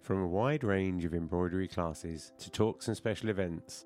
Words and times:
From 0.00 0.22
a 0.22 0.26
wide 0.26 0.64
range 0.64 1.04
of 1.04 1.14
embroidery 1.14 1.68
classes 1.68 2.32
to 2.38 2.50
talks 2.50 2.88
and 2.88 2.96
special 2.96 3.28
events, 3.28 3.84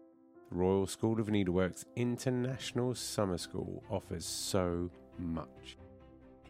the 0.48 0.54
Royal 0.54 0.86
School 0.86 1.20
of 1.20 1.26
Needlework's 1.26 1.84
International 1.96 2.94
Summer 2.94 3.36
School 3.36 3.82
offers 3.90 4.24
so 4.24 4.90
much. 5.18 5.76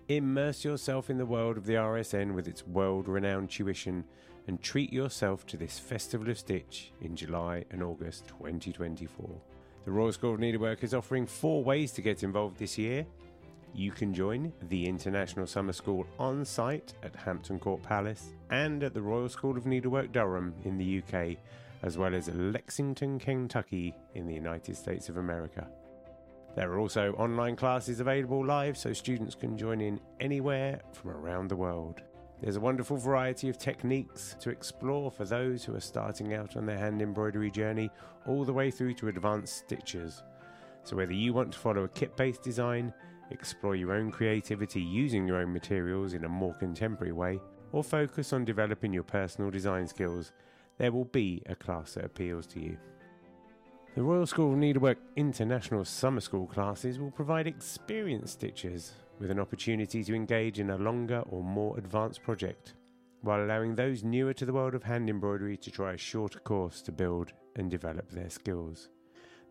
Immerse 0.09 0.65
yourself 0.65 1.09
in 1.09 1.17
the 1.17 1.25
world 1.25 1.57
of 1.57 1.65
the 1.65 1.75
RSN 1.75 2.35
with 2.35 2.47
its 2.47 2.67
world 2.67 3.09
renowned 3.09 3.49
tuition 3.49 4.05
and 4.47 4.61
treat 4.61 4.93
yourself 4.93 5.47
to 5.47 5.57
this 5.57 5.79
Festival 5.79 6.29
of 6.29 6.39
Stitch 6.39 6.93
in 7.01 7.17
July 7.17 7.65
and 7.71 7.83
August 7.83 8.29
2024. 8.29 9.41
The 9.87 9.91
Royal 9.91 10.13
School 10.13 10.35
of 10.35 10.41
Needlework 10.41 10.85
is 10.85 10.93
offering 10.93 11.27
four 11.27 11.65
ways 11.65 11.91
to 11.93 12.03
get 12.03 12.23
involved 12.23 12.59
this 12.59 12.77
year. 12.77 13.07
You 13.77 13.91
can 13.91 14.15
join 14.15 14.53
the 14.69 14.87
International 14.87 15.49
Summer 15.49 15.73
School 15.73 16.07
on 16.17 16.45
site 16.45 16.95
at 17.03 17.17
Hampton 17.17 17.59
Court 17.59 17.83
Palace 17.83 18.33
and 18.51 18.85
at 18.85 18.95
the 18.95 19.03
Royal 19.03 19.29
School 19.29 19.57
of 19.57 19.67
Needlework 19.67 20.13
Durham 20.13 20.55
in 20.63 20.79
the 20.79 21.03
UK, 21.03 21.37
as 21.83 21.99
well 21.99 22.15
as 22.15 22.29
Lexington, 22.29 23.19
Kentucky 23.19 23.93
in 24.15 24.29
the 24.29 24.35
United 24.35 24.77
States 24.77 25.09
of 25.09 25.17
America. 25.17 25.67
There 26.55 26.71
are 26.71 26.79
also 26.79 27.15
online 27.15 27.57
classes 27.57 27.99
available 27.99 28.47
live 28.47 28.79
so 28.79 28.93
students 28.93 29.35
can 29.35 29.59
join 29.59 29.81
in 29.81 29.99
anywhere 30.21 30.81
from 30.93 31.11
around 31.11 31.49
the 31.49 31.57
world. 31.57 32.01
There's 32.41 32.55
a 32.55 32.61
wonderful 32.61 32.97
variety 32.97 33.49
of 33.49 33.59
techniques 33.59 34.37
to 34.39 34.51
explore 34.51 35.11
for 35.11 35.25
those 35.25 35.65
who 35.65 35.75
are 35.75 35.81
starting 35.81 36.33
out 36.35 36.57
on 36.57 36.65
their 36.65 36.79
hand 36.79 37.03
embroidery 37.03 37.51
journey, 37.51 37.91
all 38.29 38.45
the 38.45 38.53
way 38.53 38.71
through 38.71 38.95
to 38.95 39.09
advanced 39.09 39.57
stitches. 39.57 40.23
So, 40.85 40.95
whether 40.95 41.13
you 41.13 41.33
want 41.33 41.53
to 41.55 41.59
follow 41.59 41.85
a 41.85 41.89
kit 41.89 42.17
based 42.17 42.43
design, 42.43 42.93
explore 43.31 43.77
your 43.77 43.93
own 43.93 44.11
creativity 44.11 44.81
using 44.81 45.27
your 45.27 45.39
own 45.39 45.53
materials 45.53 46.15
in 46.15 46.25
a 46.25 46.29
more 46.29 46.55
contemporary 46.55 47.13
way, 47.13 47.41
or 47.73 47.83
focus 47.83 48.33
on 48.33 48.45
developing 48.45 48.93
your 48.93 49.03
personal 49.03 49.51
design 49.51 49.87
skills, 49.87 50.33
there 50.79 50.93
will 50.93 51.07
be 51.07 51.43
a 51.47 51.55
class 51.55 51.95
that 51.95 52.05
appeals 52.05 52.47
to 52.47 52.61
you. 52.61 52.77
The 53.95 54.03
Royal 54.03 54.27
School 54.27 54.53
of 54.53 54.59
Needlework 54.59 54.99
International 55.15 55.85
Summer 55.85 56.21
School 56.21 56.47
classes 56.47 56.99
will 56.99 57.13
provide 57.13 57.47
experienced 57.47 58.41
stitchers 58.41 58.91
with 59.21 59.31
an 59.31 59.39
opportunity 59.39 60.03
to 60.03 60.15
engage 60.15 60.59
in 60.59 60.71
a 60.71 60.79
longer 60.79 61.23
or 61.29 61.45
more 61.45 61.79
advanced 61.79 62.23
project, 62.23 62.75
while 63.23 63.43
allowing 63.43 63.75
those 63.75 64.03
newer 64.03 64.33
to 64.35 64.45
the 64.45 64.53
world 64.53 64.75
of 64.75 64.83
hand 64.83 65.09
embroidery 65.09 65.57
to 65.57 65.71
try 65.71 65.93
a 65.93 65.97
shorter 65.97 66.41
course 66.41 66.83
to 66.83 66.93
build 66.93 67.33
and 67.57 67.71
develop 67.71 68.11
their 68.11 68.31
skills. 68.31 68.89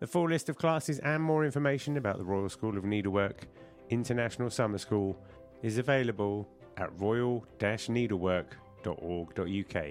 The 0.00 0.08
full 0.08 0.28
list 0.28 0.48
of 0.48 0.58
classes 0.58 0.98
and 0.98 1.22
more 1.22 1.44
information 1.44 1.96
about 1.96 2.18
the 2.18 2.24
Royal 2.24 2.48
School 2.48 2.76
of 2.76 2.84
Needlework 2.84 3.46
International 3.90 4.50
Summer 4.50 4.78
School 4.78 5.16
is 5.62 5.78
available 5.78 6.48
at 6.76 6.90
royal-needlework.org.uk, 7.00 9.86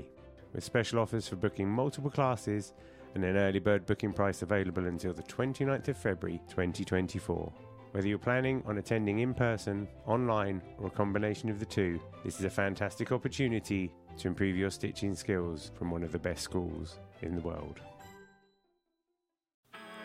with 0.53 0.63
special 0.63 0.99
offers 0.99 1.27
for 1.27 1.35
booking 1.37 1.69
multiple 1.69 2.11
classes 2.11 2.73
and 3.15 3.23
an 3.23 3.37
early 3.37 3.59
bird 3.59 3.85
booking 3.85 4.11
price 4.11 4.41
available 4.41 4.87
until 4.87 5.13
the 5.13 5.23
29th 5.23 5.87
of 5.87 5.97
February 5.97 6.41
2024. 6.49 7.53
Whether 7.91 8.07
you're 8.07 8.17
planning 8.17 8.63
on 8.65 8.79
attending 8.79 9.19
in 9.19 9.33
person, 9.33 9.87
online, 10.05 10.61
or 10.79 10.87
a 10.87 10.91
combination 10.91 11.49
of 11.49 11.59
the 11.59 11.65
two, 11.65 11.99
this 12.25 12.39
is 12.39 12.45
a 12.45 12.49
fantastic 12.49 13.11
opportunity 13.11 13.91
to 14.17 14.27
improve 14.27 14.57
your 14.57 14.71
stitching 14.71 15.15
skills 15.15 15.71
from 15.77 15.91
one 15.91 16.03
of 16.03 16.11
the 16.11 16.19
best 16.19 16.41
schools 16.41 16.99
in 17.21 17.35
the 17.35 17.41
world. 17.41 17.79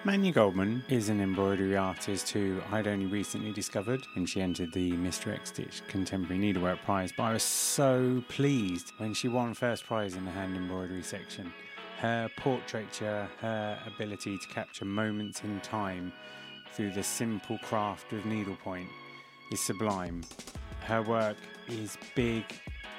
Manya 0.05 0.31
Goldman 0.31 0.85
is 0.89 1.09
an 1.09 1.21
embroidery 1.21 1.77
artist 1.77 2.31
who 2.31 2.63
I'd 2.71 2.87
only 2.87 3.07
recently 3.07 3.53
discovered 3.53 4.07
when 4.15 4.27
she 4.27 4.41
entered 4.41 4.73
the 4.73 4.93
Mr. 4.93 5.35
X 5.35 5.49
Stitch 5.49 5.83
Contemporary 5.89 6.39
Needlework 6.39 6.81
Prize, 6.85 7.13
but 7.15 7.25
I 7.25 7.33
was 7.33 7.43
so 7.43 8.23
pleased 8.29 8.93
when 8.99 9.13
she 9.13 9.27
won 9.27 9.55
first 9.55 9.85
prize 9.85 10.15
in 10.15 10.25
the 10.25 10.31
hand 10.31 10.57
embroidery 10.57 11.03
section. 11.03 11.53
Her 11.99 12.31
portraiture, 12.37 13.29
her 13.41 13.79
ability 13.87 14.39
to 14.39 14.47
capture 14.49 14.85
moments 14.85 15.43
in 15.43 15.61
time 15.61 16.13
through 16.73 16.93
the 16.93 17.03
simple 17.03 17.59
craft 17.59 18.13
of 18.13 18.25
needlepoint 18.25 18.89
is 19.51 19.59
sublime. 19.61 20.23
Her 20.83 21.03
work 21.03 21.37
is 21.67 21.99
big, 22.15 22.45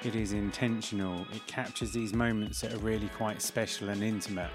it 0.04 0.14
is 0.14 0.34
intentional, 0.34 1.26
it 1.32 1.46
captures 1.46 1.92
these 1.92 2.12
moments 2.12 2.60
that 2.60 2.74
are 2.74 2.78
really 2.78 3.08
quite 3.08 3.40
special 3.40 3.88
and 3.88 4.02
intimate. 4.02 4.50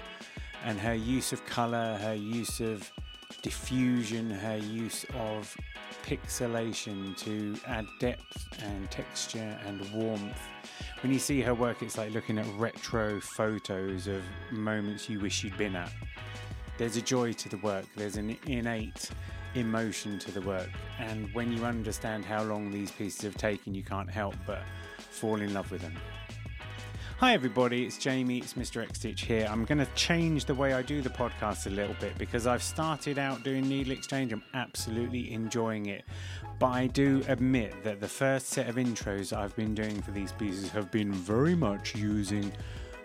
And 0.64 0.78
her 0.80 0.94
use 0.94 1.32
of 1.32 1.44
colour, 1.46 1.98
her 2.02 2.14
use 2.14 2.60
of 2.60 2.90
diffusion, 3.42 4.30
her 4.30 4.56
use 4.56 5.06
of 5.14 5.54
pixelation 6.04 7.16
to 7.18 7.56
add 7.66 7.86
depth 8.00 8.48
and 8.62 8.90
texture 8.90 9.58
and 9.66 9.80
warmth 9.92 10.38
when 11.02 11.12
you 11.12 11.18
see 11.18 11.40
her 11.42 11.54
work, 11.54 11.82
it's 11.82 11.98
like 11.98 12.12
looking 12.12 12.38
at 12.38 12.46
retro 12.56 13.20
photos 13.20 14.06
of 14.06 14.22
moments 14.50 15.08
you 15.08 15.20
wish 15.20 15.44
you'd 15.44 15.56
been 15.58 15.76
at. 15.76 15.92
There's 16.78 16.96
a 16.96 17.02
joy 17.02 17.32
to 17.34 17.48
the 17.48 17.58
work, 17.58 17.84
there's 17.96 18.16
an 18.16 18.36
innate 18.46 19.10
emotion 19.54 20.18
to 20.20 20.30
the 20.30 20.40
work, 20.40 20.70
and 20.98 21.32
when 21.34 21.52
you 21.52 21.64
understand 21.64 22.24
how 22.24 22.42
long 22.42 22.70
these 22.70 22.90
pieces 22.90 23.20
have 23.22 23.36
taken, 23.36 23.74
you 23.74 23.84
can't 23.84 24.10
help 24.10 24.34
but 24.46 24.62
fall 24.98 25.40
in 25.40 25.54
love 25.54 25.70
with 25.70 25.82
them. 25.82 25.94
Hi, 27.18 27.32
everybody, 27.32 27.86
it's 27.86 27.96
Jamie, 27.96 28.36
it's 28.36 28.52
Mr. 28.52 28.82
X 28.82 28.98
Stitch 28.98 29.22
here. 29.22 29.48
I'm 29.50 29.64
going 29.64 29.78
to 29.78 29.86
change 29.94 30.44
the 30.44 30.54
way 30.54 30.74
I 30.74 30.82
do 30.82 31.00
the 31.00 31.08
podcast 31.08 31.66
a 31.66 31.70
little 31.70 31.96
bit 31.98 32.18
because 32.18 32.46
I've 32.46 32.62
started 32.62 33.18
out 33.18 33.42
doing 33.42 33.64
NeedleXChange. 33.64 34.32
I'm 34.32 34.42
absolutely 34.52 35.32
enjoying 35.32 35.86
it. 35.86 36.04
But 36.58 36.66
I 36.66 36.88
do 36.88 37.24
admit 37.26 37.82
that 37.84 38.00
the 38.00 38.06
first 38.08 38.48
set 38.48 38.68
of 38.68 38.74
intros 38.74 39.34
I've 39.34 39.56
been 39.56 39.74
doing 39.74 40.02
for 40.02 40.10
these 40.10 40.32
pieces 40.32 40.68
have 40.72 40.90
been 40.90 41.10
very 41.10 41.54
much 41.54 41.94
using 41.96 42.52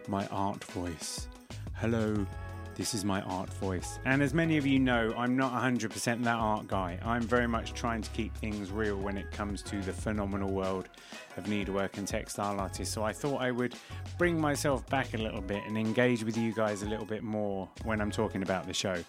my 0.09 0.27
art 0.27 0.61
voice. 0.65 1.29
Hello, 1.75 2.27
this 2.75 2.93
is 2.93 3.05
my 3.05 3.21
art 3.21 3.53
voice. 3.53 3.99
And 4.05 4.21
as 4.21 4.33
many 4.33 4.57
of 4.57 4.65
you 4.65 4.79
know, 4.79 5.13
I'm 5.17 5.37
not 5.37 5.53
100% 5.53 6.23
that 6.23 6.35
art 6.35 6.67
guy. 6.67 6.97
I'm 7.03 7.21
very 7.21 7.47
much 7.47 7.73
trying 7.73 8.01
to 8.01 8.09
keep 8.11 8.35
things 8.35 8.71
real 8.71 8.97
when 8.97 9.17
it 9.17 9.31
comes 9.31 9.61
to 9.63 9.81
the 9.81 9.93
phenomenal 9.93 10.51
world 10.51 10.89
of 11.37 11.47
needlework 11.47 11.97
and 11.97 12.07
textile 12.07 12.59
artists. 12.59 12.93
So 12.93 13.03
I 13.03 13.13
thought 13.13 13.41
I 13.41 13.51
would 13.51 13.75
bring 14.17 14.39
myself 14.39 14.87
back 14.89 15.13
a 15.13 15.17
little 15.17 15.41
bit 15.41 15.63
and 15.67 15.77
engage 15.77 16.23
with 16.23 16.37
you 16.37 16.53
guys 16.53 16.83
a 16.83 16.89
little 16.89 17.05
bit 17.05 17.23
more 17.23 17.69
when 17.83 18.01
I'm 18.01 18.11
talking 18.11 18.43
about 18.43 18.67
the 18.67 18.73
show. 18.73 19.03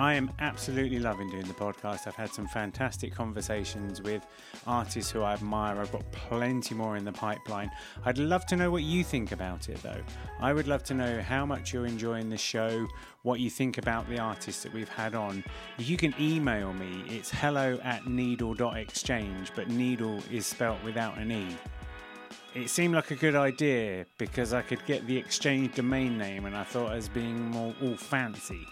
I 0.00 0.14
am 0.14 0.30
absolutely 0.38 1.00
loving 1.00 1.28
doing 1.28 1.48
the 1.48 1.54
podcast. 1.54 2.06
I've 2.06 2.14
had 2.14 2.30
some 2.30 2.46
fantastic 2.46 3.12
conversations 3.12 4.00
with 4.00 4.24
artists 4.64 5.10
who 5.10 5.22
I 5.22 5.32
admire. 5.32 5.80
I've 5.80 5.90
got 5.90 6.08
plenty 6.12 6.76
more 6.76 6.96
in 6.96 7.04
the 7.04 7.10
pipeline. 7.10 7.68
I'd 8.04 8.18
love 8.18 8.46
to 8.46 8.56
know 8.56 8.70
what 8.70 8.84
you 8.84 9.02
think 9.02 9.32
about 9.32 9.68
it, 9.68 9.82
though. 9.82 10.00
I 10.40 10.52
would 10.52 10.68
love 10.68 10.84
to 10.84 10.94
know 10.94 11.20
how 11.20 11.44
much 11.44 11.72
you're 11.72 11.86
enjoying 11.86 12.28
the 12.28 12.36
show, 12.36 12.86
what 13.28 13.40
you 13.40 13.50
think 13.50 13.76
about 13.76 14.08
the 14.08 14.18
artists 14.18 14.62
that 14.62 14.72
we've 14.72 14.88
had 14.88 15.14
on. 15.14 15.44
You 15.76 15.98
can 15.98 16.14
email 16.18 16.72
me. 16.72 17.04
It's 17.08 17.30
hello 17.30 17.78
at 17.84 18.06
needle.exchange, 18.06 19.52
but 19.54 19.68
needle 19.68 20.18
is 20.32 20.46
spelt 20.46 20.82
without 20.82 21.18
an 21.18 21.30
E. 21.30 21.46
It 22.54 22.70
seemed 22.70 22.94
like 22.94 23.10
a 23.10 23.16
good 23.16 23.36
idea 23.36 24.06
because 24.16 24.54
I 24.54 24.62
could 24.62 24.82
get 24.86 25.06
the 25.06 25.18
exchange 25.18 25.74
domain 25.74 26.16
name 26.16 26.46
and 26.46 26.56
I 26.56 26.64
thought 26.64 26.92
as 26.92 27.10
being 27.10 27.50
more 27.50 27.74
all 27.82 27.96
fancy. 27.96 28.64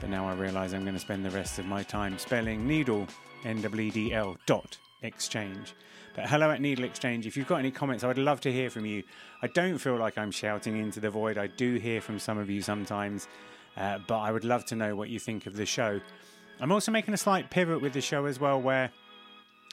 But 0.00 0.10
now 0.10 0.26
I 0.26 0.34
realise 0.34 0.72
I'm 0.72 0.82
going 0.82 0.94
to 0.94 1.00
spend 1.00 1.24
the 1.24 1.30
rest 1.30 1.60
of 1.60 1.66
my 1.66 1.84
time 1.84 2.18
spelling 2.18 2.66
needle, 2.66 3.06
N-W-D-L, 3.44 4.38
dot 4.44 4.76
exchange. 5.02 5.74
But 6.14 6.28
hello 6.28 6.50
at 6.50 6.60
Needle 6.60 6.84
Exchange. 6.84 7.26
If 7.26 7.38
you've 7.38 7.46
got 7.46 7.60
any 7.60 7.70
comments, 7.70 8.04
I 8.04 8.08
would 8.08 8.18
love 8.18 8.40
to 8.42 8.52
hear 8.52 8.68
from 8.68 8.84
you. 8.84 9.02
I 9.40 9.46
don't 9.46 9.78
feel 9.78 9.96
like 9.96 10.18
I'm 10.18 10.30
shouting 10.30 10.76
into 10.76 11.00
the 11.00 11.08
void. 11.08 11.38
I 11.38 11.46
do 11.46 11.76
hear 11.76 12.02
from 12.02 12.18
some 12.18 12.36
of 12.36 12.50
you 12.50 12.60
sometimes, 12.60 13.28
uh, 13.76 13.98
but 14.06 14.18
I 14.18 14.30
would 14.32 14.44
love 14.44 14.64
to 14.66 14.76
know 14.76 14.96
what 14.96 15.08
you 15.08 15.18
think 15.18 15.46
of 15.46 15.56
the 15.56 15.66
show. 15.66 16.00
I'm 16.60 16.72
also 16.72 16.92
making 16.92 17.14
a 17.14 17.18
slight 17.18 17.50
pivot 17.50 17.80
with 17.80 17.92
the 17.92 18.00
show 18.00 18.26
as 18.26 18.38
well, 18.38 18.60
where 18.60 18.90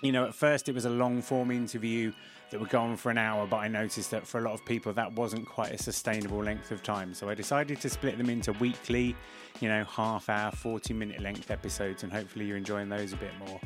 you 0.02 0.12
know, 0.12 0.26
at 0.26 0.34
first 0.34 0.70
it 0.70 0.76
was 0.76 0.86
a 0.86 0.90
long 0.90 1.22
form 1.22 1.52
interview 1.52 2.12
that 2.52 2.60
would 2.60 2.70
go 2.70 2.82
on 2.82 2.98
for 2.98 3.12
an 3.12 3.18
hour, 3.18 3.46
but 3.46 3.58
I 3.58 3.68
noticed 3.68 4.12
that 4.12 4.26
for 4.26 4.40
a 4.40 4.42
lot 4.42 4.54
of 4.54 4.66
people 4.66 4.92
that 4.94 5.14
wasn't 5.14 5.48
quite 5.48 5.72
a 5.72 5.78
sustainable 5.78 6.44
length 6.44 6.72
of 6.72 6.82
time. 6.82 7.14
So 7.14 7.30
I 7.30 7.36
decided 7.36 7.80
to 7.82 7.90
split 7.90 8.18
them 8.18 8.30
into 8.30 8.54
weekly, 8.54 9.16
you 9.60 9.68
know, 9.68 9.84
half 9.84 10.30
hour, 10.30 10.52
40 10.52 10.94
minute 10.94 11.22
length 11.22 11.52
episodes, 11.52 12.04
and 12.04 12.12
hopefully 12.12 12.46
you're 12.46 12.58
enjoying 12.58 12.90
those 12.90 13.14
a 13.14 13.18
bit 13.18 13.32
more. 13.38 13.60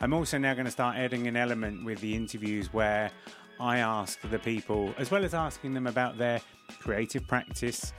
I'm 0.00 0.12
also 0.12 0.38
now 0.38 0.54
going 0.54 0.66
to 0.66 0.70
start 0.70 0.96
adding 0.96 1.26
an 1.26 1.36
element 1.36 1.84
with 1.84 2.00
the 2.00 2.14
interviews 2.14 2.72
where 2.72 3.10
I 3.58 3.78
ask 3.78 4.20
the 4.20 4.38
people, 4.38 4.94
as 4.98 5.10
well 5.10 5.24
as 5.24 5.34
asking 5.34 5.74
them 5.74 5.88
about 5.88 6.16
their 6.16 6.40
creative 6.80 7.26
practice, 7.26 7.92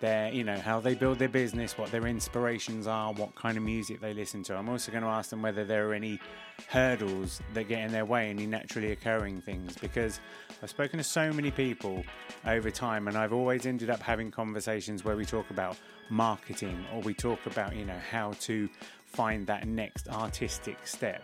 their 0.00 0.32
you 0.32 0.44
know 0.44 0.58
how 0.58 0.80
they 0.80 0.94
build 0.94 1.18
their 1.18 1.28
business 1.28 1.78
what 1.78 1.90
their 1.90 2.06
inspirations 2.06 2.86
are 2.86 3.12
what 3.12 3.34
kind 3.34 3.56
of 3.56 3.62
music 3.62 4.00
they 4.00 4.14
listen 4.14 4.42
to. 4.44 4.56
I'm 4.56 4.68
also 4.68 4.92
going 4.92 5.04
to 5.04 5.08
ask 5.08 5.30
them 5.30 5.42
whether 5.42 5.64
there 5.64 5.88
are 5.88 5.94
any 5.94 6.20
hurdles 6.68 7.40
that 7.54 7.64
get 7.64 7.80
in 7.80 7.92
their 7.92 8.04
way 8.04 8.30
any 8.30 8.46
naturally 8.46 8.92
occurring 8.92 9.42
things 9.42 9.76
because 9.76 10.20
i've 10.62 10.70
spoken 10.70 10.96
to 10.96 11.04
so 11.04 11.30
many 11.30 11.50
people 11.50 12.02
over 12.46 12.70
time 12.70 13.08
and 13.08 13.16
i've 13.18 13.34
always 13.34 13.66
ended 13.66 13.90
up 13.90 14.00
having 14.00 14.30
conversations 14.30 15.04
where 15.04 15.16
we 15.16 15.24
talk 15.26 15.50
about 15.50 15.76
marketing 16.08 16.82
or 16.94 17.02
we 17.02 17.12
talk 17.12 17.44
about 17.44 17.76
you 17.76 17.84
know 17.84 18.00
how 18.10 18.32
to 18.40 18.68
find 19.04 19.46
that 19.46 19.66
next 19.66 20.08
artistic 20.08 20.86
step. 20.86 21.22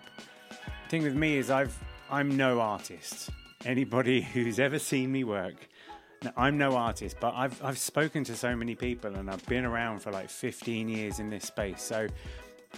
The 0.49 0.89
thing 0.89 1.03
with 1.03 1.15
me 1.15 1.37
is 1.37 1.51
i've 1.51 1.77
i'm 2.11 2.37
no 2.37 2.61
artist. 2.61 3.31
Anybody 3.65 4.21
who's 4.33 4.59
ever 4.59 4.79
seen 4.79 5.13
me 5.13 5.25
work 5.25 5.69
Now, 6.23 6.33
I'm 6.37 6.57
no 6.57 6.77
artist, 6.77 7.17
but 7.21 7.35
I've, 7.35 7.63
I've 7.65 7.79
spoken 7.79 8.23
to 8.25 8.37
so 8.37 8.55
many 8.55 8.75
people 8.75 9.15
and 9.17 9.29
I've 9.29 9.45
been 9.47 9.65
around 9.65 10.01
for 10.01 10.13
like 10.13 10.31
15 10.31 10.89
years 10.89 11.19
in 11.19 11.31
this 11.31 11.45
space. 11.45 11.83
So 11.83 12.07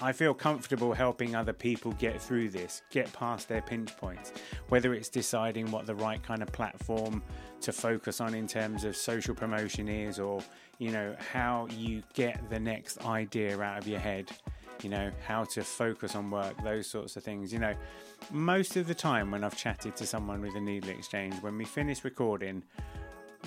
I 0.00 0.12
feel 0.12 0.34
comfortable 0.34 0.92
helping 0.92 1.36
other 1.36 1.52
people 1.52 1.92
get 1.92 2.20
through 2.20 2.50
this, 2.50 2.82
get 2.90 3.12
past 3.12 3.48
their 3.48 3.62
pinch 3.62 3.96
points, 3.96 4.32
whether 4.68 4.94
it's 4.94 5.08
deciding 5.08 5.70
what 5.70 5.86
the 5.86 5.94
right 5.94 6.22
kind 6.22 6.42
of 6.42 6.50
platform 6.52 7.22
to 7.60 7.72
focus 7.72 8.20
on 8.20 8.34
in 8.34 8.46
terms 8.46 8.84
of 8.84 8.96
social 8.96 9.34
promotion 9.34 9.88
is, 9.88 10.18
or, 10.18 10.42
you 10.78 10.90
know, 10.90 11.14
how 11.32 11.68
you 11.76 12.02
get 12.14 12.50
the 12.50 12.58
next 12.58 13.04
idea 13.04 13.60
out 13.60 13.78
of 13.78 13.86
your 13.86 14.00
head, 14.00 14.30
you 14.82 14.90
know, 14.90 15.10
how 15.26 15.44
to 15.44 15.62
focus 15.62 16.16
on 16.16 16.30
work, 16.30 16.54
those 16.64 16.86
sorts 16.88 17.16
of 17.16 17.22
things. 17.22 17.52
You 17.52 17.60
know, 17.60 17.74
most 18.32 18.76
of 18.76 18.88
the 18.88 18.94
time 18.94 19.30
when 19.30 19.44
I've 19.44 19.56
chatted 19.56 19.94
to 19.96 20.06
someone 20.06 20.40
with 20.40 20.56
a 20.56 20.60
needle 20.60 20.90
exchange, 20.90 21.34
when 21.40 21.56
we 21.56 21.64
finish 21.64 22.04
recording, 22.04 22.62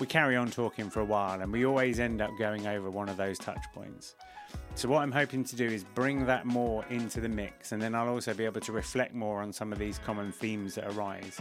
we 0.00 0.06
carry 0.06 0.36
on 0.36 0.50
talking 0.50 0.90
for 0.90 1.00
a 1.00 1.04
while 1.04 1.40
and 1.40 1.52
we 1.52 1.64
always 1.64 2.00
end 2.00 2.20
up 2.20 2.30
going 2.38 2.66
over 2.66 2.90
one 2.90 3.08
of 3.08 3.16
those 3.16 3.38
touch 3.38 3.64
points. 3.74 4.14
So, 4.74 4.88
what 4.88 5.02
I'm 5.02 5.12
hoping 5.12 5.44
to 5.44 5.56
do 5.56 5.66
is 5.66 5.82
bring 5.82 6.24
that 6.26 6.46
more 6.46 6.84
into 6.88 7.20
the 7.20 7.28
mix, 7.28 7.72
and 7.72 7.82
then 7.82 7.94
I'll 7.94 8.08
also 8.08 8.32
be 8.32 8.44
able 8.44 8.60
to 8.60 8.72
reflect 8.72 9.12
more 9.12 9.42
on 9.42 9.52
some 9.52 9.72
of 9.72 9.78
these 9.78 9.98
common 9.98 10.30
themes 10.30 10.76
that 10.76 10.86
arise. 10.92 11.40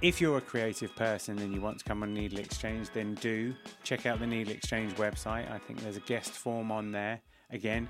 If 0.00 0.20
you're 0.20 0.38
a 0.38 0.40
creative 0.40 0.96
person 0.96 1.38
and 1.38 1.54
you 1.54 1.60
want 1.60 1.78
to 1.78 1.84
come 1.84 2.02
on 2.02 2.16
NeedleXChange, 2.16 2.92
then 2.92 3.14
do 3.16 3.54
check 3.84 4.06
out 4.06 4.18
the 4.18 4.24
NeedleXChange 4.24 4.94
website. 4.94 5.50
I 5.50 5.58
think 5.58 5.80
there's 5.80 5.96
a 5.96 6.00
guest 6.00 6.30
form 6.30 6.72
on 6.72 6.90
there. 6.90 7.20
Again, 7.50 7.86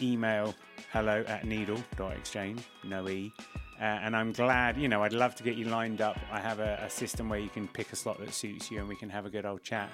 email 0.00 0.54
hello 0.92 1.24
at 1.26 1.44
needle.exchange, 1.44 2.62
no 2.84 3.08
E. 3.08 3.32
Uh, 3.80 3.84
and 3.84 4.14
I'm 4.14 4.32
glad, 4.32 4.76
you 4.76 4.88
know, 4.88 5.02
I'd 5.02 5.14
love 5.14 5.34
to 5.36 5.42
get 5.42 5.56
you 5.56 5.64
lined 5.64 6.02
up. 6.02 6.18
I 6.30 6.38
have 6.38 6.60
a, 6.60 6.82
a 6.84 6.90
system 6.90 7.30
where 7.30 7.38
you 7.38 7.48
can 7.48 7.66
pick 7.66 7.92
a 7.92 7.96
slot 7.96 8.18
that 8.20 8.34
suits 8.34 8.70
you 8.70 8.78
and 8.78 8.88
we 8.88 8.96
can 8.96 9.08
have 9.08 9.24
a 9.24 9.30
good 9.30 9.46
old 9.46 9.62
chat. 9.62 9.88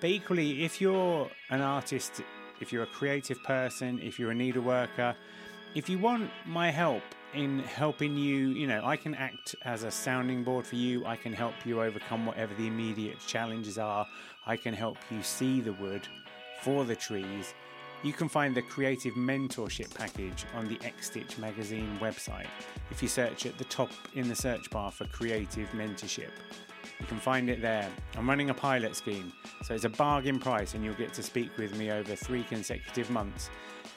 But 0.00 0.10
equally, 0.10 0.64
if 0.64 0.80
you're 0.80 1.28
an 1.50 1.60
artist 1.60 2.22
if 2.60 2.72
you're 2.72 2.84
a 2.84 2.86
creative 2.86 3.42
person, 3.42 4.00
if 4.02 4.18
you're 4.18 4.30
a 4.30 4.34
needle 4.34 4.62
worker, 4.62 5.14
if 5.74 5.88
you 5.88 5.98
want 5.98 6.30
my 6.46 6.70
help 6.70 7.02
in 7.34 7.58
helping 7.58 8.16
you, 8.16 8.48
you 8.48 8.66
know, 8.66 8.80
I 8.84 8.96
can 8.96 9.14
act 9.14 9.56
as 9.64 9.82
a 9.82 9.90
sounding 9.90 10.44
board 10.44 10.66
for 10.66 10.76
you. 10.76 11.04
I 11.04 11.16
can 11.16 11.32
help 11.32 11.54
you 11.64 11.82
overcome 11.82 12.26
whatever 12.26 12.54
the 12.54 12.66
immediate 12.66 13.18
challenges 13.26 13.76
are. 13.76 14.06
I 14.46 14.56
can 14.56 14.72
help 14.72 14.98
you 15.10 15.22
see 15.22 15.60
the 15.60 15.72
wood 15.72 16.06
for 16.62 16.84
the 16.84 16.94
trees. 16.94 17.54
You 18.04 18.12
can 18.12 18.28
find 18.28 18.54
the 18.54 18.60
creative 18.60 19.14
mentorship 19.14 19.94
package 19.94 20.44
on 20.54 20.68
the 20.68 20.76
Xstitch 20.76 21.38
magazine 21.38 21.98
website 22.02 22.48
if 22.90 23.02
you 23.02 23.08
search 23.08 23.46
at 23.46 23.56
the 23.56 23.64
top 23.64 23.88
in 24.12 24.28
the 24.28 24.34
search 24.34 24.68
bar 24.68 24.90
for 24.90 25.06
creative 25.06 25.70
mentorship. 25.70 26.28
You 27.00 27.06
can 27.06 27.18
find 27.18 27.48
it 27.48 27.62
there. 27.62 27.88
I'm 28.18 28.28
running 28.28 28.50
a 28.50 28.54
pilot 28.54 28.94
scheme, 28.94 29.32
so 29.62 29.74
it's 29.74 29.84
a 29.84 29.88
bargain 29.88 30.38
price, 30.38 30.74
and 30.74 30.84
you'll 30.84 30.92
get 30.94 31.14
to 31.14 31.22
speak 31.22 31.56
with 31.56 31.78
me 31.78 31.90
over 31.90 32.14
three 32.14 32.42
consecutive 32.42 33.08
months. 33.08 33.48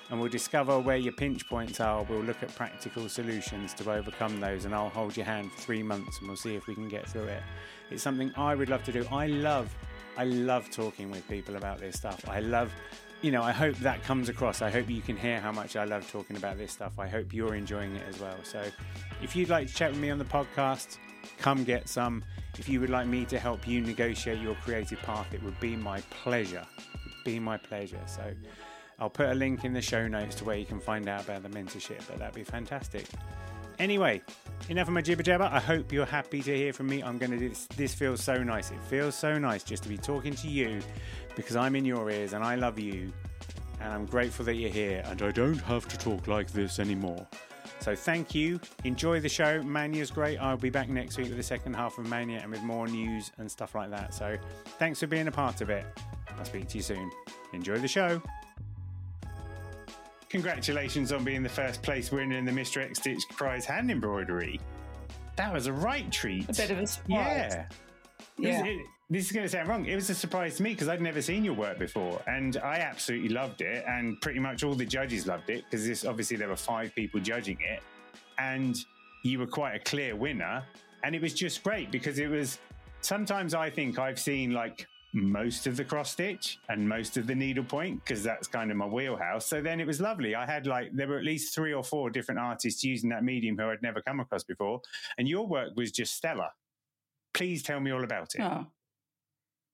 And 0.10 0.22
we'll 0.22 0.30
discover 0.30 0.80
where 0.80 0.96
your 0.96 1.12
pinch 1.12 1.46
points 1.50 1.82
are. 1.82 2.04
We'll 2.04 2.24
look 2.24 2.42
at 2.42 2.56
practical 2.56 3.10
solutions 3.10 3.74
to 3.74 3.92
overcome 3.92 4.40
those, 4.40 4.64
and 4.64 4.74
I'll 4.74 4.88
hold 4.88 5.18
your 5.18 5.26
hand 5.26 5.52
for 5.52 5.60
three 5.60 5.84
months 5.84 6.20
and 6.20 6.30
we'll 6.30 6.38
see 6.38 6.56
if 6.56 6.66
we 6.66 6.76
can 6.76 6.88
get 6.88 7.10
through 7.10 7.26
it. 7.26 7.44
It's 7.92 8.04
something 8.04 8.32
I 8.38 8.56
would 8.56 8.70
love 8.70 8.86
to 8.86 8.94
do. 8.94 9.06
I 9.12 9.28
love, 9.28 9.76
I 10.18 10.24
love 10.24 10.72
talking 10.72 11.12
with 11.12 11.28
people 11.28 11.58
about 11.58 11.80
this 11.80 11.98
stuff. 11.98 12.24
I 12.30 12.40
love 12.40 12.72
you 13.22 13.32
know, 13.32 13.42
I 13.42 13.52
hope 13.52 13.76
that 13.78 14.04
comes 14.04 14.30
across. 14.30 14.62
I 14.62 14.70
hope 14.70 14.90
you 14.90 15.02
can 15.02 15.18
hear 15.18 15.40
how 15.40 15.52
much 15.52 15.76
I 15.76 15.86
love 15.86 16.10
talking 16.12 16.38
about 16.38 16.58
this 16.58 16.72
stuff. 16.72 17.00
I 17.00 17.08
hope 17.08 17.34
you're 17.34 17.56
enjoying 17.56 17.96
it 17.96 18.04
as 18.08 18.20
well. 18.20 18.38
So, 18.44 18.64
if 19.22 19.36
you'd 19.36 19.50
like 19.50 19.68
to 19.68 19.74
chat 19.74 19.92
with 19.92 20.00
me 20.00 20.12
on 20.12 20.20
the 20.20 20.26
podcast, 20.26 20.98
come 21.38 21.64
get 21.64 21.90
some. 21.90 22.24
If 22.60 22.70
you 22.70 22.80
would 22.80 22.90
like 22.90 23.08
me 23.08 23.26
to 23.26 23.40
help 23.40 23.68
you 23.68 23.82
negotiate 23.82 24.40
your 24.40 24.56
creative 24.56 25.00
path, 25.00 25.34
it 25.34 25.42
would 25.44 25.60
be 25.60 25.76
my 25.76 26.02
pleasure. 26.24 26.66
be 27.26 27.40
my 27.40 27.58
pleasure. 27.58 28.02
So 28.06 28.24
I'll 29.00 29.10
put 29.10 29.30
a 29.30 29.36
link 29.36 29.64
in 29.64 29.74
the 29.74 29.82
show 29.82 30.08
notes 30.08 30.36
to 30.36 30.46
where 30.46 30.58
you 30.58 30.66
can 30.66 30.80
find 30.80 31.08
out 31.08 31.24
about 31.24 31.44
the 31.44 31.50
mentorship, 31.50 32.02
but 32.08 32.20
that'd 32.20 32.36
be 32.36 32.44
fantastic. 32.44 33.06
Anyway, 33.80 34.22
enough 34.70 34.88
of 34.88 34.94
my 34.94 35.02
jibber 35.02 35.24
jabber. 35.24 35.50
I 35.52 35.60
hope 35.60 35.92
you're 35.92 36.06
happy 36.06 36.42
to 36.42 36.56
hear 36.56 36.74
from 36.74 36.88
me. 36.88 37.04
I'm 37.04 37.18
going 37.18 37.32
to 37.32 37.38
do 37.38 37.50
this. 37.50 37.68
This 37.76 37.94
feels 37.94 38.24
so 38.24 38.42
nice. 38.44 38.72
It 38.72 38.82
feels 38.90 39.16
so 39.16 39.38
nice 39.38 39.64
just 39.64 39.84
to 39.84 39.90
be 39.90 39.98
talking 39.98 40.34
to 40.34 40.48
you 40.48 40.82
because 41.36 41.56
I'm 41.56 41.76
in 41.76 41.86
your 41.86 42.10
ears 42.10 42.34
and 42.34 42.44
I 42.44 42.56
love 42.56 42.80
you. 42.80 43.12
And 43.80 43.94
I'm 43.94 44.08
grateful 44.08 44.44
that 44.46 44.56
you're 44.56 44.72
here 44.72 45.04
and 45.06 45.22
I 45.22 45.32
don't 45.32 45.60
have 45.60 45.88
to 45.90 45.98
talk 45.98 46.28
like 46.28 46.52
this 46.52 46.80
anymore. 46.80 47.28
So 47.80 47.96
thank 47.96 48.34
you. 48.34 48.60
Enjoy 48.84 49.20
the 49.20 49.30
show. 49.30 49.62
Manya's 49.62 50.10
great. 50.10 50.38
I'll 50.40 50.58
be 50.58 50.72
back 50.72 50.90
next 50.90 51.18
week 51.18 51.28
with 51.28 51.38
the 51.38 51.44
second 51.44 51.76
half 51.76 52.00
of 52.00 52.08
Manya 52.08 52.40
and 52.42 52.52
with 52.52 52.64
more 52.64 52.88
news 52.88 53.32
and 53.38 53.50
stuff 53.50 53.76
like 53.76 53.92
that. 53.92 54.16
So 54.16 54.38
thanks 54.80 55.00
for 55.00 55.08
being 55.08 55.28
a 55.28 55.32
part 55.32 55.62
of 55.62 55.70
it. 55.70 55.86
I'll 56.38 56.46
speak 56.46 56.68
to 56.70 56.78
you 56.78 56.84
soon. 56.84 57.12
Enjoy 57.54 57.78
the 57.78 57.88
show. 57.88 58.22
Congratulations 60.30 61.12
on 61.12 61.24
being 61.24 61.42
the 61.42 61.50
first 61.50 61.82
place 61.82 62.12
winner 62.12 62.38
in 62.38 62.46
the 62.46 62.52
Mr. 62.52 62.84
X 62.84 63.00
Stitch 63.00 63.24
Prize 63.30 63.66
hand 63.66 63.90
embroidery. 63.90 64.60
That 65.38 65.54
was 65.54 65.68
a 65.68 65.74
right 65.74 66.12
treat. 66.12 66.50
A 66.50 66.54
bit 66.54 66.72
of 66.72 66.80
a 66.80 66.88
surprise. 66.88 67.54
Yeah. 67.54 67.66
Yeah. 68.38 68.66
It, 68.66 68.86
this 69.10 69.26
is 69.26 69.32
going 69.32 69.46
to 69.46 69.50
sound 69.50 69.70
wrong. 69.70 69.86
It 69.86 69.96
was 69.96 70.10
a 70.10 70.16
surprise 70.16 70.58
to 70.58 70.64
me 70.64 70.72
because 70.72 70.90
I'd 70.90 71.02
never 71.02 71.22
seen 71.22 71.46
your 71.46 71.54
work 71.54 71.80
before, 71.80 72.22
and 72.28 72.58
I 72.58 72.80
absolutely 72.80 73.30
loved 73.30 73.62
it. 73.62 73.86
And 73.88 74.20
pretty 74.20 74.40
much 74.40 74.64
all 74.64 74.74
the 74.74 74.86
judges 74.86 75.28
loved 75.28 75.50
it 75.50 75.64
because 75.64 75.88
this 75.88 76.04
obviously 76.04 76.36
there 76.36 76.50
were 76.50 76.58
five 76.58 76.94
people 76.94 77.22
judging 77.22 77.58
it, 77.62 77.82
and 78.38 78.78
you 79.24 79.40
were 79.40 79.48
quite 79.48 79.76
a 79.76 79.80
clear 79.80 80.16
winner. 80.16 80.64
And 81.04 81.16
it 81.16 81.22
was 81.22 81.34
just 81.34 81.64
great 81.64 81.90
because 81.90 82.20
it 82.20 82.30
was. 82.30 82.60
Sometimes 83.00 83.54
I 83.54 83.70
think 83.70 83.98
I've 84.00 84.20
seen 84.20 84.52
like 84.52 84.88
most 85.14 85.68
of 85.68 85.78
the 85.78 85.84
cross 85.84 86.12
stitch 86.12 86.60
and 86.70 86.88
most 86.88 87.18
of 87.18 87.28
the 87.28 87.36
needlepoint 87.36 88.04
because 88.04 88.24
that's 88.24 88.48
kind 88.48 88.72
of 88.72 88.78
my 88.78 88.86
wheelhouse. 88.86 89.46
So 89.46 89.62
then 89.62 89.80
it 89.80 89.88
was 89.88 90.02
lovely. 90.02 90.36
I 90.36 90.46
had 90.46 90.68
like 90.68 90.90
there 90.94 91.08
were 91.08 91.18
at 91.18 91.24
least 91.24 91.56
three 91.56 91.74
or 91.74 91.84
four 91.84 92.10
different 92.10 92.40
artists 92.40 92.84
using 92.84 93.10
that 93.10 93.24
medium 93.24 93.58
who 93.58 93.66
I'd 93.66 93.82
never 93.82 94.02
come 94.02 94.20
across 94.20 94.44
before, 94.44 94.82
and 95.18 95.28
your 95.28 95.48
work 95.48 95.70
was 95.76 95.92
just 95.92 96.16
stellar. 96.16 96.50
Please 97.34 97.64
tell 97.64 97.80
me 97.80 97.92
all 97.92 98.04
about 98.04 98.36
it. 98.36 98.42
Oh. 98.42 98.68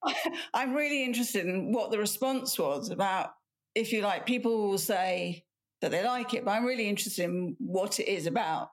I'm 0.53 0.73
really 0.73 1.03
interested 1.03 1.45
in 1.45 1.71
what 1.71 1.91
the 1.91 1.97
response 1.97 2.57
was 2.59 2.89
about, 2.89 3.31
if 3.75 3.91
you 3.91 4.01
like, 4.01 4.25
people 4.25 4.69
will 4.69 4.77
say 4.77 5.45
that 5.81 5.91
they 5.91 6.03
like 6.03 6.33
it, 6.33 6.45
but 6.45 6.51
I'm 6.51 6.65
really 6.65 6.87
interested 6.87 7.25
in 7.25 7.55
what 7.59 7.99
it 7.99 8.09
is 8.09 8.27
about, 8.27 8.69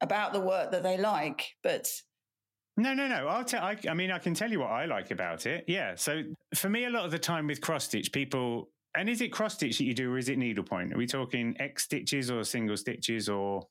about 0.00 0.32
the 0.32 0.40
work 0.40 0.72
that 0.72 0.82
they 0.82 0.96
like. 0.96 1.54
But 1.62 1.88
no, 2.78 2.94
no, 2.94 3.08
no. 3.08 3.26
I'll 3.28 3.44
tell. 3.44 3.62
I, 3.62 3.76
I 3.88 3.94
mean, 3.94 4.10
I 4.10 4.18
can 4.18 4.34
tell 4.34 4.50
you 4.50 4.60
what 4.60 4.70
I 4.70 4.86
like 4.86 5.10
about 5.10 5.46
it. 5.46 5.64
Yeah. 5.66 5.94
So 5.96 6.22
for 6.54 6.70
me, 6.70 6.84
a 6.84 6.90
lot 6.90 7.04
of 7.04 7.10
the 7.10 7.18
time 7.18 7.46
with 7.46 7.60
cross 7.60 7.84
stitch, 7.84 8.12
people 8.12 8.70
and 8.96 9.08
is 9.08 9.20
it 9.20 9.28
cross 9.28 9.54
stitch 9.54 9.78
that 9.78 9.84
you 9.84 9.94
do, 9.94 10.12
or 10.12 10.18
is 10.18 10.28
it 10.28 10.38
needlepoint? 10.38 10.92
Are 10.92 10.98
we 10.98 11.06
talking 11.06 11.54
X 11.60 11.84
stitches 11.84 12.30
or 12.30 12.44
single 12.44 12.76
stitches 12.76 13.28
or? 13.28 13.66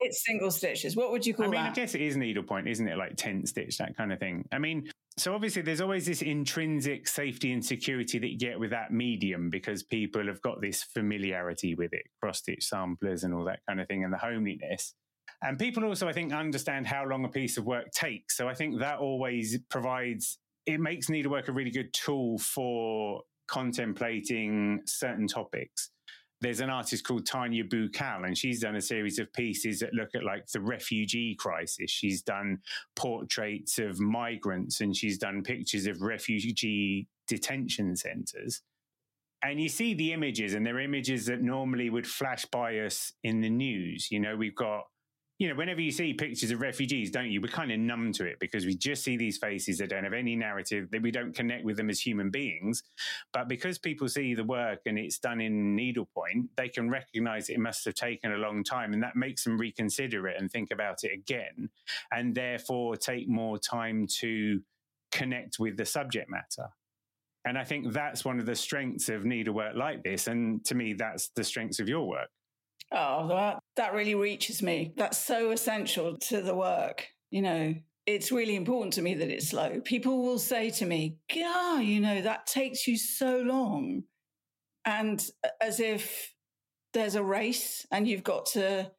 It's 0.00 0.22
single 0.26 0.50
stitches. 0.50 0.94
What 0.94 1.10
would 1.12 1.24
you 1.24 1.32
call 1.32 1.46
I 1.46 1.48
mean, 1.48 1.62
that? 1.62 1.70
I 1.70 1.74
guess 1.74 1.94
it 1.94 2.02
is 2.02 2.18
needlepoint, 2.18 2.68
isn't 2.68 2.86
it? 2.86 2.98
Like 2.98 3.16
tent 3.16 3.48
stitch, 3.48 3.78
that 3.78 3.96
kind 3.96 4.12
of 4.12 4.18
thing. 4.18 4.46
I 4.52 4.58
mean, 4.58 4.90
so 5.16 5.34
obviously 5.34 5.62
there's 5.62 5.80
always 5.80 6.04
this 6.04 6.20
intrinsic 6.20 7.08
safety 7.08 7.52
and 7.52 7.64
security 7.64 8.18
that 8.18 8.28
you 8.28 8.38
get 8.38 8.60
with 8.60 8.70
that 8.70 8.92
medium 8.92 9.48
because 9.48 9.82
people 9.82 10.26
have 10.26 10.42
got 10.42 10.60
this 10.60 10.82
familiarity 10.82 11.74
with 11.74 11.94
it, 11.94 12.02
cross 12.20 12.40
stitch 12.40 12.66
samplers 12.66 13.24
and 13.24 13.32
all 13.32 13.44
that 13.44 13.60
kind 13.66 13.80
of 13.80 13.88
thing, 13.88 14.04
and 14.04 14.12
the 14.12 14.18
homeliness. 14.18 14.94
And 15.42 15.58
people 15.58 15.84
also, 15.84 16.08
I 16.08 16.12
think, 16.12 16.32
understand 16.32 16.86
how 16.86 17.04
long 17.04 17.24
a 17.24 17.28
piece 17.28 17.56
of 17.58 17.64
work 17.64 17.90
takes. 17.92 18.36
So 18.36 18.48
I 18.48 18.54
think 18.54 18.78
that 18.80 18.98
always 18.98 19.58
provides, 19.68 20.38
it 20.64 20.80
makes 20.80 21.08
needlework 21.08 21.48
a 21.48 21.52
really 21.52 21.70
good 21.70 21.92
tool 21.92 22.38
for 22.38 23.22
contemplating 23.46 24.80
certain 24.86 25.28
topics 25.28 25.90
there's 26.40 26.60
an 26.60 26.70
artist 26.70 27.06
called 27.06 27.26
Tanya 27.26 27.64
Bukal, 27.64 28.26
and 28.26 28.36
she's 28.36 28.60
done 28.60 28.76
a 28.76 28.80
series 28.80 29.18
of 29.18 29.32
pieces 29.32 29.80
that 29.80 29.94
look 29.94 30.14
at 30.14 30.22
like 30.22 30.46
the 30.48 30.60
refugee 30.60 31.34
crisis. 31.34 31.90
She's 31.90 32.22
done 32.22 32.58
portraits 32.94 33.78
of 33.78 33.98
migrants 33.98 34.80
and 34.80 34.94
she's 34.94 35.18
done 35.18 35.42
pictures 35.42 35.86
of 35.86 36.02
refugee 36.02 37.08
detention 37.26 37.96
centers. 37.96 38.62
And 39.42 39.60
you 39.60 39.68
see 39.68 39.94
the 39.94 40.12
images, 40.12 40.54
and 40.54 40.66
they're 40.66 40.80
images 40.80 41.26
that 41.26 41.42
normally 41.42 41.88
would 41.88 42.06
flash 42.06 42.44
by 42.46 42.78
us 42.80 43.12
in 43.22 43.40
the 43.40 43.50
news. 43.50 44.10
You 44.10 44.20
know, 44.20 44.36
we've 44.36 44.56
got 44.56 44.84
you 45.38 45.48
know, 45.48 45.54
whenever 45.54 45.82
you 45.82 45.90
see 45.90 46.14
pictures 46.14 46.50
of 46.50 46.60
refugees, 46.60 47.10
don't 47.10 47.30
you? 47.30 47.42
We're 47.42 47.48
kind 47.48 47.70
of 47.70 47.78
numb 47.78 48.12
to 48.12 48.24
it 48.24 48.38
because 48.40 48.64
we 48.64 48.74
just 48.74 49.04
see 49.04 49.18
these 49.18 49.36
faces 49.36 49.78
that 49.78 49.90
don't 49.90 50.04
have 50.04 50.14
any 50.14 50.34
narrative, 50.34 50.90
that 50.92 51.02
we 51.02 51.10
don't 51.10 51.34
connect 51.34 51.64
with 51.64 51.76
them 51.76 51.90
as 51.90 52.00
human 52.00 52.30
beings. 52.30 52.82
But 53.34 53.46
because 53.46 53.78
people 53.78 54.08
see 54.08 54.34
the 54.34 54.44
work 54.44 54.80
and 54.86 54.98
it's 54.98 55.18
done 55.18 55.42
in 55.42 55.76
needlepoint, 55.76 56.50
they 56.56 56.70
can 56.70 56.88
recognize 56.88 57.50
it 57.50 57.58
must 57.58 57.84
have 57.84 57.94
taken 57.94 58.32
a 58.32 58.38
long 58.38 58.64
time. 58.64 58.94
And 58.94 59.02
that 59.02 59.14
makes 59.14 59.44
them 59.44 59.58
reconsider 59.58 60.26
it 60.26 60.40
and 60.40 60.50
think 60.50 60.70
about 60.70 61.04
it 61.04 61.12
again, 61.12 61.68
and 62.10 62.34
therefore 62.34 62.96
take 62.96 63.28
more 63.28 63.58
time 63.58 64.06
to 64.20 64.62
connect 65.12 65.58
with 65.58 65.76
the 65.76 65.84
subject 65.84 66.30
matter. 66.30 66.70
And 67.44 67.58
I 67.58 67.64
think 67.64 67.92
that's 67.92 68.24
one 68.24 68.40
of 68.40 68.46
the 68.46 68.56
strengths 68.56 69.08
of 69.10 69.24
needlework 69.24 69.76
like 69.76 70.02
this. 70.02 70.26
And 70.26 70.64
to 70.64 70.74
me, 70.74 70.94
that's 70.94 71.28
the 71.28 71.44
strengths 71.44 71.78
of 71.78 71.88
your 71.88 72.08
work. 72.08 72.28
Oh, 72.92 73.28
that, 73.28 73.58
that 73.76 73.94
really 73.94 74.14
reaches 74.14 74.62
me. 74.62 74.92
That's 74.96 75.18
so 75.18 75.50
essential 75.50 76.16
to 76.28 76.40
the 76.40 76.54
work, 76.54 77.08
you 77.30 77.42
know. 77.42 77.74
it's 78.06 78.30
really 78.30 78.54
important 78.54 78.92
to 78.94 79.02
me 79.02 79.14
that 79.14 79.30
it's 79.30 79.48
slow. 79.48 79.80
People 79.80 80.22
will 80.22 80.38
say 80.38 80.70
to 80.70 80.86
me, 80.86 81.18
"Yeah, 81.32 81.80
you 81.80 82.00
know, 82.00 82.22
that 82.22 82.46
takes 82.46 82.86
you 82.86 82.96
so 82.96 83.38
long," 83.38 84.04
and 84.84 85.28
as 85.60 85.80
if 85.80 86.32
there's 86.94 87.16
a 87.16 87.22
race 87.22 87.84
and 87.90 88.06
you've 88.08 88.22
got 88.24 88.46
to 88.46 88.92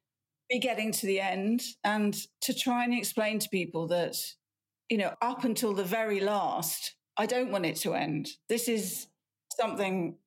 be 0.50 0.60
getting 0.60 0.91
to 0.91 1.06
the 1.08 1.20
end, 1.22 1.62
and 1.84 2.15
to 2.41 2.53
try 2.53 2.84
and 2.84 2.94
explain 2.94 3.39
to 3.39 3.50
people 3.50 3.88
that, 3.88 4.15
you 4.89 4.98
know, 4.98 5.13
up 5.22 5.44
until 5.46 5.74
the 5.74 5.84
very 5.84 6.20
last, 6.20 6.96
I 7.17 7.25
don't 7.25 7.51
want 7.51 7.65
it 7.65 7.77
to 7.77 7.94
end. 7.96 8.29
This 8.50 8.67
is 8.70 9.08
something 9.60 10.17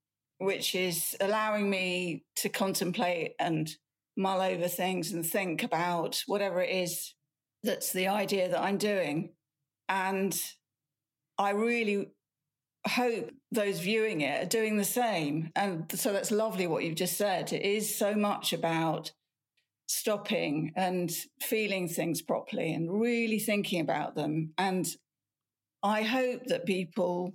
which 0.41 0.75
is 0.75 1.17
allowing 1.21 1.69
me 1.69 2.25
to 2.37 2.49
contemplate 2.49 3.33
and 3.39 3.71
mull 4.17 4.41
over 4.41 4.69
things 4.69 5.13
and 5.13 5.25
think 5.25 5.63
about 5.63 6.23
whatever 6.27 6.61
it 6.61 6.71
is 6.71 7.15
that's 7.63 7.93
the 7.93 8.09
idea 8.09 8.49
that 8.49 8.61
I'm 8.61 8.79
doing. 8.79 9.33
And 9.89 10.39
I 11.39 11.51
really 11.51 12.09
hope 12.87 13.31
those 13.53 13.81
viewing 13.81 14.23
it 14.23 14.45
are 14.45 14.49
doing 14.49 14.77
the 14.77 14.85
same. 14.85 15.51
And 15.55 15.91
so 15.93 16.13
that's 16.13 16.31
lovely 16.31 16.67
what 16.67 16.85
you've 16.85 16.97
just 16.97 17.19
said. 17.19 17.53
It 17.53 17.63
is 17.63 17.95
so 17.95 18.15
much 18.15 18.53
about 18.53 19.13
stopping 19.87 20.73
and 20.77 21.11
feeling 21.43 21.89
things 21.89 22.23
properly 22.23 22.73
and 22.73 23.01
really 23.01 23.39
thinking 23.39 23.81
about 23.81 24.15
them. 24.15 24.55
And 24.57 24.87
I 25.83 26.03
hope 26.03 26.47
that 26.47 26.65
people, 26.65 27.35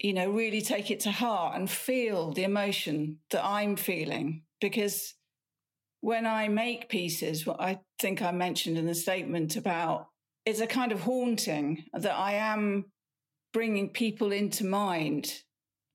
you 0.00 0.14
know, 0.14 0.30
really 0.30 0.62
take 0.62 0.90
it 0.90 1.00
to 1.00 1.10
heart 1.10 1.56
and 1.56 1.70
feel 1.70 2.32
the 2.32 2.44
emotion 2.44 3.18
that 3.30 3.44
I'm 3.44 3.76
feeling 3.76 4.42
because 4.60 5.14
when 6.00 6.24
I 6.26 6.48
make 6.48 6.88
pieces, 6.88 7.46
what 7.46 7.60
I 7.60 7.80
think 7.98 8.22
I 8.22 8.32
mentioned 8.32 8.78
in 8.78 8.86
the 8.86 8.94
statement 8.94 9.56
about 9.56 10.06
it's 10.46 10.60
a 10.60 10.66
kind 10.66 10.90
of 10.92 11.02
haunting 11.02 11.84
that 11.92 12.16
I 12.16 12.32
am 12.32 12.86
bringing 13.52 13.90
people 13.90 14.32
into 14.32 14.64
mind, 14.64 15.32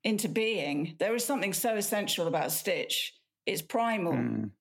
into 0.04 0.30
being. 0.30 0.96
There 1.00 1.16
is 1.16 1.26
something 1.26 1.54
so 1.54 1.76
essential 1.76 2.28
about 2.28 2.52
Stitch. 2.52 3.14
It's 3.48 3.64
primal. 3.64 4.14
Mm. 4.14 4.52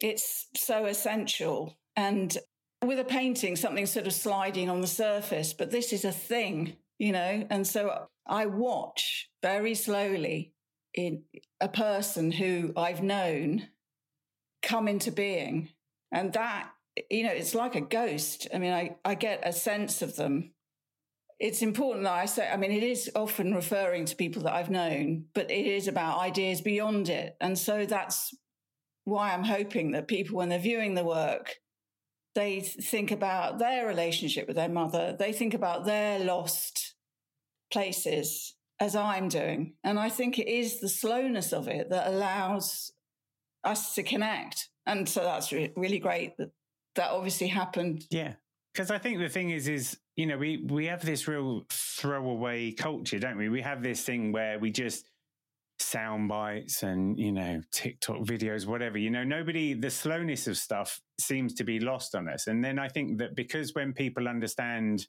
It's 0.00 0.48
so 0.56 0.86
essential. 0.86 1.76
And 1.94 2.36
with 2.82 2.98
a 2.98 3.04
painting, 3.04 3.56
something 3.56 3.84
sort 3.86 4.06
of 4.06 4.14
sliding 4.14 4.70
on 4.70 4.80
the 4.80 4.86
surface, 4.86 5.52
but 5.52 5.70
this 5.70 5.92
is 5.92 6.06
a 6.06 6.12
thing, 6.12 6.76
you 6.98 7.12
know? 7.12 7.46
And 7.50 7.66
so 7.66 8.08
I 8.26 8.46
watch 8.46 9.28
very 9.42 9.74
slowly 9.74 10.52
in 10.94 11.24
a 11.60 11.68
person 11.68 12.32
who 12.32 12.72
I've 12.76 13.02
known 13.02 13.68
come 14.62 14.88
into 14.88 15.10
being. 15.12 15.70
And 16.12 16.32
that, 16.32 16.70
you 17.10 17.24
know, 17.24 17.32
it's 17.32 17.54
like 17.54 17.74
a 17.74 17.80
ghost. 17.80 18.48
I 18.54 18.58
mean, 18.58 18.72
I, 18.72 18.96
I 19.04 19.14
get 19.14 19.42
a 19.44 19.52
sense 19.52 20.02
of 20.02 20.16
them. 20.16 20.52
It's 21.40 21.62
important 21.62 22.04
that 22.04 22.12
I 22.12 22.26
say, 22.26 22.48
I 22.48 22.56
mean, 22.56 22.70
it 22.70 22.84
is 22.84 23.10
often 23.16 23.54
referring 23.54 24.04
to 24.06 24.16
people 24.16 24.42
that 24.44 24.54
I've 24.54 24.70
known, 24.70 25.26
but 25.34 25.50
it 25.50 25.66
is 25.66 25.88
about 25.88 26.20
ideas 26.20 26.60
beyond 26.60 27.08
it. 27.08 27.36
And 27.40 27.58
so 27.58 27.84
that's 27.84 28.32
why 29.04 29.34
I'm 29.34 29.44
hoping 29.44 29.90
that 29.92 30.08
people, 30.08 30.36
when 30.36 30.48
they're 30.48 30.58
viewing 30.58 30.94
the 30.94 31.04
work, 31.04 31.56
they 32.34 32.60
think 32.60 33.10
about 33.10 33.58
their 33.58 33.86
relationship 33.86 34.46
with 34.46 34.56
their 34.56 34.68
mother, 34.68 35.16
they 35.18 35.32
think 35.32 35.54
about 35.54 35.84
their 35.84 36.18
lost 36.18 36.94
places 37.72 38.54
as 38.80 38.96
I'm 38.96 39.28
doing. 39.28 39.74
And 39.84 39.98
I 39.98 40.08
think 40.08 40.38
it 40.38 40.48
is 40.48 40.80
the 40.80 40.88
slowness 40.88 41.52
of 41.52 41.68
it 41.68 41.90
that 41.90 42.08
allows 42.08 42.92
us 43.62 43.94
to 43.94 44.02
connect. 44.02 44.68
And 44.86 45.08
so 45.08 45.22
that's 45.22 45.52
re- 45.52 45.72
really 45.76 45.98
great 45.98 46.36
that 46.38 46.50
that 46.96 47.10
obviously 47.10 47.48
happened. 47.48 48.04
Yeah. 48.10 48.34
Because 48.72 48.90
I 48.90 48.98
think 48.98 49.18
the 49.18 49.28
thing 49.28 49.50
is, 49.50 49.68
is, 49.68 49.96
you 50.16 50.26
know, 50.26 50.36
we, 50.36 50.64
we 50.68 50.86
have 50.86 51.04
this 51.04 51.28
real 51.28 51.64
throwaway 51.70 52.72
culture, 52.72 53.18
don't 53.18 53.36
we? 53.36 53.48
We 53.48 53.62
have 53.62 53.82
this 53.82 54.02
thing 54.02 54.32
where 54.32 54.58
we 54.58 54.70
just 54.70 55.06
sound 55.84 56.28
bites 56.28 56.82
and, 56.82 57.18
you 57.18 57.32
know, 57.32 57.60
TikTok 57.72 58.18
videos, 58.18 58.66
whatever, 58.66 58.98
you 58.98 59.10
know, 59.10 59.24
nobody, 59.24 59.74
the 59.74 59.90
slowness 59.90 60.46
of 60.46 60.56
stuff 60.56 61.00
seems 61.20 61.54
to 61.54 61.64
be 61.64 61.80
lost 61.80 62.14
on 62.14 62.28
us. 62.28 62.46
And 62.46 62.64
then 62.64 62.78
I 62.78 62.88
think 62.88 63.18
that 63.18 63.36
because 63.36 63.74
when 63.74 63.92
people 63.92 64.26
understand, 64.28 65.06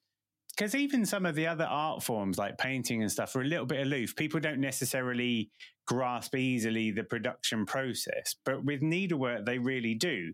because 0.56 0.76
even 0.76 1.06
some 1.06 1.26
of 1.26 1.36
the 1.36 1.48
other 1.48 1.66
art 1.66 2.04
forms 2.04 2.38
like 2.38 2.58
painting 2.58 3.02
and 3.02 3.12
stuff 3.12 3.36
are 3.36 3.42
a 3.42 3.46
little 3.46 3.66
bit 3.66 3.86
aloof. 3.86 4.16
People 4.16 4.40
don't 4.40 4.60
necessarily 4.60 5.50
grasp 5.88 6.36
easily 6.36 6.92
the 6.92 7.04
production 7.04 7.66
process, 7.66 8.36
but 8.46 8.64
with 8.64 8.82
needlework, 8.82 9.46
they 9.46 9.60
really 9.60 9.96
do. 9.96 10.34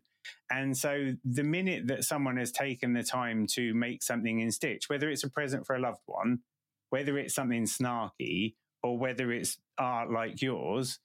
And 0.50 0.78
so 0.78 1.14
the 1.26 1.44
minute 1.44 1.88
that 1.88 2.04
someone 2.04 2.38
has 2.38 2.52
taken 2.52 2.94
the 2.94 3.04
time 3.04 3.48
to 3.54 3.74
make 3.74 4.04
something 4.04 4.40
in 4.40 4.52
stitch, 4.52 4.90
whether 4.90 5.10
it's 5.10 5.24
a 5.24 5.30
present 5.30 5.66
for 5.66 5.76
a 5.76 5.80
loved 5.80 6.02
one, 6.06 6.40
whether 6.90 7.18
it's 7.18 7.34
something 7.34 7.66
snarky, 7.66 8.56
or 8.84 8.98
whether 8.98 9.32
it's 9.32 9.58
art 9.82 10.12
like 10.12 10.42
yours, 10.42 11.00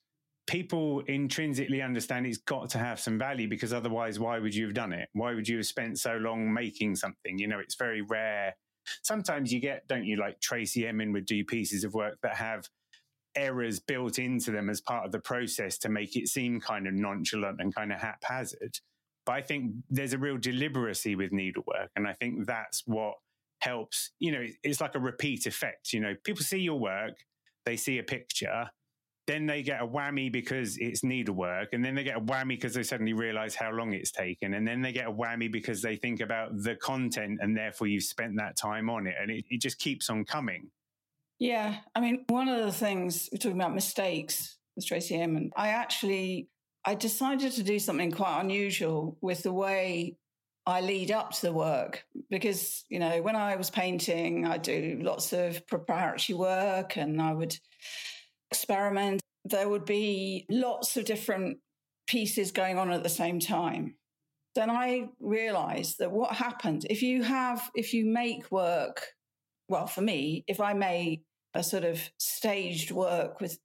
people 0.46 1.00
intrinsically 1.06 1.82
understand 1.82 2.26
it's 2.26 2.38
got 2.38 2.70
to 2.70 2.78
have 2.78 3.00
some 3.00 3.18
value 3.18 3.48
because 3.48 3.72
otherwise, 3.72 4.18
why 4.20 4.38
would 4.38 4.54
you 4.54 4.64
have 4.66 4.74
done 4.74 4.92
it? 4.92 5.08
Why 5.12 5.34
would 5.34 5.48
you 5.48 5.56
have 5.56 5.66
spent 5.66 5.98
so 5.98 6.16
long 6.16 6.52
making 6.52 6.96
something? 6.96 7.38
You 7.38 7.48
know, 7.48 7.58
it's 7.58 7.76
very 7.76 8.02
rare 8.02 8.54
sometimes 9.02 9.52
you 9.52 9.60
get, 9.60 9.86
don't 9.88 10.04
you, 10.04 10.16
like 10.16 10.40
Tracey 10.40 10.86
Emin 10.86 11.12
would 11.12 11.26
do 11.26 11.44
pieces 11.44 11.84
of 11.84 11.94
work 11.94 12.18
that 12.22 12.36
have 12.36 12.68
errors 13.34 13.80
built 13.80 14.18
into 14.18 14.50
them 14.50 14.70
as 14.70 14.80
part 14.80 15.04
of 15.04 15.12
the 15.12 15.18
process 15.18 15.78
to 15.78 15.88
make 15.88 16.16
it 16.16 16.28
seem 16.28 16.60
kind 16.60 16.86
of 16.86 16.94
nonchalant 16.94 17.60
and 17.60 17.74
kind 17.74 17.92
of 17.92 18.00
haphazard. 18.00 18.78
But 19.24 19.32
I 19.32 19.42
think 19.42 19.72
there's 19.90 20.12
a 20.12 20.18
real 20.18 20.38
deliberacy 20.38 21.16
with 21.16 21.32
needlework. 21.32 21.90
And 21.96 22.06
I 22.06 22.12
think 22.12 22.46
that's 22.46 22.82
what 22.86 23.14
helps. 23.60 24.12
You 24.18 24.32
know, 24.32 24.46
it's 24.62 24.80
like 24.80 24.94
a 24.94 25.00
repeat 25.00 25.46
effect. 25.46 25.92
You 25.92 26.00
know, 26.00 26.14
people 26.24 26.42
see 26.42 26.60
your 26.60 26.78
work, 26.78 27.14
they 27.66 27.76
see 27.76 27.98
a 27.98 28.02
picture, 28.02 28.70
then 29.26 29.44
they 29.44 29.62
get 29.62 29.82
a 29.82 29.86
whammy 29.86 30.32
because 30.32 30.78
it's 30.78 31.02
needlework, 31.02 31.72
and 31.72 31.84
then 31.84 31.94
they 31.94 32.04
get 32.04 32.16
a 32.16 32.20
whammy 32.20 32.50
because 32.50 32.74
they 32.74 32.82
suddenly 32.82 33.12
realize 33.12 33.54
how 33.54 33.70
long 33.72 33.92
it's 33.92 34.12
taken, 34.12 34.54
and 34.54 34.66
then 34.66 34.80
they 34.80 34.92
get 34.92 35.08
a 35.08 35.12
whammy 35.12 35.50
because 35.50 35.82
they 35.82 35.96
think 35.96 36.20
about 36.20 36.50
the 36.62 36.76
content, 36.76 37.40
and 37.42 37.56
therefore 37.56 37.88
you've 37.88 38.04
spent 38.04 38.36
that 38.36 38.56
time 38.56 38.88
on 38.88 39.06
it, 39.06 39.16
and 39.20 39.30
it, 39.30 39.44
it 39.50 39.60
just 39.60 39.78
keeps 39.78 40.08
on 40.08 40.24
coming. 40.24 40.70
Yeah, 41.38 41.76
I 41.94 42.00
mean, 42.00 42.24
one 42.28 42.48
of 42.48 42.64
the 42.64 42.72
things 42.72 43.28
we're 43.30 43.38
talking 43.38 43.60
about 43.60 43.74
mistakes 43.74 44.56
with 44.76 44.86
Tracey 44.86 45.16
Emin. 45.16 45.50
I 45.56 45.68
actually 45.68 46.48
I 46.84 46.94
decided 46.94 47.52
to 47.52 47.62
do 47.64 47.78
something 47.80 48.12
quite 48.12 48.40
unusual 48.40 49.18
with 49.20 49.42
the 49.42 49.52
way 49.52 50.16
I 50.66 50.80
lead 50.80 51.12
up 51.12 51.30
to 51.32 51.42
the 51.42 51.52
work 51.52 52.04
because 52.28 52.84
you 52.88 52.98
know 52.98 53.22
when 53.22 53.36
I 53.36 53.56
was 53.56 53.70
painting, 53.70 54.46
I 54.46 54.58
do 54.58 54.98
lots 55.00 55.32
of 55.32 55.66
preparatory 55.66 56.36
work, 56.36 56.96
and 56.96 57.22
I 57.22 57.32
would 57.32 57.56
experiment, 58.50 59.20
there 59.44 59.68
would 59.68 59.84
be 59.84 60.46
lots 60.50 60.96
of 60.96 61.04
different 61.04 61.58
pieces 62.06 62.50
going 62.52 62.78
on 62.78 62.90
at 62.90 63.02
the 63.02 63.08
same 63.08 63.40
time. 63.40 63.94
Then 64.54 64.70
I 64.70 65.08
realized 65.20 65.98
that 65.98 66.10
what 66.10 66.32
happens 66.32 66.86
if 66.88 67.02
you 67.02 67.22
have, 67.22 67.70
if 67.74 67.92
you 67.92 68.06
make 68.06 68.50
work, 68.50 69.02
well, 69.68 69.86
for 69.86 70.00
me, 70.00 70.44
if 70.46 70.60
I 70.60 70.72
make 70.72 71.22
a 71.54 71.62
sort 71.62 71.84
of 71.84 72.00
staged 72.18 72.90
work 72.90 73.40
with 73.40 73.58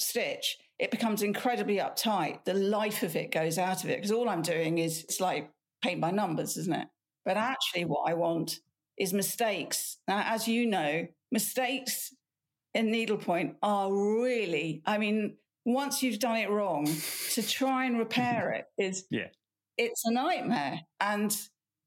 Stitch, 0.00 0.58
it 0.78 0.90
becomes 0.90 1.22
incredibly 1.22 1.76
uptight. 1.76 2.44
The 2.44 2.54
life 2.54 3.02
of 3.02 3.16
it 3.16 3.30
goes 3.30 3.58
out 3.58 3.84
of 3.84 3.90
it 3.90 3.96
because 3.96 4.10
all 4.10 4.28
I'm 4.28 4.42
doing 4.42 4.78
is 4.78 5.04
it's 5.04 5.20
like 5.20 5.50
paint 5.84 6.00
by 6.00 6.10
numbers, 6.10 6.56
isn't 6.56 6.72
it? 6.72 6.88
But 7.24 7.36
actually, 7.36 7.84
what 7.84 8.10
I 8.10 8.14
want 8.14 8.60
is 8.98 9.12
mistakes. 9.12 9.98
Now, 10.08 10.22
as 10.26 10.48
you 10.48 10.66
know, 10.66 11.06
mistakes 11.30 12.14
in 12.74 12.90
needlepoint 12.90 13.56
are 13.62 13.92
really, 13.92 14.82
I 14.86 14.98
mean, 14.98 15.36
once 15.64 16.02
you've 16.02 16.18
done 16.18 16.36
it 16.36 16.50
wrong, 16.50 16.88
to 17.30 17.42
try 17.46 17.84
and 17.84 17.98
repair 17.98 18.52
it 18.52 18.66
is, 18.82 19.04
yeah, 19.10 19.28
it's 19.76 20.04
a 20.04 20.12
nightmare. 20.12 20.80
And, 21.00 21.36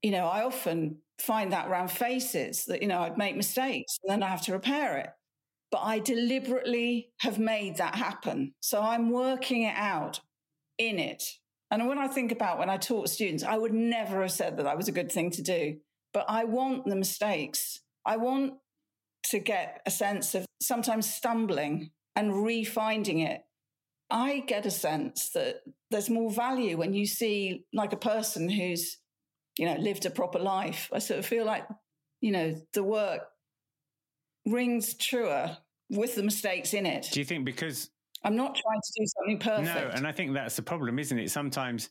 you 0.02 0.10
know, 0.10 0.26
I 0.26 0.44
often 0.44 0.98
find 1.18 1.52
that 1.52 1.68
around 1.68 1.90
faces 1.90 2.64
that, 2.66 2.82
you 2.82 2.88
know, 2.88 3.00
I'd 3.00 3.18
make 3.18 3.36
mistakes 3.36 3.98
and 4.02 4.10
then 4.10 4.22
I 4.22 4.28
have 4.28 4.42
to 4.42 4.52
repair 4.52 4.98
it. 4.98 5.10
But 5.70 5.82
I 5.82 5.98
deliberately 5.98 7.10
have 7.18 7.38
made 7.38 7.76
that 7.76 7.94
happen. 7.94 8.54
So 8.60 8.80
I'm 8.80 9.10
working 9.10 9.62
it 9.62 9.74
out 9.76 10.20
in 10.78 10.98
it. 10.98 11.24
And 11.70 11.86
when 11.86 11.98
I 11.98 12.08
think 12.08 12.32
about 12.32 12.58
when 12.58 12.70
I 12.70 12.78
taught 12.78 13.10
students, 13.10 13.44
I 13.44 13.58
would 13.58 13.74
never 13.74 14.22
have 14.22 14.32
said 14.32 14.56
that 14.56 14.62
that 14.62 14.76
was 14.76 14.88
a 14.88 14.92
good 14.92 15.12
thing 15.12 15.30
to 15.32 15.42
do. 15.42 15.78
But 16.14 16.24
I 16.28 16.44
want 16.44 16.86
the 16.86 16.96
mistakes. 16.96 17.80
I 18.06 18.16
want 18.16 18.54
to 19.24 19.38
get 19.38 19.82
a 19.84 19.90
sense 19.90 20.34
of 20.34 20.46
sometimes 20.62 21.12
stumbling 21.12 21.90
and 22.16 22.32
refinding 22.32 23.26
it. 23.26 23.42
I 24.10 24.40
get 24.46 24.64
a 24.64 24.70
sense 24.70 25.30
that 25.30 25.60
there's 25.90 26.08
more 26.08 26.30
value 26.30 26.78
when 26.78 26.94
you 26.94 27.06
see 27.06 27.66
like 27.74 27.92
a 27.92 27.98
person 27.98 28.48
who's, 28.48 28.96
you 29.58 29.66
know, 29.66 29.76
lived 29.76 30.06
a 30.06 30.10
proper 30.10 30.38
life. 30.38 30.88
I 30.92 30.98
sort 31.00 31.18
of 31.18 31.26
feel 31.26 31.44
like, 31.44 31.66
you 32.22 32.32
know, 32.32 32.54
the 32.72 32.82
work 32.82 33.20
rings 34.46 34.94
truer 34.94 35.58
with 35.90 36.14
the 36.14 36.22
mistakes 36.22 36.72
in 36.72 36.86
it. 36.86 37.08
Do 37.12 37.20
you 37.20 37.26
think 37.26 37.44
because 37.44 37.90
I'm 38.24 38.36
not 38.36 38.56
trying 38.56 38.80
to 38.80 38.92
do 39.00 39.06
something 39.06 39.38
perfect? 39.38 39.74
No, 39.74 39.90
and 39.94 40.06
I 40.06 40.12
think 40.12 40.34
that's 40.34 40.56
the 40.56 40.62
problem, 40.62 40.98
isn't 40.98 41.18
it? 41.18 41.30
Sometimes 41.30 41.90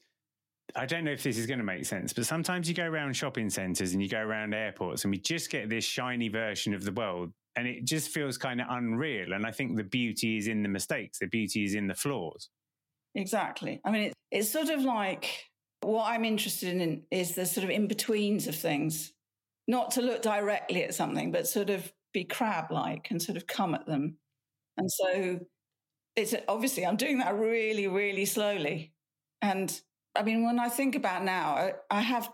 I 0.75 0.85
don't 0.85 1.03
know 1.03 1.11
if 1.11 1.23
this 1.23 1.37
is 1.37 1.45
going 1.45 1.59
to 1.59 1.65
make 1.65 1.85
sense, 1.85 2.13
but 2.13 2.25
sometimes 2.25 2.67
you 2.67 2.75
go 2.75 2.85
around 2.85 3.15
shopping 3.15 3.49
centres 3.49 3.93
and 3.93 4.01
you 4.01 4.09
go 4.09 4.19
around 4.19 4.53
airports 4.53 5.05
and 5.05 5.11
we 5.11 5.17
just 5.17 5.49
get 5.49 5.69
this 5.69 5.85
shiny 5.85 6.27
version 6.27 6.73
of 6.73 6.83
the 6.83 6.91
world 6.91 7.31
and 7.55 7.67
it 7.67 7.85
just 7.85 8.09
feels 8.09 8.37
kind 8.37 8.59
of 8.59 8.67
unreal. 8.69 9.33
And 9.33 9.45
I 9.45 9.51
think 9.51 9.77
the 9.77 9.83
beauty 9.83 10.37
is 10.37 10.47
in 10.47 10.63
the 10.63 10.69
mistakes, 10.69 11.19
the 11.19 11.27
beauty 11.27 11.63
is 11.63 11.73
in 11.73 11.87
the 11.87 11.95
flaws. 11.95 12.49
Exactly. 13.15 13.81
I 13.85 13.91
mean, 13.91 14.01
it, 14.03 14.13
it's 14.31 14.49
sort 14.49 14.69
of 14.69 14.81
like 14.83 15.45
what 15.81 16.05
I'm 16.05 16.25
interested 16.25 16.69
in 16.75 17.03
is 17.11 17.33
the 17.33 17.45
sort 17.45 17.63
of 17.63 17.69
in 17.69 17.87
betweens 17.87 18.47
of 18.47 18.55
things, 18.55 19.13
not 19.67 19.91
to 19.91 20.01
look 20.01 20.21
directly 20.21 20.83
at 20.83 20.93
something, 20.93 21.31
but 21.31 21.47
sort 21.47 21.69
of 21.69 21.91
be 22.13 22.25
crab 22.25 22.71
like 22.71 23.07
and 23.09 23.21
sort 23.21 23.37
of 23.37 23.47
come 23.47 23.73
at 23.73 23.85
them. 23.85 24.17
And 24.77 24.91
so 24.91 25.39
it's 26.17 26.33
obviously 26.47 26.85
I'm 26.85 26.97
doing 26.97 27.19
that 27.19 27.35
really, 27.35 27.87
really 27.87 28.25
slowly. 28.25 28.91
And 29.41 29.79
I 30.15 30.23
mean, 30.23 30.43
when 30.43 30.59
I 30.59 30.67
think 30.67 30.95
about 30.95 31.23
now, 31.23 31.51
I, 31.51 31.73
I 31.91 32.01
have, 32.01 32.29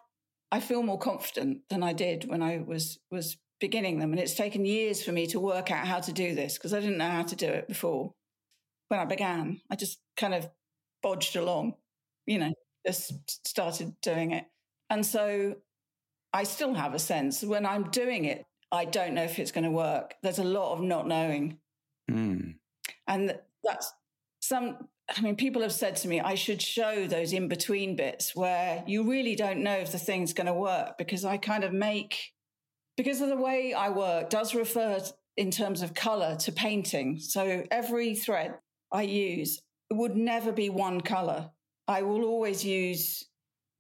I 0.52 0.62
feel 0.62 0.82
more 0.82 0.98
confident 0.98 1.64
than 1.70 1.84
I 1.84 1.92
did 1.92 2.28
when 2.30 2.42
I 2.42 2.64
was 2.66 2.98
was 3.12 3.38
beginning 3.60 4.00
them, 4.00 4.12
and 4.12 4.20
it's 4.20 4.36
taken 4.36 4.66
years 4.66 5.04
for 5.04 5.12
me 5.12 5.28
to 5.28 5.40
work 5.40 5.70
out 5.70 5.86
how 5.86 6.00
to 6.00 6.14
do 6.14 6.34
this 6.34 6.58
because 6.58 6.74
I 6.74 6.80
didn't 6.80 6.98
know 6.98 7.10
how 7.10 7.24
to 7.24 7.36
do 7.36 7.48
it 7.48 7.68
before. 7.68 8.14
When 8.88 9.00
I 9.00 9.06
began, 9.06 9.62
I 9.70 9.76
just 9.76 10.00
kind 10.16 10.34
of 10.34 10.50
bodged 11.04 11.36
along, 11.36 11.76
you 12.26 12.40
know, 12.40 12.54
just 12.86 13.48
started 13.48 13.96
doing 14.02 14.32
it, 14.32 14.46
and 14.90 15.06
so 15.06 15.58
I 16.32 16.44
still 16.44 16.74
have 16.74 16.94
a 16.94 17.00
sense 17.00 17.44
when 17.44 17.66
I'm 17.66 17.90
doing 17.90 18.26
it. 18.26 18.46
I 18.72 18.86
don't 18.86 19.14
know 19.14 19.24
if 19.24 19.40
it's 19.40 19.52
going 19.52 19.66
to 19.66 19.72
work. 19.72 20.16
There's 20.24 20.40
a 20.40 20.44
lot 20.44 20.74
of 20.74 20.82
not 20.82 21.08
knowing, 21.08 21.58
mm. 22.10 22.56
and 23.08 23.40
that's 23.64 23.94
some 24.40 24.78
I 25.16 25.22
mean, 25.22 25.36
people 25.36 25.62
have 25.62 25.74
said 25.74 25.96
to 25.98 26.08
me, 26.08 26.22
I 26.22 26.36
should 26.36 26.62
show 26.62 27.08
those 27.08 27.34
in 27.34 27.48
between 27.48 27.96
bits 27.96 28.36
where 28.36 28.84
you 28.88 29.10
really 29.10 29.36
don't 29.36 29.64
know 29.64 29.76
if 29.76 29.92
the 29.92 30.00
thing's 30.00 30.34
going 30.34 30.48
to 30.48 30.54
work 30.54 30.98
because 30.98 31.26
I 31.26 31.38
kind 31.38 31.64
of 31.64 31.74
make, 31.74 32.32
because 32.96 33.20
of 33.20 33.28
the 33.28 33.38
way 33.38 33.74
I 33.74 33.90
work, 33.90 34.30
does 34.30 34.56
refer 34.56 35.02
in 35.36 35.52
terms 35.52 35.82
of 35.82 35.94
color 35.94 36.38
to 36.38 36.52
painting. 36.52 37.20
So 37.20 37.64
every 37.70 38.16
thread 38.16 38.56
I 38.92 39.02
use 39.04 39.62
would 39.92 40.16
never 40.16 40.52
be 40.54 40.70
one 40.70 41.02
color. 41.02 41.52
I 41.88 42.04
will 42.04 42.24
always 42.24 42.64
use 42.64 43.26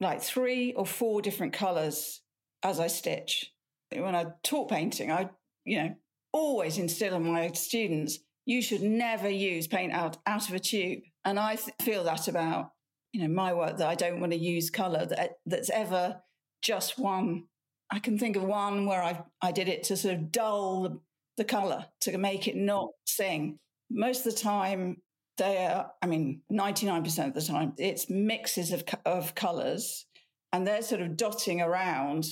like 0.01 0.21
three 0.21 0.73
or 0.73 0.85
four 0.85 1.21
different 1.21 1.53
colors 1.53 2.21
as 2.63 2.81
I 2.81 2.87
stitch. 2.87 3.51
When 3.95 4.15
I 4.15 4.25
talk 4.43 4.69
painting, 4.69 5.09
I, 5.09 5.29
you 5.63 5.77
know, 5.77 5.95
always 6.33 6.77
instill 6.77 7.15
in 7.15 7.31
my 7.31 7.51
students 7.53 8.19
you 8.45 8.61
should 8.61 8.81
never 8.81 9.29
use 9.29 9.67
paint 9.67 9.93
out, 9.93 10.17
out 10.25 10.47
of 10.49 10.55
a 10.55 10.59
tube. 10.59 10.99
And 11.25 11.39
I 11.39 11.55
th- 11.55 11.75
feel 11.81 12.03
that 12.03 12.27
about, 12.27 12.71
you 13.13 13.21
know, 13.21 13.33
my 13.33 13.53
work 13.53 13.77
that 13.77 13.87
I 13.87 13.95
don't 13.95 14.19
want 14.19 14.33
to 14.33 14.37
use 14.37 14.69
color 14.69 15.05
that, 15.05 15.19
eh, 15.19 15.27
that's 15.45 15.69
ever 15.69 16.21
just 16.61 16.99
one. 16.99 17.45
I 17.89 17.99
can 17.99 18.17
think 18.17 18.35
of 18.35 18.43
one 18.43 18.85
where 18.85 19.01
I, 19.01 19.23
I 19.41 19.51
did 19.51 19.69
it 19.69 19.83
to 19.83 19.97
sort 19.97 20.15
of 20.15 20.31
dull 20.31 21.01
the, 21.37 21.43
color 21.43 21.85
to 22.01 22.17
make 22.17 22.47
it 22.47 22.55
not 22.55 22.89
sing. 23.05 23.59
Most 23.89 24.25
of 24.25 24.33
the 24.33 24.39
time, 24.39 24.97
they 25.37 25.65
are, 25.65 25.91
I 26.01 26.07
mean, 26.07 26.41
99% 26.51 27.27
of 27.27 27.33
the 27.33 27.41
time, 27.41 27.73
it's 27.77 28.09
mixes 28.09 28.71
of, 28.71 28.83
of 29.05 29.35
colors 29.35 30.05
and 30.51 30.65
they're 30.65 30.81
sort 30.81 31.01
of 31.01 31.17
dotting 31.17 31.61
around 31.61 32.25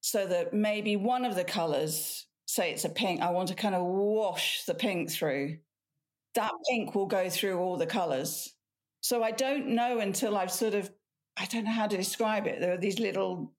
so 0.00 0.26
that 0.26 0.52
maybe 0.52 0.96
one 0.96 1.24
of 1.24 1.36
the 1.36 1.44
colors 1.44 2.26
say 2.50 2.72
it's 2.72 2.84
a 2.84 2.88
pink, 2.88 3.20
I 3.20 3.30
want 3.30 3.48
to 3.48 3.54
kind 3.54 3.74
of 3.74 3.84
wash 3.84 4.64
the 4.64 4.74
pink 4.74 5.10
through. 5.10 5.58
That 6.34 6.52
mm. 6.52 6.58
pink 6.68 6.94
will 6.94 7.06
go 7.06 7.30
through 7.30 7.58
all 7.58 7.76
the 7.76 7.86
colors. 7.86 8.52
So 9.00 9.22
I 9.22 9.30
don't 9.30 9.68
know 9.68 10.00
until 10.00 10.36
I've 10.36 10.50
sort 10.50 10.74
of, 10.74 10.90
I 11.36 11.46
don't 11.46 11.64
know 11.64 11.70
how 11.70 11.86
to 11.86 11.96
describe 11.96 12.46
it. 12.46 12.60
There 12.60 12.74
are 12.74 12.78
these 12.78 12.98
little, 12.98 13.52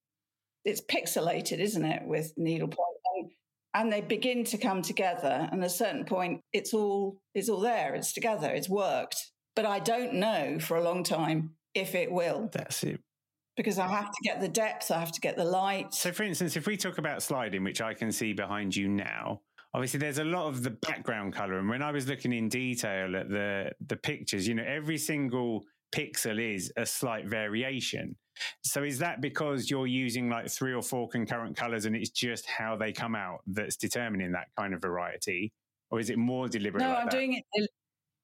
it's 0.66 0.82
pixelated, 0.82 1.60
isn't 1.60 1.86
it, 1.86 2.04
with 2.06 2.34
needlepoint. 2.38 2.80
Mm. 2.80 3.22
And, 3.22 3.32
and 3.74 3.94
they 3.94 4.02
begin 4.02 4.44
to 4.46 4.58
come 4.58 4.82
together. 4.82 5.48
And 5.52 5.64
at 5.64 5.68
a 5.68 5.74
certain 5.74 6.06
point, 6.06 6.42
it's 6.52 6.74
all, 6.74 7.22
it's 7.34 7.50
all 7.50 7.62
there. 7.62 7.96
It's 7.96 8.14
together. 8.14 8.50
It's 8.50 8.70
worked. 8.70 9.32
But 9.56 9.66
I 9.66 9.80
don't 9.80 10.16
know 10.16 10.60
for 10.60 10.78
a 10.78 10.84
long 10.84 11.04
time 11.04 11.52
if 11.74 11.96
it 11.96 12.12
will. 12.12 12.50
That's 12.52 12.84
it 12.84 13.00
because 13.62 13.78
I 13.78 13.88
have 13.88 14.12
to 14.12 14.18
get 14.24 14.42
the 14.42 14.48
depth, 14.48 14.90
I 14.90 15.00
have 15.00 15.12
to 15.12 15.22
get 15.22 15.38
the 15.38 15.46
light. 15.46 15.94
So, 15.94 16.12
for 16.12 16.24
instance, 16.24 16.58
if 16.58 16.66
we 16.66 16.76
talk 16.76 16.98
about 16.98 17.22
sliding, 17.22 17.64
which 17.64 17.80
I 17.80 17.94
can 17.94 18.12
see 18.12 18.34
behind 18.34 18.76
you 18.76 18.90
now, 18.90 19.42
obviously 19.76 20.00
there's 20.00 20.18
a 20.18 20.24
lot 20.24 20.48
of 20.48 20.64
the 20.64 20.72
background 20.72 21.34
color. 21.34 21.60
And 21.60 21.70
when 21.70 21.84
I 21.84 21.92
was 21.92 22.08
looking 22.08 22.34
in 22.34 22.50
detail 22.50 23.16
at 23.16 23.30
the 23.30 23.72
the 23.86 23.96
pictures, 23.96 24.48
you 24.48 24.56
know, 24.56 24.64
every 24.66 24.98
single 24.98 25.64
pixel 25.94 26.40
is 26.40 26.74
a 26.76 26.86
slight 26.86 27.28
variation. 27.28 28.16
So 28.64 28.84
is 28.84 28.98
that 29.00 29.22
because 29.22 29.70
you're 29.70 29.88
using 29.88 30.28
like 30.28 30.50
three 30.50 30.74
or 30.74 30.82
four 30.82 31.08
concurrent 31.08 31.56
colors 31.56 31.86
and 31.86 31.96
it's 31.96 32.10
just 32.10 32.48
how 32.48 32.76
they 32.76 32.92
come 32.92 33.14
out 33.14 33.42
that's 33.46 33.76
determining 33.76 34.32
that 34.32 34.48
kind 34.58 34.74
of 34.74 34.82
variety? 34.82 35.54
Or 35.92 36.00
is 36.00 36.10
it 36.10 36.18
more 36.18 36.48
deliberate? 36.48 36.82
No, 36.82 36.90
like 36.90 36.98
I'm 36.98 37.06
that? 37.06 37.12
doing 37.12 37.34
it. 37.54 37.70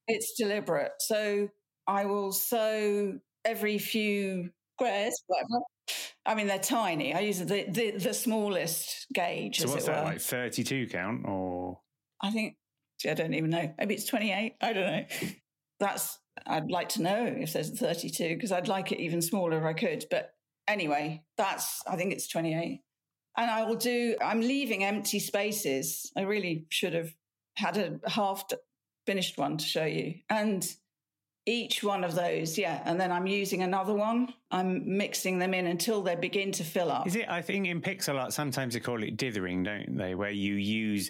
It's 0.08 0.34
deliberate. 0.34 0.94
So 1.00 1.50
I 1.86 2.06
will 2.06 2.32
sew 2.32 3.20
every 3.46 3.78
few 3.78 4.50
squares, 4.78 5.24
whatever. 5.28 5.64
I 6.26 6.36
mean, 6.36 6.48
they're 6.48 6.60
tiny. 6.60 7.14
I 7.14 7.20
use 7.20 7.40
the 7.40 7.66
the, 7.70 7.92
the 7.92 8.14
smallest 8.14 9.08
gauge. 9.14 9.60
So 9.60 9.70
what's 9.70 9.86
that 9.86 10.04
were. 10.04 10.12
like? 10.12 10.22
Thirty-two 10.22 10.88
count, 10.88 11.26
or 11.26 11.80
I 12.22 12.32
think 12.32 12.56
I 13.10 13.14
don't 13.14 13.34
even 13.34 13.50
know. 13.50 13.74
Maybe 13.78 13.96
it's 13.96 14.06
twenty-eight. 14.06 14.56
I 14.62 14.74
don't 14.74 14.86
know. 14.86 15.06
That's 15.80 16.18
I'd 16.46 16.72
like 16.72 16.90
to 16.90 17.02
know 17.02 17.26
if 17.26 17.54
there's 17.54 17.72
a 17.72 17.76
thirty-two 17.76 18.36
because 18.36 18.52
I'd 18.52 18.68
like 18.68 18.92
it 18.92 19.00
even 19.00 19.22
smaller 19.22 19.58
if 19.58 19.64
I 19.64 19.74
could. 19.74 20.06
But 20.10 20.32
anyway, 20.68 21.24
that's 21.38 21.84
I 21.88 21.96
think 21.96 22.14
it's 22.14 22.28
twenty-eight. 22.28 22.82
And 23.38 23.52
I 23.52 23.64
will 23.66 23.76
do. 23.76 24.16
I'm 24.20 24.42
leaving 24.42 24.84
empty 24.84 25.20
spaces. 25.20 26.12
I 26.18 26.22
really 26.22 26.66
should 26.70 26.96
have 26.96 27.14
had 27.58 27.78
a 27.78 28.00
half 28.10 28.44
finished 29.06 29.38
one 29.38 29.58
to 29.58 29.66
show 29.66 29.86
you. 29.86 30.16
And 30.30 30.68
each 31.48 31.82
one 31.82 32.04
of 32.04 32.14
those, 32.14 32.58
yeah. 32.58 32.82
And 32.86 33.00
then 33.00 33.10
I'm 33.10 33.26
using 33.26 33.64
another 33.64 33.94
one. 33.94 34.34
I'm 34.52 34.98
mixing 34.98 35.40
them 35.40 35.54
in 35.54 35.68
until 35.68 36.04
they 36.04 36.16
begin 36.16 36.52
to 36.52 36.64
fill 36.64 36.92
up. 36.92 37.08
Is 37.08 37.16
it? 37.16 37.28
I 37.30 37.42
think 37.42 37.68
in 37.68 37.82
pixel 37.82 38.20
art, 38.20 38.34
sometimes 38.34 38.74
they 38.74 38.82
call 38.82 39.02
it 39.02 39.16
dithering, 39.16 39.64
don't 39.64 39.98
they? 39.98 40.14
Where 40.14 40.30
you 40.30 40.56
use 40.56 41.10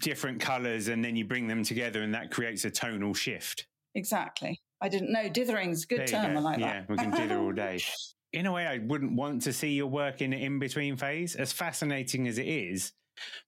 different 0.00 0.40
colors 0.40 0.88
and 0.88 1.04
then 1.04 1.14
you 1.14 1.24
bring 1.24 1.46
them 1.46 1.62
together 1.62 2.02
and 2.02 2.12
that 2.14 2.32
creates 2.32 2.64
a 2.64 2.70
tonal 2.70 3.14
shift. 3.14 3.68
Exactly. 3.94 4.60
I 4.82 4.88
didn't 4.88 5.12
know. 5.12 5.28
Dithering's 5.28 5.84
a 5.84 5.86
good 5.86 6.06
term. 6.08 6.32
Go. 6.34 6.40
I 6.40 6.42
like 6.42 6.58
yeah, 6.58 6.80
that. 6.80 6.90
we 6.90 6.96
can 6.96 7.12
dither 7.12 7.38
all 7.38 7.52
day. 7.52 7.80
In 8.32 8.44
a 8.46 8.52
way, 8.52 8.66
I 8.66 8.78
wouldn't 8.78 9.12
want 9.12 9.42
to 9.42 9.52
see 9.52 9.70
your 9.70 9.86
work 9.86 10.20
in 10.20 10.34
an 10.34 10.40
in 10.40 10.58
between 10.58 10.96
phase, 10.96 11.36
as 11.36 11.52
fascinating 11.52 12.28
as 12.28 12.36
it 12.36 12.46
is, 12.46 12.92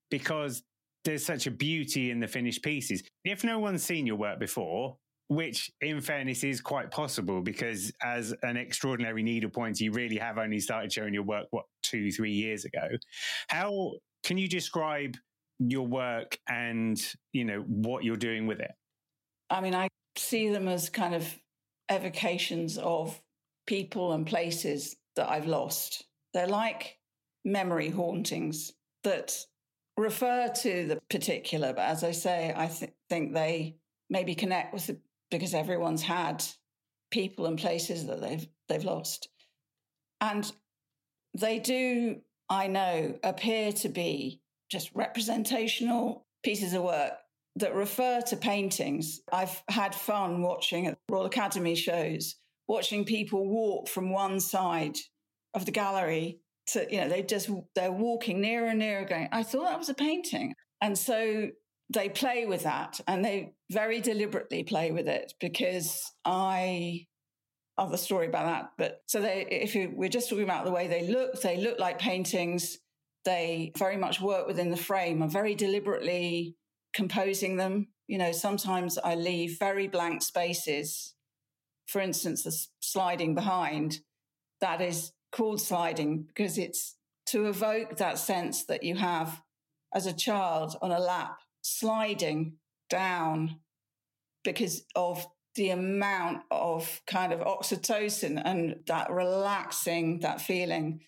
because 0.08 0.62
there's 1.04 1.22
such 1.22 1.46
a 1.46 1.50
beauty 1.50 2.10
in 2.10 2.20
the 2.20 2.28
finished 2.28 2.62
pieces. 2.62 3.02
If 3.22 3.44
no 3.44 3.58
one's 3.58 3.82
seen 3.82 4.06
your 4.06 4.16
work 4.16 4.38
before, 4.38 4.96
which 5.28 5.70
in 5.82 6.00
fairness 6.00 6.42
is 6.42 6.60
quite 6.60 6.90
possible 6.90 7.42
because 7.42 7.92
as 8.02 8.34
an 8.42 8.56
extraordinary 8.56 9.22
needlepoint 9.22 9.78
you 9.78 9.92
really 9.92 10.16
have 10.16 10.38
only 10.38 10.58
started 10.58 10.90
showing 10.92 11.12
your 11.12 11.22
work 11.22 11.46
what 11.50 11.66
two 11.82 12.10
three 12.10 12.32
years 12.32 12.64
ago. 12.64 12.88
How 13.48 13.92
can 14.24 14.38
you 14.38 14.48
describe 14.48 15.16
your 15.58 15.86
work 15.86 16.38
and 16.48 16.98
you 17.32 17.44
know 17.44 17.60
what 17.66 18.04
you're 18.04 18.16
doing 18.16 18.46
with 18.46 18.60
it? 18.60 18.70
I 19.50 19.60
mean 19.60 19.74
i 19.74 19.88
see 20.16 20.48
them 20.48 20.66
as 20.66 20.90
kind 20.90 21.14
of 21.14 21.38
evocations 21.90 22.76
of 22.78 23.20
people 23.66 24.12
and 24.12 24.26
places 24.26 24.96
that 25.16 25.28
i've 25.28 25.46
lost. 25.46 26.04
They're 26.32 26.46
like 26.46 26.98
memory 27.44 27.90
hauntings 27.90 28.72
that 29.04 29.36
refer 29.96 30.48
to 30.48 30.86
the 30.86 30.98
particular 31.10 31.72
but 31.72 31.82
as 31.82 32.04
i 32.04 32.12
say 32.12 32.52
i 32.56 32.66
th- 32.66 32.92
think 33.08 33.34
they 33.34 33.76
maybe 34.10 34.34
connect 34.34 34.72
with 34.72 34.86
the 34.86 34.98
because 35.30 35.54
everyone's 35.54 36.02
had 36.02 36.44
people 37.10 37.46
and 37.46 37.58
places 37.58 38.06
that 38.06 38.20
they've 38.20 38.46
they've 38.68 38.84
lost. 38.84 39.28
And 40.20 40.50
they 41.34 41.58
do, 41.58 42.20
I 42.48 42.66
know, 42.66 43.18
appear 43.22 43.72
to 43.72 43.88
be 43.88 44.40
just 44.70 44.90
representational 44.94 46.26
pieces 46.42 46.74
of 46.74 46.82
work 46.82 47.12
that 47.56 47.74
refer 47.74 48.20
to 48.20 48.36
paintings. 48.36 49.20
I've 49.32 49.62
had 49.68 49.94
fun 49.94 50.42
watching 50.42 50.86
at 50.86 50.98
Royal 51.08 51.26
Academy 51.26 51.74
shows, 51.74 52.36
watching 52.66 53.04
people 53.04 53.48
walk 53.48 53.88
from 53.88 54.10
one 54.10 54.40
side 54.40 54.96
of 55.54 55.64
the 55.64 55.72
gallery 55.72 56.40
to, 56.68 56.86
you 56.90 57.00
know, 57.00 57.08
they 57.08 57.22
just 57.22 57.50
they're 57.74 57.92
walking 57.92 58.40
nearer 58.40 58.68
and 58.68 58.78
nearer, 58.78 59.04
going, 59.04 59.28
I 59.32 59.42
thought 59.42 59.64
that 59.64 59.78
was 59.78 59.88
a 59.88 59.94
painting. 59.94 60.54
And 60.80 60.96
so 60.96 61.48
they 61.90 62.08
play 62.08 62.46
with 62.46 62.64
that 62.64 63.00
and 63.06 63.24
they 63.24 63.54
very 63.70 64.00
deliberately 64.00 64.62
play 64.62 64.90
with 64.90 65.08
it 65.08 65.32
because 65.40 66.12
I 66.24 67.06
other 67.78 67.96
story 67.96 68.26
about 68.26 68.46
that. 68.46 68.70
But 68.76 69.02
so 69.06 69.20
they, 69.20 69.46
if 69.50 69.74
you, 69.74 69.92
we're 69.94 70.08
just 70.08 70.28
talking 70.28 70.44
about 70.44 70.64
the 70.64 70.70
way 70.70 70.88
they 70.88 71.06
look, 71.06 71.40
they 71.40 71.56
look 71.56 71.78
like 71.78 71.98
paintings. 71.98 72.78
They 73.24 73.72
very 73.78 73.96
much 73.96 74.20
work 74.20 74.46
within 74.46 74.70
the 74.70 74.76
frame. 74.76 75.22
I'm 75.22 75.30
very 75.30 75.54
deliberately 75.54 76.56
composing 76.92 77.56
them. 77.56 77.88
You 78.08 78.18
know, 78.18 78.32
sometimes 78.32 78.98
I 78.98 79.14
leave 79.14 79.58
very 79.58 79.86
blank 79.86 80.22
spaces. 80.22 81.14
For 81.86 82.00
instance, 82.00 82.42
the 82.42 82.56
sliding 82.80 83.34
behind. 83.34 84.00
that 84.60 84.80
is 84.80 85.12
called 85.30 85.60
sliding 85.60 86.22
because 86.22 86.58
it's 86.58 86.96
to 87.26 87.46
evoke 87.46 87.98
that 87.98 88.18
sense 88.18 88.64
that 88.64 88.82
you 88.82 88.96
have 88.96 89.42
as 89.94 90.06
a 90.06 90.12
child 90.12 90.76
on 90.80 90.90
a 90.90 90.98
lap 90.98 91.38
sliding 91.62 92.54
down 92.90 93.60
because 94.44 94.84
of 94.94 95.26
the 95.54 95.70
amount 95.70 96.42
of 96.50 97.00
kind 97.06 97.32
of 97.32 97.40
oxytocin 97.40 98.40
and 98.44 98.76
that 98.86 99.10
relaxing, 99.10 100.20
that 100.20 100.40
feeling, 100.40 101.00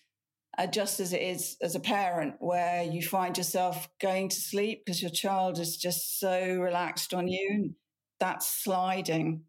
uh, 0.57 0.67
just 0.67 0.99
as 0.99 1.13
it 1.13 1.21
is 1.21 1.55
as 1.61 1.75
a 1.75 1.79
parent, 1.79 2.35
where 2.39 2.83
you 2.83 3.01
find 3.01 3.37
yourself 3.37 3.87
going 4.01 4.27
to 4.29 4.35
sleep 4.35 4.83
because 4.85 5.01
your 5.01 5.11
child 5.11 5.57
is 5.57 5.77
just 5.77 6.19
so 6.19 6.57
relaxed 6.59 7.13
on 7.13 7.27
you. 7.27 7.73
That's 8.19 8.45
sliding. 8.47 9.43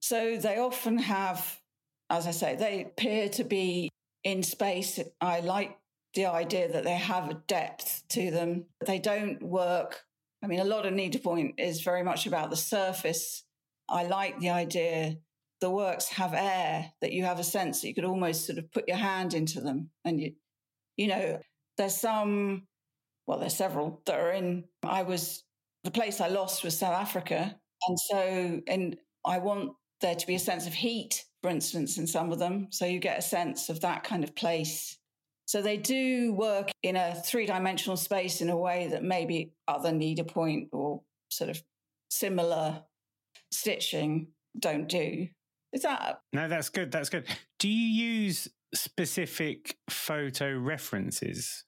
So 0.00 0.36
they 0.36 0.58
often 0.58 0.98
have, 0.98 1.60
as 2.08 2.28
I 2.28 2.30
say, 2.30 2.54
they 2.54 2.82
appear 2.82 3.28
to 3.30 3.44
be 3.44 3.90
in 4.22 4.42
space. 4.44 5.00
I 5.20 5.40
like 5.40 5.76
the 6.14 6.26
idea 6.26 6.72
that 6.72 6.84
they 6.84 6.94
have 6.94 7.28
a 7.28 7.42
depth 7.48 8.04
to 8.10 8.30
them. 8.30 8.66
They 8.86 9.00
don't 9.00 9.42
work. 9.42 10.05
I 10.42 10.46
mean, 10.46 10.60
a 10.60 10.64
lot 10.64 10.86
of 10.86 10.92
needlepoint 10.92 11.54
is 11.58 11.82
very 11.82 12.02
much 12.02 12.26
about 12.26 12.50
the 12.50 12.56
surface 12.56 13.44
I 13.88 14.04
like 14.04 14.40
the 14.40 14.50
idea 14.50 15.16
the 15.60 15.70
works 15.70 16.08
have 16.08 16.34
air 16.34 16.92
that 17.00 17.12
you 17.12 17.24
have 17.24 17.38
a 17.38 17.44
sense 17.44 17.80
that 17.80 17.88
you 17.88 17.94
could 17.94 18.04
almost 18.04 18.46
sort 18.46 18.58
of 18.58 18.70
put 18.72 18.88
your 18.88 18.98
hand 18.98 19.32
into 19.32 19.60
them. 19.60 19.90
And 20.04 20.20
you, 20.20 20.32
you 20.96 21.08
know, 21.08 21.40
there's 21.78 21.96
some, 21.96 22.66
well, 23.26 23.38
there's 23.38 23.56
several 23.56 24.02
that 24.06 24.20
are 24.20 24.32
in. 24.32 24.64
I 24.82 25.02
was, 25.02 25.44
the 25.84 25.90
place 25.90 26.20
I 26.20 26.28
lost 26.28 26.62
was 26.62 26.78
South 26.78 26.94
Africa. 26.94 27.58
And 27.88 27.98
so, 27.98 28.60
and 28.66 28.96
I 29.24 29.38
want 29.38 29.72
there 30.02 30.14
to 30.14 30.26
be 30.26 30.34
a 30.34 30.38
sense 30.38 30.66
of 30.66 30.74
heat, 30.74 31.24
for 31.42 31.48
instance, 31.48 31.96
in 31.96 32.06
some 32.06 32.32
of 32.32 32.38
them. 32.38 32.68
So 32.70 32.84
you 32.84 32.98
get 32.98 33.18
a 33.18 33.22
sense 33.22 33.70
of 33.70 33.80
that 33.80 34.04
kind 34.04 34.24
of 34.24 34.34
place. 34.36 34.98
So 35.46 35.62
they 35.62 35.76
do 35.76 36.32
work 36.32 36.70
in 36.82 36.96
a 36.96 37.14
three 37.14 37.46
dimensional 37.46 37.96
space 37.96 38.40
in 38.40 38.50
a 38.50 38.56
way 38.56 38.88
that 38.88 39.04
maybe 39.04 39.52
other 39.68 39.92
needlepoint 39.92 40.68
or 40.72 41.02
sort 41.30 41.50
of 41.50 41.62
similar 42.10 42.82
stitching 43.52 44.28
don't 44.58 44.88
do. 44.88 45.28
Is 45.72 45.82
that? 45.82 46.20
No, 46.32 46.48
that's 46.48 46.68
good. 46.68 46.90
That's 46.90 47.08
good. 47.08 47.26
Do 47.58 47.68
you 47.68 48.04
use 48.04 48.48
specific 48.74 49.76
photo 49.88 50.58
references? 50.58 51.64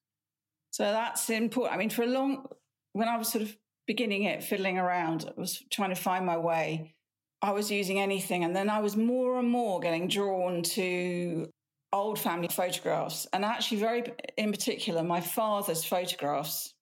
So 0.72 0.84
that's 0.84 1.30
important. 1.30 1.74
I 1.74 1.78
mean, 1.78 1.90
for 1.90 2.02
a 2.02 2.06
long, 2.06 2.46
when 2.94 3.08
I 3.08 3.16
was 3.16 3.30
sort 3.30 3.42
of 3.42 3.56
beginning 3.86 4.24
it, 4.24 4.42
fiddling 4.42 4.78
around, 4.78 5.24
I 5.28 5.40
was 5.40 5.62
trying 5.70 5.90
to 5.90 5.96
find 5.96 6.26
my 6.26 6.36
way. 6.36 6.94
I 7.42 7.52
was 7.52 7.70
using 7.70 8.00
anything. 8.00 8.42
And 8.42 8.56
then 8.56 8.68
I 8.68 8.80
was 8.80 8.96
more 8.96 9.38
and 9.38 9.48
more 9.48 9.78
getting 9.78 10.08
drawn 10.08 10.62
to 10.62 11.48
old 11.92 12.18
family 12.18 12.48
photographs. 12.48 13.26
And 13.32 13.44
actually, 13.44 13.80
very 13.80 14.04
in 14.36 14.50
particular, 14.52 15.02
my 15.02 15.20
father's 15.20 15.84
photographs, 15.84 16.74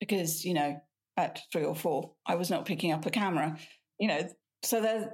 because, 0.00 0.44
you 0.44 0.54
know, 0.54 0.80
at 1.16 1.42
three 1.52 1.64
or 1.64 1.74
four, 1.74 2.12
I 2.26 2.34
was 2.34 2.50
not 2.50 2.66
picking 2.66 2.92
up 2.92 3.06
a 3.06 3.10
camera 3.10 3.58
you 3.98 4.08
know, 4.08 4.28
so 4.62 4.80
there's 4.80 5.06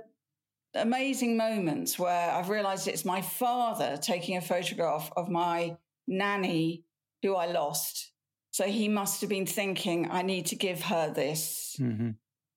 amazing 0.75 1.37
moments 1.37 1.99
where 1.99 2.31
I've 2.31 2.49
realized 2.49 2.89
it's 2.89 3.05
my 3.05 3.23
father 3.23 3.97
taking 3.97 4.37
a 4.37 4.41
photograph 4.41 5.11
of 5.17 5.29
my 5.29 5.77
nanny 6.07 6.85
who 7.23 7.35
I 7.35 7.47
lost. 7.47 8.13
So 8.51 8.65
he 8.65 8.89
must 8.89 9.21
have 9.21 9.31
been 9.31 9.47
thinking, 9.47 10.09
I 10.11 10.23
need 10.23 10.47
to 10.47 10.57
give 10.57 10.83
her 10.83 11.13
this. 11.13 11.77
Mm-hmm. 11.81 12.11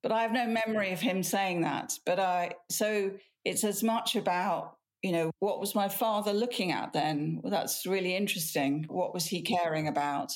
But 0.04 0.12
I 0.12 0.22
have 0.22 0.32
no 0.32 0.46
memory 0.46 0.92
of 0.92 1.00
him 1.00 1.24
saying 1.24 1.62
that. 1.62 1.98
But 2.06 2.20
I, 2.20 2.52
so 2.70 3.12
it's 3.44 3.64
as 3.64 3.84
much 3.84 4.16
about, 4.16 4.78
you 5.06 5.12
know, 5.12 5.30
what 5.38 5.60
was 5.60 5.76
my 5.76 5.88
father 5.88 6.34
looking 6.34 6.72
at 6.72 6.92
then? 6.92 7.40
Well, 7.44 7.52
that's 7.52 7.86
really 7.86 8.16
interesting. 8.16 8.86
What 8.88 9.14
was 9.14 9.28
he 9.28 9.44
caring 9.44 9.88
about? 9.88 10.32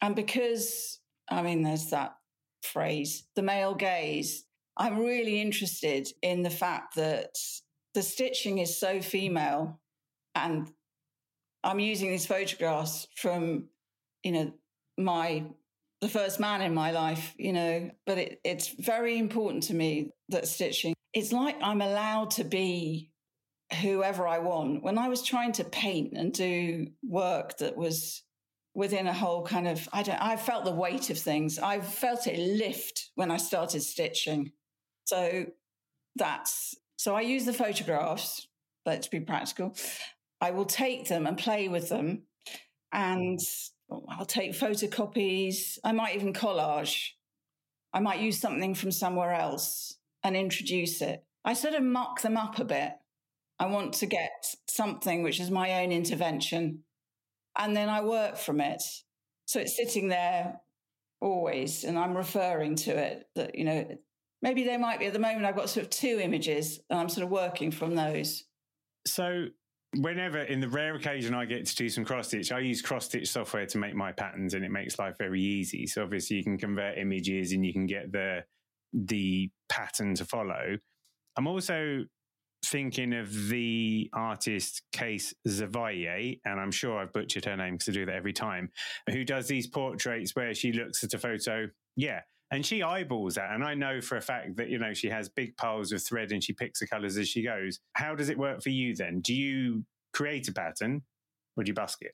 And 0.00 0.16
because, 0.16 0.98
I 1.30 1.42
mean, 1.42 1.62
there's 1.62 1.90
that 1.90 2.14
phrase, 2.62 3.28
the 3.36 3.42
male 3.42 3.74
gaze, 3.74 4.46
I'm 4.78 4.98
really 4.98 5.42
interested 5.42 6.08
in 6.22 6.42
the 6.42 6.48
fact 6.48 6.94
that 6.94 7.34
the 7.92 8.00
stitching 8.00 8.56
is 8.56 8.80
so 8.80 9.02
female 9.02 9.78
and 10.34 10.68
I'm 11.62 11.78
using 11.78 12.08
these 12.08 12.24
photographs 12.24 13.08
from, 13.14 13.68
you 14.22 14.32
know, 14.32 14.52
my 14.96 15.44
the 16.00 16.08
first 16.08 16.40
man 16.40 16.62
in 16.62 16.72
my 16.72 16.92
life, 16.92 17.34
you 17.36 17.52
know, 17.52 17.90
but 18.06 18.16
it, 18.16 18.40
it's 18.42 18.68
very 18.68 19.18
important 19.18 19.64
to 19.64 19.74
me 19.74 20.12
that 20.30 20.48
stitching, 20.48 20.94
it's 21.12 21.30
like 21.30 21.56
I'm 21.60 21.82
allowed 21.82 22.30
to 22.32 22.44
be 22.44 23.10
whoever 23.80 24.26
I 24.26 24.38
want. 24.38 24.82
When 24.82 24.98
I 24.98 25.08
was 25.08 25.22
trying 25.22 25.52
to 25.52 25.64
paint 25.64 26.14
and 26.14 26.32
do 26.32 26.88
work 27.02 27.58
that 27.58 27.76
was 27.76 28.22
within 28.74 29.06
a 29.06 29.12
whole 29.12 29.44
kind 29.44 29.68
of, 29.68 29.88
I 29.92 30.02
don't, 30.02 30.20
I 30.20 30.36
felt 30.36 30.64
the 30.64 30.72
weight 30.72 31.10
of 31.10 31.18
things. 31.18 31.58
I 31.58 31.80
felt 31.80 32.26
it 32.26 32.38
lift 32.38 33.10
when 33.14 33.30
I 33.30 33.36
started 33.36 33.82
stitching. 33.82 34.52
So 35.04 35.46
that's 36.16 36.74
so 36.98 37.14
I 37.14 37.20
use 37.20 37.44
the 37.44 37.52
photographs, 37.52 38.48
but 38.84 39.02
to 39.02 39.10
be 39.10 39.20
practical. 39.20 39.76
I 40.40 40.50
will 40.50 40.64
take 40.64 41.06
them 41.08 41.26
and 41.26 41.38
play 41.38 41.68
with 41.68 41.88
them 41.88 42.24
and 42.92 43.38
I'll 44.08 44.26
take 44.26 44.52
photocopies. 44.52 45.78
I 45.84 45.92
might 45.92 46.16
even 46.16 46.32
collage. 46.32 47.10
I 47.92 48.00
might 48.00 48.20
use 48.20 48.38
something 48.38 48.74
from 48.74 48.90
somewhere 48.90 49.32
else 49.32 49.96
and 50.24 50.36
introduce 50.36 51.00
it. 51.00 51.24
I 51.44 51.54
sort 51.54 51.74
of 51.74 51.84
muck 51.84 52.20
them 52.20 52.36
up 52.36 52.58
a 52.58 52.64
bit. 52.64 52.92
I 53.58 53.66
want 53.66 53.94
to 53.94 54.06
get 54.06 54.54
something 54.68 55.22
which 55.22 55.40
is 55.40 55.50
my 55.50 55.82
own 55.82 55.92
intervention. 55.92 56.84
And 57.58 57.76
then 57.76 57.88
I 57.88 58.02
work 58.02 58.36
from 58.36 58.60
it. 58.60 58.82
So 59.46 59.60
it's 59.60 59.76
sitting 59.76 60.08
there 60.08 60.60
always, 61.20 61.82
and 61.84 61.98
I'm 61.98 62.16
referring 62.16 62.76
to 62.76 62.96
it 62.96 63.28
that, 63.34 63.56
you 63.56 63.64
know, 63.64 63.98
maybe 64.42 64.64
they 64.64 64.76
might 64.76 64.98
be 64.98 65.06
at 65.06 65.12
the 65.12 65.18
moment 65.18 65.44
i've 65.44 65.56
got 65.56 65.68
sort 65.68 65.84
of 65.84 65.90
two 65.90 66.18
images 66.20 66.80
and 66.90 66.98
i'm 66.98 67.08
sort 67.08 67.24
of 67.24 67.30
working 67.30 67.70
from 67.70 67.94
those 67.94 68.44
so 69.06 69.46
whenever 69.96 70.38
in 70.38 70.60
the 70.60 70.68
rare 70.68 70.94
occasion 70.94 71.34
i 71.34 71.44
get 71.44 71.66
to 71.66 71.74
do 71.76 71.88
some 71.88 72.04
cross 72.04 72.28
stitch 72.28 72.52
i 72.52 72.58
use 72.58 72.82
cross 72.82 73.06
stitch 73.06 73.28
software 73.28 73.66
to 73.66 73.78
make 73.78 73.94
my 73.94 74.12
patterns 74.12 74.54
and 74.54 74.64
it 74.64 74.70
makes 74.70 74.98
life 74.98 75.16
very 75.18 75.40
easy 75.40 75.86
so 75.86 76.02
obviously 76.02 76.36
you 76.36 76.44
can 76.44 76.58
convert 76.58 76.98
images 76.98 77.52
and 77.52 77.64
you 77.64 77.72
can 77.72 77.86
get 77.86 78.12
the 78.12 78.44
the 78.92 79.50
pattern 79.68 80.14
to 80.14 80.24
follow 80.24 80.76
i'm 81.36 81.46
also 81.46 82.04
thinking 82.64 83.14
of 83.14 83.48
the 83.48 84.10
artist 84.12 84.82
Cayce 84.92 85.34
Zavaglia, 85.46 86.40
and 86.44 86.60
I'm 86.60 86.70
sure 86.70 86.98
I've 86.98 87.12
butchered 87.12 87.44
her 87.44 87.56
name 87.56 87.74
because 87.74 87.88
I 87.88 87.92
do 87.92 88.06
that 88.06 88.14
every 88.14 88.32
time, 88.32 88.70
who 89.10 89.24
does 89.24 89.48
these 89.48 89.66
portraits 89.66 90.34
where 90.34 90.54
she 90.54 90.72
looks 90.72 91.02
at 91.04 91.14
a 91.14 91.18
photo. 91.18 91.68
Yeah, 91.96 92.20
and 92.50 92.64
she 92.64 92.82
eyeballs 92.82 93.34
that. 93.34 93.50
And 93.52 93.62
I 93.62 93.74
know 93.74 94.00
for 94.00 94.16
a 94.16 94.22
fact 94.22 94.56
that, 94.56 94.68
you 94.68 94.78
know, 94.78 94.94
she 94.94 95.08
has 95.08 95.28
big 95.28 95.56
piles 95.56 95.92
of 95.92 96.02
thread 96.02 96.32
and 96.32 96.42
she 96.42 96.52
picks 96.52 96.80
the 96.80 96.86
colors 96.86 97.16
as 97.16 97.28
she 97.28 97.42
goes. 97.42 97.80
How 97.94 98.14
does 98.14 98.28
it 98.28 98.38
work 98.38 98.62
for 98.62 98.70
you 98.70 98.94
then? 98.94 99.20
Do 99.20 99.34
you 99.34 99.84
create 100.12 100.48
a 100.48 100.52
pattern 100.52 101.02
or 101.56 101.64
do 101.64 101.70
you 101.70 101.74
busk 101.74 101.98
it? 102.02 102.12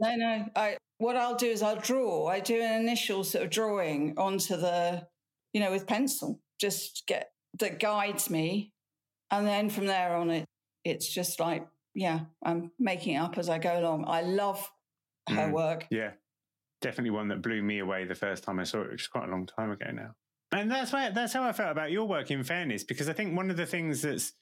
No, 0.00 0.14
no. 0.16 0.46
I, 0.56 0.76
what 0.98 1.16
I'll 1.16 1.36
do 1.36 1.46
is 1.46 1.62
I'll 1.62 1.76
draw. 1.76 2.26
I 2.26 2.40
do 2.40 2.60
an 2.60 2.80
initial 2.80 3.24
sort 3.24 3.44
of 3.44 3.50
drawing 3.50 4.14
onto 4.18 4.56
the, 4.56 5.06
you 5.52 5.60
know, 5.60 5.70
with 5.70 5.86
pencil, 5.86 6.40
just 6.60 7.04
get 7.06 7.30
that 7.60 7.78
guides 7.80 8.28
me. 8.28 8.72
And 9.30 9.46
then 9.46 9.70
from 9.70 9.86
there 9.86 10.16
on, 10.16 10.30
it, 10.30 10.44
it's 10.84 11.12
just 11.12 11.40
like, 11.40 11.66
yeah, 11.94 12.20
I'm 12.44 12.70
making 12.78 13.14
it 13.14 13.18
up 13.18 13.38
as 13.38 13.48
I 13.48 13.58
go 13.58 13.78
along. 13.78 14.04
I 14.06 14.22
love 14.22 14.70
her 15.28 15.48
mm, 15.48 15.52
work. 15.52 15.86
Yeah 15.90 16.12
definitely 16.80 17.10
one 17.10 17.28
that 17.28 17.42
blew 17.42 17.62
me 17.62 17.78
away 17.78 18.04
the 18.04 18.14
first 18.14 18.44
time 18.44 18.58
I 18.58 18.64
saw 18.64 18.82
it, 18.82 18.90
which 18.92 19.02
is 19.02 19.08
quite 19.08 19.28
a 19.28 19.30
long 19.30 19.46
time 19.46 19.70
ago 19.70 19.86
now. 19.92 20.14
And 20.52 20.70
that's 20.70 20.92
why 20.92 21.10
that's 21.10 21.32
how 21.32 21.42
I 21.42 21.52
felt 21.52 21.72
about 21.72 21.90
your 21.90 22.06
work. 22.06 22.30
In 22.30 22.44
fairness, 22.44 22.84
because 22.84 23.08
I 23.08 23.12
think 23.12 23.36
one 23.36 23.50
of 23.50 23.56
the 23.56 23.66
things 23.66 24.02
that's 24.02 24.32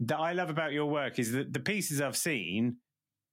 that 0.00 0.18
I 0.18 0.32
love 0.32 0.50
about 0.50 0.72
your 0.72 0.86
work 0.86 1.18
is 1.18 1.32
that 1.32 1.52
the 1.52 1.60
pieces 1.60 2.00
I've 2.00 2.16
seen, 2.16 2.78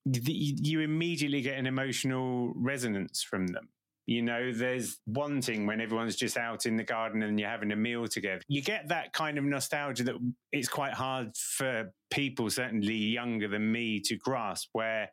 you 0.06 0.82
immediately 0.82 1.42
get 1.42 1.58
an 1.58 1.66
emotional 1.66 2.54
resonance 2.56 3.24
from 3.24 3.48
them. 3.48 3.70
You 4.10 4.24
know, 4.24 4.52
there's 4.52 4.98
wanting 5.06 5.68
when 5.68 5.80
everyone's 5.80 6.16
just 6.16 6.36
out 6.36 6.66
in 6.66 6.76
the 6.76 6.84
garden 6.84 7.22
and 7.22 7.40
you're 7.40 7.48
having 7.48 7.72
a 7.72 7.76
meal 7.76 8.08
together. 8.08 8.42
You 8.48 8.64
get 8.64 8.88
that 8.88 9.14
kind 9.14 9.38
of 9.38 9.44
nostalgia 9.44 10.04
that 10.06 10.16
it's 10.52 10.68
quite 10.68 10.94
hard 10.94 11.38
for 11.38 11.94
people, 12.10 12.50
certainly 12.50 12.96
younger 12.96 13.48
than 13.48 13.72
me, 13.72 14.00
to 14.06 14.16
grasp, 14.16 14.70
where 14.72 15.12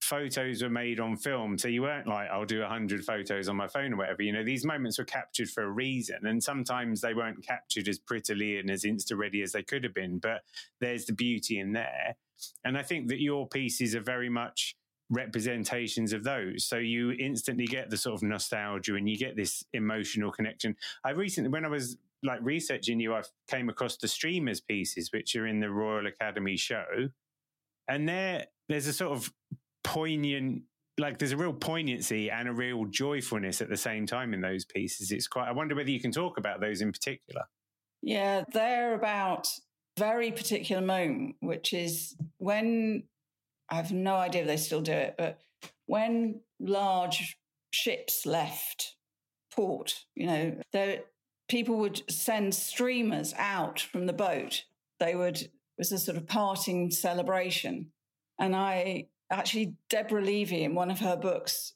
photos 0.00 0.62
were 0.62 0.70
made 0.70 1.00
on 1.00 1.18
film. 1.18 1.58
So 1.58 1.68
you 1.68 1.82
weren't 1.82 2.06
like, 2.06 2.30
I'll 2.30 2.46
do 2.46 2.60
100 2.60 3.04
photos 3.04 3.50
on 3.50 3.56
my 3.56 3.68
phone 3.68 3.92
or 3.92 3.98
whatever. 3.98 4.22
You 4.22 4.32
know, 4.32 4.42
these 4.42 4.64
moments 4.64 4.96
were 4.96 5.04
captured 5.04 5.50
for 5.50 5.64
a 5.64 5.70
reason. 5.70 6.20
And 6.22 6.42
sometimes 6.42 7.02
they 7.02 7.12
weren't 7.12 7.46
captured 7.46 7.88
as 7.88 7.98
prettily 7.98 8.58
and 8.58 8.70
as 8.70 8.84
insta 8.84 9.18
ready 9.18 9.42
as 9.42 9.52
they 9.52 9.62
could 9.62 9.84
have 9.84 9.92
been. 9.92 10.18
But 10.18 10.44
there's 10.80 11.04
the 11.04 11.12
beauty 11.12 11.58
in 11.58 11.72
there. 11.72 12.16
And 12.64 12.78
I 12.78 12.84
think 12.84 13.08
that 13.08 13.20
your 13.20 13.46
pieces 13.46 13.94
are 13.94 14.00
very 14.00 14.30
much 14.30 14.76
representations 15.10 16.12
of 16.12 16.24
those. 16.24 16.64
So 16.64 16.76
you 16.76 17.12
instantly 17.12 17.66
get 17.66 17.90
the 17.90 17.96
sort 17.96 18.14
of 18.14 18.22
nostalgia 18.22 18.94
and 18.94 19.08
you 19.08 19.18
get 19.18 19.36
this 19.36 19.64
emotional 19.72 20.30
connection. 20.30 20.76
I 21.04 21.10
recently, 21.10 21.50
when 21.50 21.64
I 21.64 21.68
was 21.68 21.98
like 22.22 22.40
researching 22.42 23.00
you, 23.00 23.14
I 23.14 23.22
came 23.48 23.68
across 23.68 23.96
the 23.96 24.08
streamers 24.08 24.60
pieces, 24.60 25.10
which 25.12 25.34
are 25.36 25.46
in 25.46 25.60
the 25.60 25.70
Royal 25.70 26.06
Academy 26.06 26.56
show. 26.56 27.08
And 27.88 28.08
they're 28.08 28.46
there's 28.68 28.86
a 28.86 28.92
sort 28.92 29.12
of 29.12 29.32
poignant 29.82 30.62
like 30.98 31.18
there's 31.18 31.32
a 31.32 31.36
real 31.36 31.52
poignancy 31.52 32.30
and 32.30 32.48
a 32.48 32.52
real 32.52 32.84
joyfulness 32.84 33.60
at 33.60 33.68
the 33.68 33.76
same 33.76 34.06
time 34.06 34.32
in 34.34 34.40
those 34.40 34.64
pieces. 34.64 35.10
It's 35.10 35.26
quite 35.26 35.48
I 35.48 35.52
wonder 35.52 35.74
whether 35.74 35.90
you 35.90 36.00
can 36.00 36.12
talk 36.12 36.38
about 36.38 36.60
those 36.60 36.80
in 36.80 36.92
particular. 36.92 37.42
Yeah, 38.02 38.44
they're 38.52 38.94
about 38.94 39.48
very 39.98 40.30
particular 40.30 40.80
moment, 40.80 41.36
which 41.40 41.72
is 41.72 42.16
when 42.38 43.04
I 43.70 43.76
have 43.76 43.92
no 43.92 44.16
idea 44.16 44.42
if 44.42 44.48
they 44.48 44.56
still 44.56 44.80
do 44.80 44.92
it, 44.92 45.14
but 45.16 45.40
when 45.86 46.40
large 46.58 47.36
ships 47.72 48.26
left 48.26 48.96
port, 49.52 50.04
you 50.14 50.26
know, 50.26 51.02
people 51.48 51.78
would 51.78 52.02
send 52.10 52.54
streamers 52.54 53.34
out 53.36 53.80
from 53.80 54.06
the 54.06 54.12
boat. 54.12 54.64
They 54.98 55.14
would 55.14 55.40
it 55.40 55.50
was 55.78 55.92
a 55.92 55.98
sort 55.98 56.18
of 56.18 56.26
parting 56.26 56.90
celebration. 56.90 57.90
And 58.38 58.54
I 58.54 59.06
actually 59.30 59.74
Deborah 59.88 60.22
Levy 60.22 60.64
in 60.64 60.74
one 60.74 60.90
of 60.90 61.00
her 61.00 61.16
books 61.16 61.74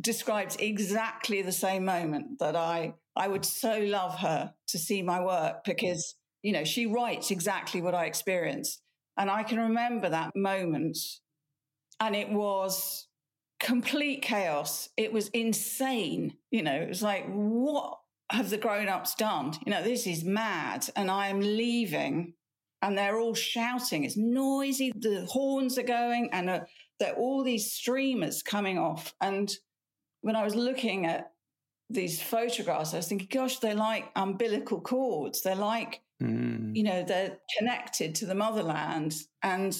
describes 0.00 0.56
exactly 0.56 1.42
the 1.42 1.52
same 1.52 1.84
moment 1.84 2.38
that 2.38 2.56
I 2.56 2.94
I 3.16 3.28
would 3.28 3.44
so 3.44 3.78
love 3.80 4.18
her 4.18 4.54
to 4.68 4.78
see 4.78 5.02
my 5.02 5.20
work 5.22 5.64
because 5.64 6.14
you 6.42 6.52
know 6.52 6.64
she 6.64 6.86
writes 6.86 7.30
exactly 7.30 7.82
what 7.82 7.94
I 7.94 8.04
experienced 8.04 8.82
and 9.16 9.30
I 9.30 9.42
can 9.42 9.58
remember 9.58 10.08
that 10.08 10.36
moment 10.36 10.98
and 12.00 12.14
it 12.14 12.30
was 12.30 13.06
complete 13.60 14.22
chaos 14.22 14.88
it 14.96 15.12
was 15.12 15.28
insane 15.28 16.34
you 16.50 16.62
know 16.62 16.74
it 16.74 16.88
was 16.88 17.02
like 17.02 17.26
what 17.26 17.98
have 18.30 18.50
the 18.50 18.58
grown-ups 18.58 19.14
done 19.16 19.52
you 19.66 19.72
know 19.72 19.82
this 19.82 20.06
is 20.06 20.22
mad 20.22 20.88
and 20.94 21.10
I 21.10 21.28
am 21.28 21.40
leaving 21.40 22.34
and 22.82 22.96
they're 22.96 23.18
all 23.18 23.34
shouting 23.34 24.04
it's 24.04 24.16
noisy 24.16 24.92
the 24.94 25.26
horns 25.28 25.76
are 25.76 25.82
going 25.82 26.30
and 26.32 26.48
a 26.48 26.66
there 26.98 27.12
are 27.12 27.16
all 27.16 27.44
these 27.44 27.72
streamers 27.72 28.42
coming 28.42 28.78
off. 28.78 29.14
And 29.20 29.52
when 30.20 30.36
I 30.36 30.44
was 30.44 30.54
looking 30.54 31.06
at 31.06 31.32
these 31.90 32.20
photographs, 32.20 32.92
I 32.92 32.98
was 32.98 33.08
thinking, 33.08 33.28
gosh, 33.30 33.58
they're 33.58 33.74
like 33.74 34.10
umbilical 34.16 34.80
cords. 34.80 35.42
They're 35.42 35.54
like, 35.54 36.00
mm. 36.22 36.74
you 36.74 36.82
know, 36.82 37.04
they're 37.04 37.38
connected 37.58 38.14
to 38.16 38.26
the 38.26 38.34
motherland. 38.34 39.14
And, 39.42 39.76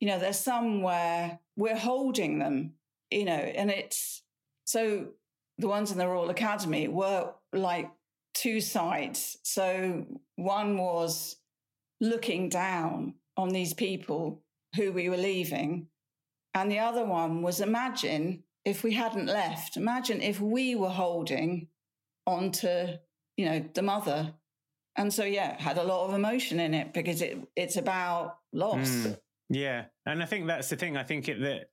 you 0.00 0.08
know, 0.08 0.18
they're 0.18 0.32
somewhere 0.32 1.38
we're 1.58 1.76
holding 1.76 2.38
them, 2.38 2.72
you 3.10 3.26
know, 3.26 3.32
and 3.32 3.70
it's 3.70 4.22
so 4.64 5.08
the 5.58 5.68
ones 5.68 5.92
in 5.92 5.98
the 5.98 6.08
Royal 6.08 6.30
Academy 6.30 6.88
were 6.88 7.32
like 7.52 7.90
two 8.32 8.60
sides. 8.60 9.36
So 9.42 10.06
one 10.36 10.78
was 10.78 11.36
looking 12.00 12.48
down 12.48 13.14
on 13.36 13.50
these 13.50 13.74
people 13.74 14.42
who 14.76 14.92
we 14.92 15.10
were 15.10 15.16
leaving 15.16 15.88
and 16.54 16.70
the 16.70 16.78
other 16.80 17.04
one 17.04 17.42
was 17.42 17.60
imagine 17.60 18.42
if 18.64 18.82
we 18.82 18.92
hadn't 18.92 19.26
left, 19.26 19.76
imagine 19.76 20.20
if 20.20 20.40
we 20.40 20.74
were 20.74 20.88
holding 20.88 21.68
onto, 22.26 22.88
you 23.36 23.46
know, 23.46 23.64
the 23.74 23.82
mother. 23.82 24.34
And 24.96 25.12
so, 25.14 25.24
yeah, 25.24 25.60
had 25.60 25.78
a 25.78 25.84
lot 25.84 26.08
of 26.08 26.14
emotion 26.14 26.58
in 26.58 26.74
it 26.74 26.92
because 26.92 27.22
it 27.22 27.38
it's 27.54 27.76
about 27.76 28.38
loss. 28.52 28.88
Mm, 28.88 29.18
yeah. 29.48 29.86
And 30.06 30.22
I 30.22 30.26
think 30.26 30.46
that's 30.46 30.68
the 30.68 30.76
thing. 30.76 30.96
I 30.96 31.02
think 31.02 31.28
it, 31.28 31.40
that 31.40 31.70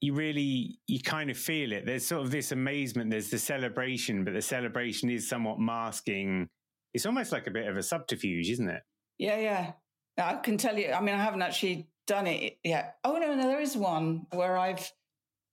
you 0.00 0.14
really, 0.14 0.78
you 0.86 1.00
kind 1.00 1.30
of 1.30 1.36
feel 1.36 1.72
it. 1.72 1.86
There's 1.86 2.06
sort 2.06 2.22
of 2.22 2.30
this 2.30 2.52
amazement. 2.52 3.10
There's 3.10 3.30
the 3.30 3.38
celebration, 3.38 4.24
but 4.24 4.34
the 4.34 4.42
celebration 4.42 5.10
is 5.10 5.28
somewhat 5.28 5.60
masking. 5.60 6.48
It's 6.94 7.06
almost 7.06 7.32
like 7.32 7.46
a 7.46 7.50
bit 7.50 7.68
of 7.68 7.76
a 7.76 7.82
subterfuge, 7.82 8.50
isn't 8.50 8.68
it? 8.68 8.82
Yeah, 9.18 9.38
yeah. 9.38 9.72
I 10.18 10.34
can 10.34 10.58
tell 10.58 10.76
you, 10.76 10.92
I 10.92 11.00
mean, 11.00 11.14
I 11.14 11.22
haven't 11.22 11.42
actually 11.42 11.88
done 12.06 12.26
it 12.26 12.58
yet. 12.62 12.96
Oh 13.04 13.14
no, 13.14 13.34
no, 13.34 13.46
there 13.46 13.60
is 13.60 13.76
one 13.76 14.26
where 14.32 14.58
I've 14.58 14.92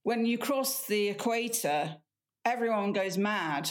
when 0.03 0.25
you 0.25 0.37
cross 0.37 0.87
the 0.87 1.09
equator, 1.09 1.97
everyone 2.45 2.93
goes 2.93 3.17
mad. 3.17 3.69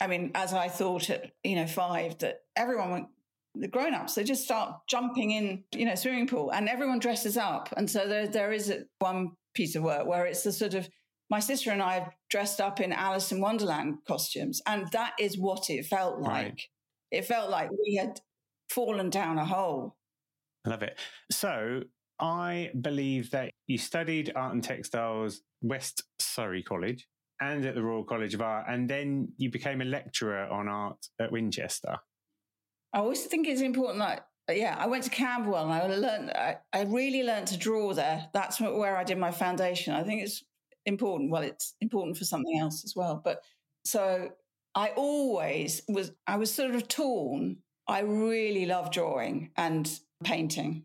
I 0.00 0.06
mean, 0.06 0.32
as 0.34 0.52
I 0.52 0.68
thought 0.68 1.10
at 1.10 1.32
you 1.42 1.56
know 1.56 1.66
five, 1.66 2.18
that 2.18 2.42
everyone 2.56 2.90
went, 2.90 3.06
the 3.54 3.68
grown-ups 3.68 4.14
they 4.14 4.24
just 4.24 4.44
start 4.44 4.74
jumping 4.88 5.30
in 5.30 5.62
you 5.74 5.84
know 5.84 5.94
swimming 5.94 6.26
pool 6.26 6.50
and 6.50 6.68
everyone 6.68 6.98
dresses 6.98 7.36
up 7.36 7.72
and 7.76 7.88
so 7.88 8.06
there 8.08 8.26
there 8.26 8.52
is 8.52 8.72
one 8.98 9.30
piece 9.54 9.76
of 9.76 9.82
work 9.82 10.06
where 10.06 10.26
it's 10.26 10.42
the 10.42 10.52
sort 10.52 10.74
of 10.74 10.88
my 11.30 11.40
sister 11.40 11.70
and 11.70 11.82
I 11.82 11.94
have 11.94 12.12
dressed 12.28 12.60
up 12.60 12.80
in 12.80 12.92
Alice 12.92 13.32
in 13.32 13.40
Wonderland 13.40 13.98
costumes 14.06 14.60
and 14.66 14.86
that 14.92 15.12
is 15.18 15.38
what 15.38 15.70
it 15.70 15.86
felt 15.86 16.20
like 16.20 16.44
right. 16.44 16.62
it 17.10 17.24
felt 17.24 17.50
like 17.50 17.70
we 17.70 17.96
had 17.96 18.20
fallen 18.68 19.10
down 19.10 19.38
a 19.38 19.44
hole 19.44 19.96
I 20.66 20.70
love 20.70 20.82
it 20.82 20.98
so 21.30 21.82
I 22.18 22.70
believe 22.80 23.30
that 23.30 23.52
you 23.66 23.78
studied 23.78 24.32
art 24.34 24.54
and 24.54 24.62
textiles 24.62 25.42
West 25.62 26.02
Surrey 26.18 26.62
College 26.62 27.06
and 27.40 27.64
at 27.64 27.74
the 27.74 27.82
Royal 27.82 28.04
College 28.04 28.34
of 28.34 28.42
Art, 28.42 28.66
and 28.68 28.88
then 28.88 29.32
you 29.36 29.50
became 29.50 29.80
a 29.80 29.84
lecturer 29.84 30.46
on 30.46 30.68
art 30.68 31.08
at 31.20 31.32
Winchester. 31.32 31.96
I 32.94 33.00
always 33.00 33.24
think 33.24 33.46
it's 33.46 33.60
important 33.60 33.98
that 33.98 34.26
yeah, 34.56 34.76
I 34.78 34.86
went 34.86 35.04
to 35.04 35.10
Camberwell 35.10 35.70
and 35.70 35.72
I 35.72 35.86
learned 35.86 36.30
I, 36.30 36.56
I 36.72 36.82
really 36.84 37.22
learned 37.22 37.48
to 37.48 37.58
draw 37.58 37.92
there. 37.92 38.28
That's 38.32 38.60
where 38.60 38.96
I 38.96 39.04
did 39.04 39.18
my 39.18 39.30
foundation. 39.30 39.94
I 39.94 40.02
think 40.04 40.22
it's 40.22 40.42
important. 40.86 41.30
Well, 41.30 41.42
it's 41.42 41.74
important 41.80 42.16
for 42.16 42.24
something 42.24 42.58
else 42.58 42.84
as 42.84 42.94
well. 42.96 43.20
But 43.22 43.42
so 43.84 44.30
I 44.74 44.90
always 44.96 45.82
was 45.88 46.12
I 46.26 46.36
was 46.36 46.52
sort 46.52 46.74
of 46.74 46.88
torn. 46.88 47.58
I 47.86 48.00
really 48.00 48.64
love 48.64 48.90
drawing 48.90 49.50
and 49.56 49.90
painting 50.22 50.84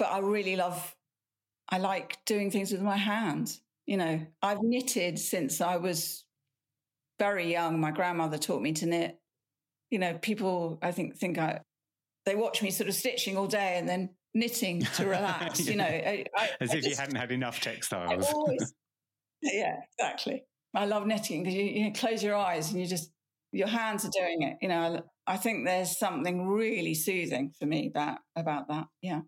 but 0.00 0.10
I 0.10 0.20
really 0.20 0.56
love, 0.56 0.96
I 1.68 1.76
like 1.76 2.24
doing 2.24 2.50
things 2.50 2.72
with 2.72 2.80
my 2.80 2.96
hands. 2.96 3.60
You 3.84 3.98
know, 3.98 4.26
I've 4.42 4.62
knitted 4.62 5.18
since 5.18 5.60
I 5.60 5.76
was 5.76 6.24
very 7.18 7.52
young. 7.52 7.78
My 7.78 7.90
grandmother 7.90 8.38
taught 8.38 8.62
me 8.62 8.72
to 8.72 8.86
knit. 8.86 9.19
You 9.90 9.98
know, 9.98 10.18
people, 10.20 10.78
I 10.82 10.92
think, 10.92 11.16
think 11.16 11.38
I, 11.38 11.60
they 12.26 12.36
watch 12.36 12.62
me 12.62 12.70
sort 12.70 12.88
of 12.88 12.94
stitching 12.94 13.36
all 13.36 13.46
day 13.46 13.76
and 13.76 13.88
then 13.88 14.10
knitting 14.34 14.80
to 14.96 15.06
relax, 15.06 15.64
yeah. 15.64 15.70
you 15.70 15.76
know. 15.76 15.84
I, 15.84 16.24
I, 16.36 16.50
As 16.60 16.70
I 16.70 16.76
if 16.76 16.84
just, 16.84 16.88
you 16.88 16.96
hadn't 16.96 17.16
had 17.16 17.32
enough 17.32 17.60
textiles. 17.60 18.26
Always, 18.32 18.72
yeah, 19.42 19.76
exactly. 19.98 20.44
I 20.74 20.86
love 20.86 21.06
knitting 21.06 21.42
because 21.42 21.54
you, 21.54 21.64
you 21.64 21.92
close 21.92 22.22
your 22.22 22.36
eyes 22.36 22.70
and 22.70 22.80
you 22.80 22.86
just, 22.86 23.10
your 23.52 23.68
hands 23.68 24.04
are 24.04 24.10
doing 24.10 24.42
it. 24.42 24.58
You 24.62 24.68
know, 24.68 25.02
I 25.26 25.36
think 25.36 25.66
there's 25.66 25.98
something 25.98 26.46
really 26.46 26.94
soothing 26.94 27.52
for 27.58 27.66
me 27.66 27.88
about, 27.88 28.18
about 28.36 28.68
that. 28.68 28.86
Yeah. 29.02 29.22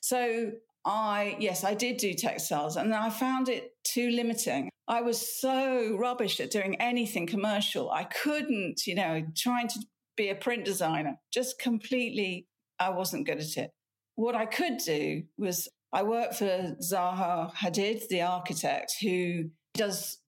So 0.00 0.52
I, 0.84 1.36
yes, 1.38 1.62
I 1.62 1.74
did 1.74 1.98
do 1.98 2.14
textiles 2.14 2.76
and 2.76 2.92
I 2.94 3.10
found 3.10 3.48
it 3.48 3.72
too 3.84 4.10
limiting. 4.10 4.70
I 4.88 5.02
was 5.02 5.40
so 5.40 5.96
rubbish 5.96 6.40
at 6.40 6.50
doing 6.50 6.80
anything 6.80 7.26
commercial. 7.26 7.90
I 7.90 8.04
couldn't, 8.04 8.86
you 8.86 8.96
know, 8.96 9.22
trying 9.36 9.68
to 9.68 9.80
be 10.22 10.30
a 10.30 10.34
print 10.34 10.64
designer, 10.64 11.16
just 11.32 11.58
completely, 11.58 12.46
I 12.78 12.90
wasn't 12.90 13.26
good 13.26 13.38
at 13.38 13.56
it. 13.56 13.70
What 14.16 14.34
I 14.34 14.46
could 14.46 14.78
do 14.78 15.24
was 15.38 15.68
I 15.92 16.02
worked 16.02 16.36
for 16.36 16.76
Zaha 16.82 17.52
Hadid, 17.54 18.08
the 18.08 18.22
architect, 18.22 18.94
who 19.00 19.50
does, 19.74 20.18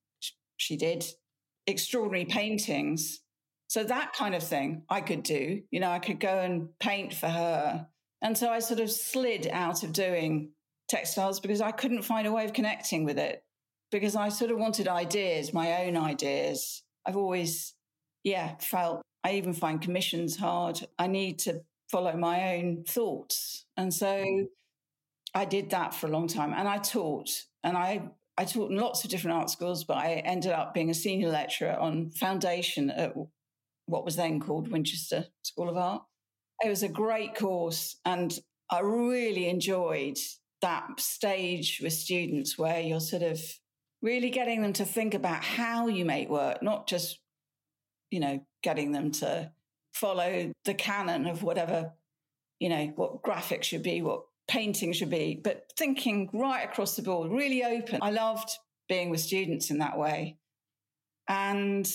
she 0.57 0.77
did 0.77 1.05
extraordinary 1.67 2.25
paintings. 2.25 3.21
So 3.69 3.85
that 3.85 4.13
kind 4.13 4.35
of 4.35 4.43
thing 4.43 4.83
I 4.89 5.01
could 5.01 5.23
do. 5.23 5.63
You 5.71 5.81
know, 5.81 5.91
I 5.91 5.99
could 5.99 6.21
go 6.21 6.41
and 6.41 6.69
paint 6.79 7.15
for 7.15 7.29
her 7.29 7.87
and 8.23 8.39
so 8.39 8.49
I 8.49 8.61
sort 8.61 8.81
of 8.81 8.91
slid 8.91 9.49
out 9.53 9.83
of 9.83 9.93
doing 9.93 10.53
textiles 10.89 11.41
because 11.41 11.61
I 11.61 11.73
couldn't 11.73 12.03
find 12.03 12.27
a 12.27 12.33
way 12.33 12.45
of 12.45 12.53
connecting 12.53 13.05
with 13.05 13.19
it 13.19 13.43
because 13.91 14.15
I 14.15 14.29
sort 14.29 14.53
of 14.53 14.59
wanted 14.59 14.87
ideas, 14.87 15.53
my 15.53 15.85
own 15.85 15.97
ideas. 15.97 16.85
I've 17.05 17.17
always, 17.17 17.75
yeah, 18.23 18.55
felt 18.61 19.03
I 19.25 19.33
even 19.35 19.53
find 19.53 19.81
commissions 19.81 20.37
hard. 20.37 20.81
I 20.99 21.07
need 21.07 21.39
to 21.41 21.63
follow 21.91 22.17
my 22.17 22.57
own 22.57 22.85
thoughts. 22.87 23.67
And 23.77 23.93
so 23.93 24.47
I 25.35 25.45
did 25.45 25.71
that 25.71 25.95
for 25.95 26.07
a 26.07 26.11
long 26.11 26.29
time 26.29 26.53
and 26.55 26.69
I 26.69 26.79
taught 26.79 27.31
and 27.63 27.77
I 27.77 28.11
I 28.39 28.45
taught 28.47 28.71
in 28.71 28.79
lots 28.79 29.05
of 29.05 29.11
different 29.11 29.37
art 29.37 29.51
schools, 29.51 29.85
but 29.85 29.99
I 29.99 30.15
ended 30.25 30.53
up 30.53 30.73
being 30.73 30.89
a 30.89 30.95
senior 30.95 31.29
lecturer 31.29 31.77
on 31.79 32.11
foundation 32.13 32.91
at 32.91 33.13
what 33.87 34.05
was 34.07 34.17
then 34.17 34.41
called 34.41 34.73
Winchester 34.73 35.27
School 35.43 35.69
of 35.69 35.77
Art. 35.77 36.03
It 36.65 36.69
was 36.69 36.83
a 36.83 36.89
great 36.89 37.35
course, 37.35 37.97
and 38.07 38.37
I 38.71 38.81
really 38.81 39.49
enjoyed 39.49 40.17
that 40.63 40.99
stage 40.99 41.81
with 41.83 41.93
students 41.93 42.57
where 42.57 42.81
you're 42.81 43.01
sort 43.01 43.23
of 43.23 43.41
really 44.01 44.31
getting 44.31 44.63
them 44.63 44.73
to 44.75 44.85
think 44.85 45.13
about 45.13 45.45
how 45.45 45.89
you 45.89 46.05
make 46.05 46.31
work, 46.31 46.63
not 46.63 46.89
just, 46.89 47.19
you 48.13 48.21
know, 48.21 48.45
getting 48.63 48.93
them 48.93 49.11
to 49.11 49.51
follow 49.95 50.53
the 50.65 50.75
canon 50.75 51.27
of 51.27 51.43
whatever, 51.43 51.93
you 52.61 52.69
know, 52.69 52.93
what 52.97 53.23
graphics 53.23 53.65
should 53.65 53.83
be, 53.83 54.03
what 54.03 54.23
painting 54.49 54.93
should 54.93 55.11
be, 55.11 55.41
but 55.43 55.65
thinking 55.77 56.29
right 56.33 56.63
across 56.65 56.97
the 56.97 57.03
board, 57.03 57.31
really 57.31 57.65
open. 57.65 57.99
I 58.03 58.11
loved 58.11 58.51
being 58.89 59.11
with 59.11 59.21
students 59.21 59.71
in 59.71 59.79
that 59.79 59.99
way. 59.99 60.37
And 61.29 61.91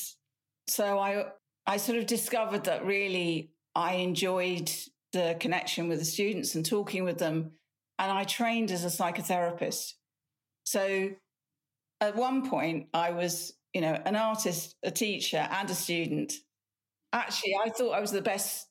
so 0.68 1.00
I 1.00 1.26
I 1.66 1.78
sort 1.78 1.98
of 1.98 2.06
discovered 2.06 2.64
that 2.66 2.86
really 2.86 3.52
I 3.76 3.96
enjoyed 3.96 4.72
the 5.14 5.36
connection 5.40 5.88
with 5.88 6.00
the 6.00 6.06
students 6.06 6.56
and 6.56 6.66
talking 6.66 7.04
with 7.04 7.18
them. 7.18 7.52
And 8.00 8.12
I 8.12 8.24
trained 8.24 8.72
as 8.72 8.86
a 8.86 8.88
psychotherapist. 8.88 9.94
So 10.64 11.10
at 12.00 12.16
one 12.16 12.50
point, 12.50 12.88
I 12.94 13.12
was, 13.12 13.54
you 13.78 13.82
know, 13.82 14.02
an 14.08 14.16
artist, 14.16 14.76
a 14.82 14.90
teacher, 14.90 15.48
and 15.52 15.70
a 15.70 15.76
student. 15.76 16.34
Actually, 17.14 17.56
I 17.64 17.70
thought 17.70 17.92
I 17.92 18.00
was 18.00 18.10
the 18.10 18.24
best. 18.24 18.66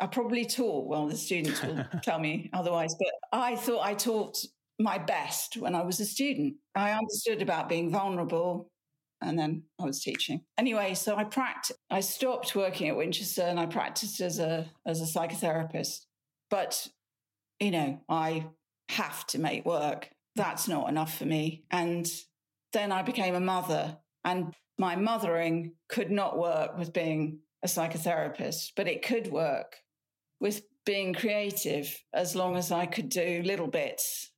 I 0.00 0.08
probably 0.08 0.44
taught, 0.44 0.88
well, 0.88 1.06
the 1.06 1.16
students 1.16 1.62
will 1.62 1.86
tell 2.02 2.18
me 2.18 2.50
otherwise, 2.52 2.96
but 2.98 3.12
I 3.32 3.54
thought 3.54 3.86
I 3.86 3.94
taught 3.94 4.36
my 4.80 4.98
best 4.98 5.58
when 5.58 5.76
I 5.76 5.82
was 5.82 6.00
a 6.00 6.04
student. 6.04 6.56
I 6.74 6.90
understood 6.90 7.40
about 7.40 7.68
being 7.68 7.88
vulnerable, 7.88 8.68
and 9.22 9.38
then 9.38 9.62
I 9.80 9.84
was 9.84 10.00
teaching. 10.00 10.40
Anyway, 10.58 10.94
so 10.94 11.14
I 11.14 11.22
practiced. 11.22 11.78
I 11.88 12.00
stopped 12.00 12.56
working 12.56 12.88
at 12.88 12.96
Winchester 12.96 13.42
and 13.42 13.60
I 13.60 13.66
practiced 13.66 14.20
as 14.20 14.40
a 14.40 14.68
as 14.84 15.00
a 15.00 15.04
psychotherapist. 15.04 16.06
But 16.50 16.88
you 17.60 17.70
know, 17.70 18.00
I 18.08 18.46
have 18.88 19.24
to 19.28 19.38
make 19.38 19.64
work. 19.64 20.10
That's 20.34 20.66
not 20.66 20.88
enough 20.88 21.16
for 21.16 21.26
me. 21.26 21.62
And 21.70 22.10
then 22.72 22.90
I 22.92 23.02
became 23.02 23.34
a 23.34 23.40
mother, 23.40 23.98
and 24.26 24.52
my 24.76 24.96
mothering 24.96 25.72
could 25.88 26.10
not 26.10 26.36
work 26.36 26.76
with 26.76 26.92
being 26.92 27.38
a 27.62 27.66
psychotherapist, 27.66 28.72
but 28.76 28.88
it 28.88 29.02
could 29.02 29.28
work 29.28 29.76
with 30.40 30.62
being 30.84 31.14
creative 31.14 31.96
as 32.12 32.36
long 32.36 32.56
as 32.56 32.70
I 32.70 32.84
could 32.84 33.08
do 33.08 33.42
little 33.44 33.68
bits. 33.68 34.32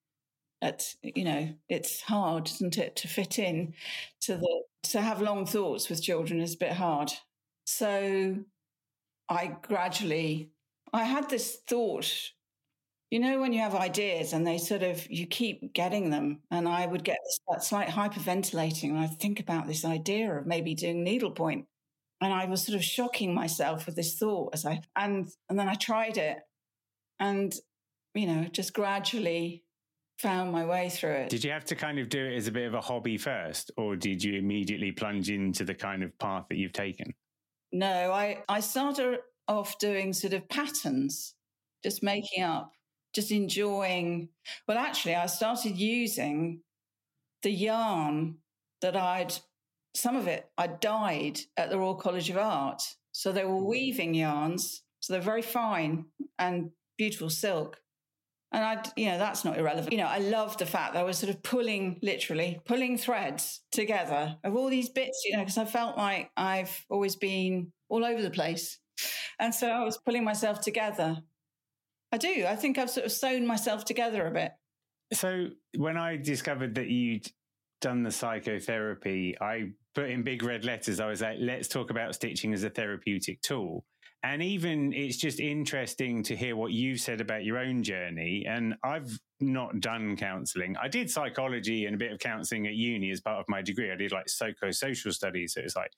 At 0.61 0.83
you 1.03 1.25
know 1.25 1.55
it's 1.69 2.03
hard 2.03 2.49
isn't 2.49 2.79
it 2.79 2.97
to 2.97 3.09
fit 3.09 3.39
in 3.39 3.75
to 4.23 4.37
the 4.37 4.63
to 4.91 5.01
have 5.01 5.23
long 5.23 5.47
thoughts 5.47 5.89
with 5.89 6.03
children 6.03 6.41
is 6.41 6.55
a 6.55 6.59
bit 6.59 6.73
hard. 6.73 7.13
So 7.65 8.39
i 9.29 9.47
gradually 9.63 10.51
i 10.93 11.05
had 11.05 11.29
this 11.29 11.59
thought 11.69 12.11
you 13.11 13.19
know 13.19 13.41
when 13.41 13.53
you 13.53 13.61
have 13.61 13.75
ideas 13.75 14.33
and 14.33 14.47
they 14.47 14.59
sort 14.59 14.83
of 14.83 15.09
you 15.11 15.27
keep 15.27 15.73
getting 15.73 16.11
them 16.11 16.41
and 16.51 16.69
i 16.69 16.87
would 16.87 17.05
get 17.05 17.19
that 17.49 17.65
slight 17.65 17.89
hyperventilating 17.89 18.91
and 18.91 18.99
i 18.99 19.07
think 19.07 19.41
about 19.41 19.67
this 19.67 19.85
idea 19.85 20.33
of 20.33 20.47
maybe 20.47 20.75
doing 20.75 21.03
needlepoint 21.03 21.67
and 22.21 22.33
i 22.33 22.45
was 22.45 22.65
sort 22.65 22.77
of 22.77 22.85
shocking 22.85 23.35
myself 23.35 23.87
with 23.87 23.97
this 23.97 24.15
thought 24.15 24.51
as 24.53 24.67
i 24.67 24.81
and 24.97 25.29
and 25.49 25.59
then 25.59 25.69
i 25.69 25.75
tried 25.75 26.19
it 26.19 26.39
and 27.19 27.55
you 28.15 28.27
know 28.27 28.45
just 28.45 28.75
gradually 28.75 29.65
found 30.19 30.51
my 30.51 30.65
way 30.65 30.89
through 30.89 31.13
it. 31.13 31.31
Did 31.31 31.45
you 31.45 31.53
have 31.53 31.65
to 31.67 31.77
kind 31.77 31.99
of 31.99 32.09
do 32.09 32.25
it 32.25 32.37
as 32.37 32.49
a 32.49 32.53
bit 32.53 32.67
of 32.67 32.75
a 32.75 32.81
hobby 32.81 33.17
first, 33.17 33.71
or 33.77 33.97
did 33.97 34.23
you 34.23 34.35
immediately 34.37 34.93
plunge 34.93 35.31
into 35.31 35.65
the 35.65 35.75
kind 35.75 36.03
of 36.03 36.17
path 36.19 36.47
that 36.51 36.57
you've 36.57 36.73
taken? 36.73 37.15
No, 37.73 38.13
I, 38.13 38.43
I 38.49 38.61
started 38.61 39.21
off 39.47 39.79
doing 39.79 40.13
sort 40.13 40.33
of 40.33 40.49
patterns, 40.49 41.35
just 41.85 42.03
making 42.03 42.43
up, 42.43 42.73
just 43.15 43.31
enjoying. 43.31 44.29
Well, 44.67 44.79
actually, 44.79 45.15
I 45.15 45.27
started 45.27 45.77
using 45.77 46.63
the 47.43 47.51
yarn 47.51 48.37
that 48.81 48.97
I'd, 48.97 49.35
some 49.95 50.17
of 50.17 50.27
it 50.27 50.51
I 50.57 50.67
dyed 50.67 51.41
at 51.57 51.71
the 51.71 51.79
Royal 51.79 51.95
College 51.95 52.31
of 52.31 52.37
Art. 52.37 52.83
So 53.13 53.33
they 53.33 53.45
were 53.45 53.61
mm. 53.61 53.67
weaving 53.67 54.15
yarns. 54.15 54.83
So 55.01 55.13
they're 55.13 55.23
very 55.23 55.43
fine 55.43 56.07
and 56.39 56.71
beautiful 56.97 57.31
silk. 57.31 57.81
And 58.53 58.65
I, 58.65 58.83
you 58.97 59.07
know, 59.07 59.19
that's 59.19 59.45
not 59.45 59.59
irrelevant. 59.59 59.93
You 59.93 59.99
know, 59.99 60.07
I 60.07 60.19
love 60.19 60.57
the 60.57 60.67
fact 60.67 60.95
that 60.95 61.01
I 61.01 61.05
was 61.05 61.19
sort 61.19 61.31
of 61.31 61.43
pulling, 61.43 61.99
literally 62.03 62.61
pulling 62.65 62.97
threads 62.97 63.61
together 63.73 64.37
of 64.43 64.57
all 64.57 64.71
these 64.71 64.89
bits, 64.89 65.23
you 65.27 65.37
know, 65.37 65.43
because 65.43 65.59
I 65.59 65.67
felt 65.67 65.99
like 65.99 66.31
I've 66.37 66.85
always 66.89 67.15
been 67.15 67.73
all 67.89 68.05
over 68.05 68.23
the 68.23 68.31
place. 68.31 68.79
And 69.39 69.55
so 69.55 69.69
I 69.69 69.85
was 69.85 69.99
pulling 69.99 70.25
myself 70.25 70.61
together. 70.61 71.19
I 72.13 72.19
do. 72.19 72.47
I 72.47 72.57
think 72.57 72.79
I've 72.79 72.91
sort 72.91 73.07
of 73.07 73.13
sewn 73.13 73.47
myself 73.47 73.85
together 73.85 74.27
a 74.27 74.31
bit. 74.31 74.53
So 75.13 75.49
when 75.77 75.97
I 75.97 76.17
discovered 76.17 76.75
that 76.77 76.89
you'd 76.89 77.31
done 77.81 78.03
the 78.03 78.11
psychotherapy, 78.11 79.37
I 79.41 79.71
put 79.95 80.11
in 80.11 80.23
big 80.23 80.43
red 80.43 80.65
letters, 80.65 81.01
I 81.01 81.07
was 81.07 81.21
like, 81.21 81.39
let's 81.41 81.69
talk 81.69 81.91
about 81.91 82.15
stitching 82.15 82.53
as 82.53 82.65
a 82.65 82.71
therapeutic 82.71 83.41
tool. 83.43 83.85
And 84.25 84.43
even 84.43 84.93
it's 84.93 85.17
just 85.17 85.39
interesting 85.39 86.25
to 86.25 86.37
hear 86.37 86.57
what 86.57 86.73
you've 86.73 87.01
said 87.01 87.21
about 87.21 87.45
your 87.45 87.59
own 87.59 87.85
journey. 87.85 88.45
And 88.49 88.75
I've 88.83 89.19
not 89.41 89.79
done 89.81 90.17
counseling. 90.17 90.77
I 90.77 90.89
did 90.89 91.09
psychology 91.09 91.87
and 91.87 91.95
a 91.95 91.99
bit 91.99 92.11
of 92.11 92.19
counseling 92.19 92.67
at 92.67 92.75
uni 92.75 93.13
as 93.13 93.21
part 93.21 93.39
of 93.39 93.49
my 93.49 93.63
degree. 93.63 93.93
I 93.93 93.97
did 93.97 94.11
like 94.11 94.27
psychosocial 94.27 95.13
studies. 95.13 95.55
So 95.55 95.61
it's 95.61 95.77
like 95.77 95.93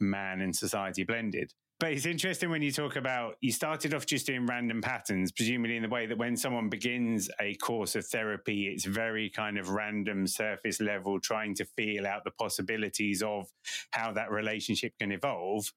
man 0.00 0.40
and 0.40 0.56
society 0.56 1.04
blended. 1.04 1.52
But 1.78 1.92
it's 1.92 2.06
interesting 2.06 2.48
when 2.48 2.62
you 2.62 2.72
talk 2.72 2.96
about 2.96 3.36
you 3.42 3.52
started 3.52 3.92
off 3.92 4.06
just 4.06 4.26
doing 4.26 4.46
random 4.46 4.80
patterns, 4.80 5.30
presumably 5.30 5.76
in 5.76 5.82
the 5.82 5.90
way 5.90 6.06
that 6.06 6.16
when 6.16 6.34
someone 6.34 6.70
begins 6.70 7.28
a 7.38 7.54
course 7.56 7.94
of 7.94 8.06
therapy, 8.06 8.68
it's 8.68 8.86
very 8.86 9.28
kind 9.28 9.58
of 9.58 9.68
random 9.68 10.26
surface 10.26 10.80
level, 10.80 11.20
trying 11.20 11.54
to 11.56 11.66
feel 11.66 12.06
out 12.06 12.24
the 12.24 12.30
possibilities 12.30 13.22
of 13.22 13.46
how 13.90 14.10
that 14.12 14.30
relationship 14.30 14.94
can 14.98 15.12
evolve. 15.12 15.70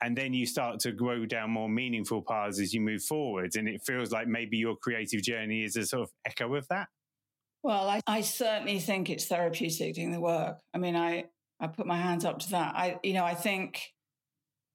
And 0.00 0.16
then 0.16 0.32
you 0.32 0.46
start 0.46 0.80
to 0.80 0.92
grow 0.92 1.26
down 1.26 1.50
more 1.50 1.68
meaningful 1.68 2.22
paths 2.22 2.58
as 2.58 2.72
you 2.72 2.80
move 2.80 3.02
forward. 3.02 3.54
And 3.56 3.68
it 3.68 3.82
feels 3.84 4.12
like 4.12 4.26
maybe 4.26 4.56
your 4.56 4.76
creative 4.76 5.22
journey 5.22 5.62
is 5.62 5.76
a 5.76 5.84
sort 5.84 6.04
of 6.04 6.10
echo 6.26 6.54
of 6.54 6.66
that. 6.68 6.88
Well 7.62 7.88
i, 7.88 8.00
I 8.06 8.20
certainly 8.22 8.78
think 8.78 9.08
it's 9.08 9.26
therapeutic 9.26 9.94
doing 9.94 10.12
the 10.12 10.20
work. 10.20 10.58
I 10.72 10.78
mean 10.78 10.96
i 10.96 11.26
i 11.60 11.66
put 11.66 11.86
my 11.86 11.98
hands 11.98 12.24
up 12.24 12.38
to 12.40 12.50
that. 12.50 12.74
I 12.74 12.98
you 13.02 13.14
know 13.14 13.24
i 13.24 13.34
think 13.34 13.93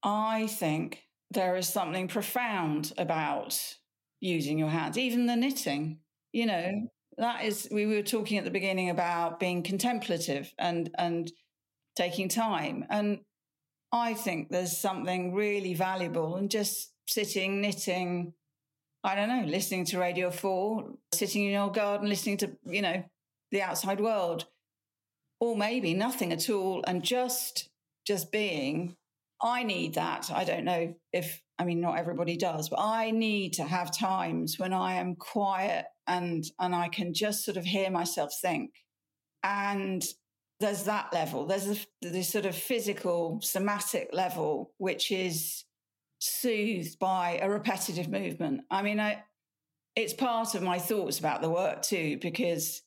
i 0.04 0.48
think 0.48 1.04
there 1.32 1.56
is 1.56 1.68
something 1.68 2.08
profound 2.08 2.94
about 2.98 3.60
using 4.22 4.58
your 4.58 4.70
hands 4.70 4.98
even 4.98 5.26
the 5.26 5.36
knitting 5.36 6.00
you 6.34 6.46
know 6.46 6.54
mm. 6.54 6.88
that 7.18 7.44
is 7.44 7.68
we 7.72 7.86
were 7.86 8.02
talking 8.02 8.38
at 8.38 8.44
the 8.44 8.52
beginning 8.52 8.90
about 8.90 9.40
being 9.40 9.64
contemplative 9.64 10.54
and 10.58 10.90
and 10.98 11.32
taking 11.96 12.30
time 12.30 12.86
and 12.90 13.20
I 13.92 14.14
think 14.14 14.50
there's 14.50 14.78
something 14.78 15.34
really 15.34 15.74
valuable 15.74 16.38
in 16.38 16.50
just 16.50 16.92
sitting, 17.08 17.62
knitting, 17.62 18.34
I 19.04 19.16
don't 19.16 19.30
know, 19.30 19.48
listening 19.48 19.86
to 19.86 20.00
Radio 20.00 20.30
4, 20.30 20.94
sitting 21.14 21.46
in 21.46 21.52
your 21.52 21.72
garden, 21.72 22.08
listening 22.08 22.38
to, 22.38 22.52
you 22.66 22.82
know, 22.82 23.04
the 23.52 23.64
outside 23.64 24.00
world, 24.00 24.46
or 25.40 25.58
maybe 25.58 25.94
nothing 25.94 26.32
at 26.32 26.50
all 26.50 26.84
and 26.86 27.04
just 27.04 27.70
just 28.06 28.32
being. 28.32 28.96
I 29.42 29.64
need 29.64 29.96
that. 29.96 30.30
I 30.34 30.44
don't 30.44 30.66
know 30.66 30.94
if 31.14 31.42
I 31.58 31.66
mean 31.66 31.82
not 31.82 31.98
everybody 31.98 32.38
does, 32.38 32.70
but 32.70 32.80
I 32.80 33.12
need 33.12 33.54
to 33.54 33.64
have 33.64 33.96
times 33.96 34.60
when 34.60 34.74
I 34.74 34.96
am 34.96 35.16
quiet 35.16 35.86
and 36.08 36.44
and 36.60 36.76
I 36.76 36.90
can 36.90 37.14
just 37.14 37.46
sort 37.46 37.58
of 37.58 37.66
hear 37.66 37.90
myself 37.90 38.32
think. 38.42 38.72
And 39.44 40.04
there's 40.60 40.84
that 40.84 41.14
level. 41.14 41.46
There's 41.46 41.86
this 42.02 42.30
sort 42.30 42.46
of 42.46 42.56
physical, 42.56 43.40
somatic 43.42 44.10
level, 44.12 44.74
which 44.78 45.12
is 45.12 45.64
soothed 46.20 47.00
by 47.00 47.40
a 47.42 47.50
repetitive 47.50 48.10
movement. 48.10 48.62
I 48.70 48.82
mean, 48.82 49.00
I, 49.00 49.24
it's 49.96 50.14
part 50.14 50.56
of 50.56 50.62
my 50.62 50.78
thoughts 50.78 51.18
about 51.18 51.42
the 51.42 51.50
work 51.50 51.82
too, 51.82 52.18
because 52.22 52.82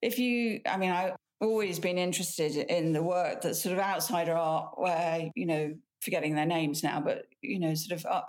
if 0.00 0.18
you, 0.18 0.60
I 0.66 0.78
mean, 0.78 0.90
I've 0.90 1.16
always 1.40 1.78
been 1.78 1.98
interested 1.98 2.56
in 2.56 2.92
the 2.92 3.02
work 3.02 3.42
that's 3.42 3.62
sort 3.62 3.74
of 3.74 3.82
outsider 3.82 4.34
art, 4.34 4.74
where, 4.76 5.30
you 5.34 5.46
know, 5.46 5.74
forgetting 6.00 6.34
their 6.34 6.46
names 6.46 6.82
now, 6.82 7.00
but, 7.00 7.26
you 7.42 7.58
know, 7.58 7.74
sort 7.74 8.00
of 8.04 8.24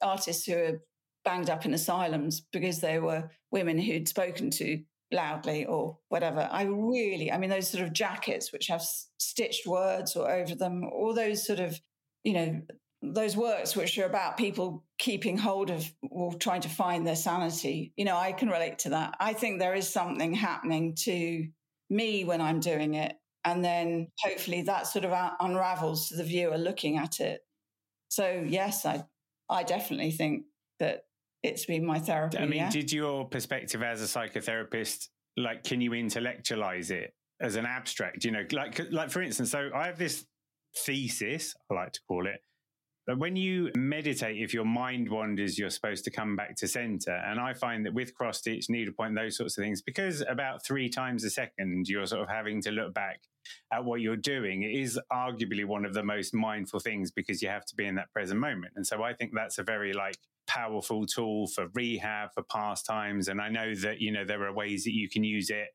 artists 0.00 0.46
who 0.46 0.56
are 0.56 0.82
banged 1.24 1.50
up 1.50 1.64
in 1.64 1.74
asylums 1.74 2.42
because 2.52 2.80
they 2.80 2.98
were 2.98 3.30
women 3.50 3.78
who'd 3.78 4.08
spoken 4.08 4.50
to 4.50 4.82
loudly 5.12 5.64
or 5.64 5.98
whatever. 6.08 6.48
I 6.50 6.64
really, 6.64 7.30
I 7.30 7.38
mean, 7.38 7.50
those 7.50 7.68
sort 7.68 7.84
of 7.84 7.92
jackets 7.92 8.52
which 8.52 8.66
have 8.68 8.82
stitched 9.18 9.66
words 9.66 10.16
or 10.16 10.30
over 10.30 10.54
them, 10.54 10.84
all 10.84 11.14
those 11.14 11.46
sort 11.46 11.60
of, 11.60 11.80
you 12.24 12.32
know, 12.32 12.62
those 13.02 13.36
works 13.36 13.74
which 13.76 13.98
are 13.98 14.06
about 14.06 14.36
people 14.36 14.84
keeping 14.98 15.36
hold 15.36 15.70
of 15.70 15.92
or 16.02 16.32
trying 16.34 16.60
to 16.60 16.68
find 16.68 17.06
their 17.06 17.16
sanity. 17.16 17.92
You 17.96 18.04
know, 18.04 18.16
I 18.16 18.32
can 18.32 18.48
relate 18.48 18.78
to 18.80 18.90
that. 18.90 19.16
I 19.18 19.32
think 19.32 19.58
there 19.58 19.74
is 19.74 19.88
something 19.88 20.32
happening 20.32 20.94
to 21.00 21.48
me 21.92 22.24
when 22.24 22.40
I'm 22.40 22.58
doing 22.58 22.94
it. 22.94 23.14
And 23.44 23.64
then 23.64 24.08
hopefully 24.20 24.62
that 24.62 24.86
sort 24.86 25.04
of 25.04 25.12
unravels 25.40 26.08
to 26.08 26.16
the 26.16 26.24
viewer 26.24 26.56
looking 26.56 26.96
at 26.96 27.20
it. 27.20 27.40
So, 28.08 28.44
yes, 28.46 28.86
I, 28.86 29.04
I 29.48 29.62
definitely 29.62 30.12
think 30.12 30.44
that 30.78 31.04
it's 31.42 31.66
been 31.66 31.84
my 31.84 31.98
therapy. 31.98 32.38
I 32.38 32.46
mean, 32.46 32.60
yeah? 32.60 32.70
did 32.70 32.92
your 32.92 33.26
perspective 33.26 33.82
as 33.82 34.00
a 34.00 34.04
psychotherapist, 34.04 35.08
like, 35.36 35.64
can 35.64 35.80
you 35.80 35.92
intellectualize 35.92 36.90
it 36.90 37.14
as 37.40 37.56
an 37.56 37.66
abstract? 37.66 38.24
You 38.24 38.30
know, 38.30 38.44
like, 38.52 38.80
like 38.90 39.10
for 39.10 39.22
instance, 39.22 39.50
so 39.50 39.70
I 39.74 39.86
have 39.86 39.98
this 39.98 40.24
thesis, 40.84 41.54
I 41.70 41.74
like 41.74 41.92
to 41.92 42.00
call 42.06 42.26
it, 42.26 42.40
when 43.06 43.34
you 43.36 43.70
meditate, 43.76 44.40
if 44.40 44.54
your 44.54 44.64
mind 44.64 45.10
wanders, 45.10 45.58
you're 45.58 45.70
supposed 45.70 46.04
to 46.04 46.10
come 46.10 46.36
back 46.36 46.56
to 46.56 46.68
center. 46.68 47.12
And 47.12 47.40
I 47.40 47.52
find 47.52 47.84
that 47.84 47.94
with 47.94 48.14
cross 48.14 48.38
stitch, 48.38 48.70
needlepoint, 48.70 49.16
those 49.16 49.36
sorts 49.36 49.58
of 49.58 49.64
things, 49.64 49.82
because 49.82 50.22
about 50.28 50.64
three 50.64 50.88
times 50.88 51.24
a 51.24 51.30
second, 51.30 51.88
you're 51.88 52.06
sort 52.06 52.22
of 52.22 52.28
having 52.28 52.62
to 52.62 52.70
look 52.70 52.94
back 52.94 53.20
at 53.72 53.84
what 53.84 54.00
you're 54.00 54.16
doing. 54.16 54.62
It 54.62 54.72
is 54.72 55.00
arguably 55.12 55.64
one 55.64 55.84
of 55.84 55.94
the 55.94 56.04
most 56.04 56.32
mindful 56.32 56.78
things 56.78 57.10
because 57.10 57.42
you 57.42 57.48
have 57.48 57.66
to 57.66 57.74
be 57.74 57.86
in 57.86 57.96
that 57.96 58.12
present 58.12 58.38
moment. 58.38 58.72
And 58.76 58.86
so 58.86 59.02
I 59.02 59.14
think 59.14 59.32
that's 59.34 59.58
a 59.58 59.64
very 59.64 59.92
like 59.92 60.16
powerful 60.46 61.04
tool 61.06 61.48
for 61.48 61.66
rehab, 61.74 62.30
for 62.34 62.44
pastimes. 62.44 63.26
And 63.26 63.40
I 63.40 63.48
know 63.48 63.74
that, 63.76 64.00
you 64.00 64.12
know, 64.12 64.24
there 64.24 64.44
are 64.44 64.54
ways 64.54 64.84
that 64.84 64.94
you 64.94 65.08
can 65.08 65.24
use 65.24 65.50
it 65.50 65.68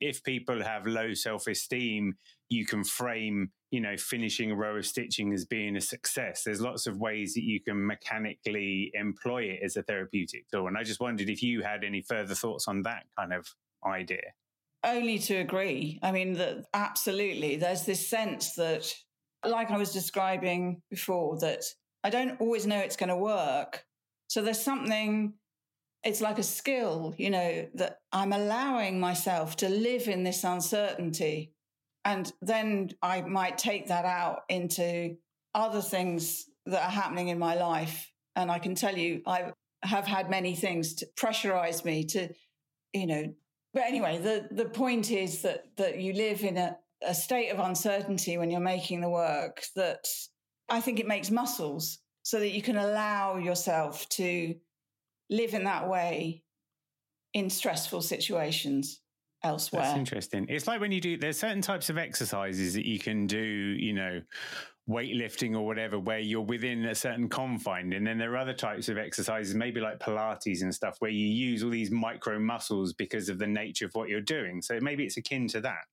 if 0.00 0.22
people 0.22 0.62
have 0.62 0.86
low 0.86 1.14
self 1.14 1.46
esteem, 1.46 2.14
you 2.48 2.66
can 2.66 2.84
frame, 2.84 3.50
you 3.70 3.80
know, 3.80 3.96
finishing 3.96 4.50
a 4.50 4.56
row 4.56 4.76
of 4.76 4.86
stitching 4.86 5.32
as 5.32 5.44
being 5.44 5.76
a 5.76 5.80
success. 5.80 6.42
There's 6.44 6.60
lots 6.60 6.86
of 6.86 6.98
ways 6.98 7.34
that 7.34 7.44
you 7.44 7.60
can 7.60 7.86
mechanically 7.86 8.90
employ 8.94 9.44
it 9.44 9.60
as 9.62 9.76
a 9.76 9.82
therapeutic 9.82 10.48
tool. 10.50 10.68
And 10.68 10.78
I 10.78 10.82
just 10.82 11.00
wondered 11.00 11.28
if 11.28 11.42
you 11.42 11.62
had 11.62 11.84
any 11.84 12.00
further 12.00 12.34
thoughts 12.34 12.66
on 12.66 12.82
that 12.82 13.04
kind 13.18 13.32
of 13.32 13.46
idea. 13.84 14.32
Only 14.84 15.18
to 15.20 15.36
agree. 15.36 15.98
I 16.02 16.12
mean, 16.12 16.34
that 16.34 16.66
absolutely. 16.72 17.56
There's 17.56 17.84
this 17.84 18.08
sense 18.08 18.54
that, 18.54 18.92
like 19.44 19.70
I 19.70 19.76
was 19.76 19.92
describing 19.92 20.82
before, 20.88 21.38
that 21.40 21.64
I 22.02 22.10
don't 22.10 22.40
always 22.40 22.66
know 22.66 22.78
it's 22.78 22.96
going 22.96 23.10
to 23.10 23.16
work. 23.16 23.84
So 24.28 24.40
there's 24.40 24.60
something 24.60 25.34
it's 26.04 26.20
like 26.20 26.38
a 26.38 26.44
skill, 26.44 27.14
you 27.18 27.30
know, 27.30 27.68
that 27.74 27.98
I'm 28.12 28.32
allowing 28.32 29.00
myself 29.00 29.56
to 29.56 29.68
live 29.68 30.06
in 30.06 30.22
this 30.22 30.44
uncertainty 30.44 31.52
and 32.08 32.32
then 32.40 32.88
I 33.02 33.20
might 33.20 33.58
take 33.58 33.88
that 33.88 34.06
out 34.06 34.44
into 34.48 35.16
other 35.54 35.82
things 35.82 36.46
that 36.64 36.82
are 36.82 36.90
happening 36.90 37.28
in 37.28 37.38
my 37.38 37.54
life. 37.54 38.10
And 38.34 38.50
I 38.50 38.58
can 38.58 38.74
tell 38.74 38.96
you, 38.96 39.20
I 39.26 39.52
have 39.82 40.06
had 40.06 40.30
many 40.30 40.54
things 40.54 40.94
to 40.94 41.08
pressurize 41.18 41.84
me 41.84 42.04
to, 42.06 42.30
you 42.94 43.06
know, 43.06 43.34
but 43.74 43.82
anyway, 43.82 44.16
the, 44.16 44.48
the 44.50 44.70
point 44.70 45.10
is 45.10 45.42
that, 45.42 45.64
that 45.76 46.00
you 46.00 46.14
live 46.14 46.44
in 46.44 46.56
a, 46.56 46.78
a 47.06 47.14
state 47.14 47.50
of 47.50 47.58
uncertainty 47.58 48.38
when 48.38 48.50
you're 48.50 48.60
making 48.60 49.02
the 49.02 49.10
work 49.10 49.64
that 49.76 50.06
I 50.70 50.80
think 50.80 51.00
it 51.00 51.06
makes 51.06 51.30
muscles 51.30 51.98
so 52.22 52.38
that 52.38 52.52
you 52.52 52.62
can 52.62 52.78
allow 52.78 53.36
yourself 53.36 54.08
to 54.10 54.54
live 55.28 55.52
in 55.52 55.64
that 55.64 55.90
way 55.90 56.42
in 57.34 57.50
stressful 57.50 58.00
situations 58.00 59.02
elsewhere. 59.42 59.82
That's 59.82 59.98
interesting. 59.98 60.46
It's 60.48 60.66
like 60.66 60.80
when 60.80 60.92
you 60.92 61.00
do, 61.00 61.16
there's 61.16 61.38
certain 61.38 61.62
types 61.62 61.90
of 61.90 61.98
exercises 61.98 62.74
that 62.74 62.86
you 62.86 62.98
can 62.98 63.26
do, 63.26 63.38
you 63.38 63.92
know, 63.92 64.20
weightlifting 64.88 65.54
or 65.54 65.66
whatever, 65.66 65.98
where 65.98 66.18
you're 66.18 66.40
within 66.40 66.84
a 66.86 66.94
certain 66.94 67.28
confine. 67.28 67.92
And 67.92 68.06
then 68.06 68.18
there 68.18 68.32
are 68.32 68.38
other 68.38 68.54
types 68.54 68.88
of 68.88 68.98
exercises, 68.98 69.54
maybe 69.54 69.80
like 69.80 69.98
Pilates 69.98 70.62
and 70.62 70.74
stuff, 70.74 70.96
where 71.00 71.10
you 71.10 71.26
use 71.26 71.62
all 71.62 71.70
these 71.70 71.90
micro 71.90 72.38
muscles 72.38 72.92
because 72.92 73.28
of 73.28 73.38
the 73.38 73.46
nature 73.46 73.86
of 73.86 73.94
what 73.94 74.08
you're 74.08 74.20
doing. 74.20 74.62
So 74.62 74.78
maybe 74.80 75.04
it's 75.04 75.16
akin 75.16 75.46
to 75.48 75.60
that. 75.60 75.84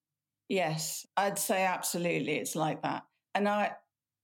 Yes, 0.48 1.06
I'd 1.18 1.39
say 1.39 1.66
absolutely 1.66 2.38
it's 2.38 2.56
like 2.56 2.84
that. 2.84 3.04
And 3.34 3.50
I, 3.50 3.74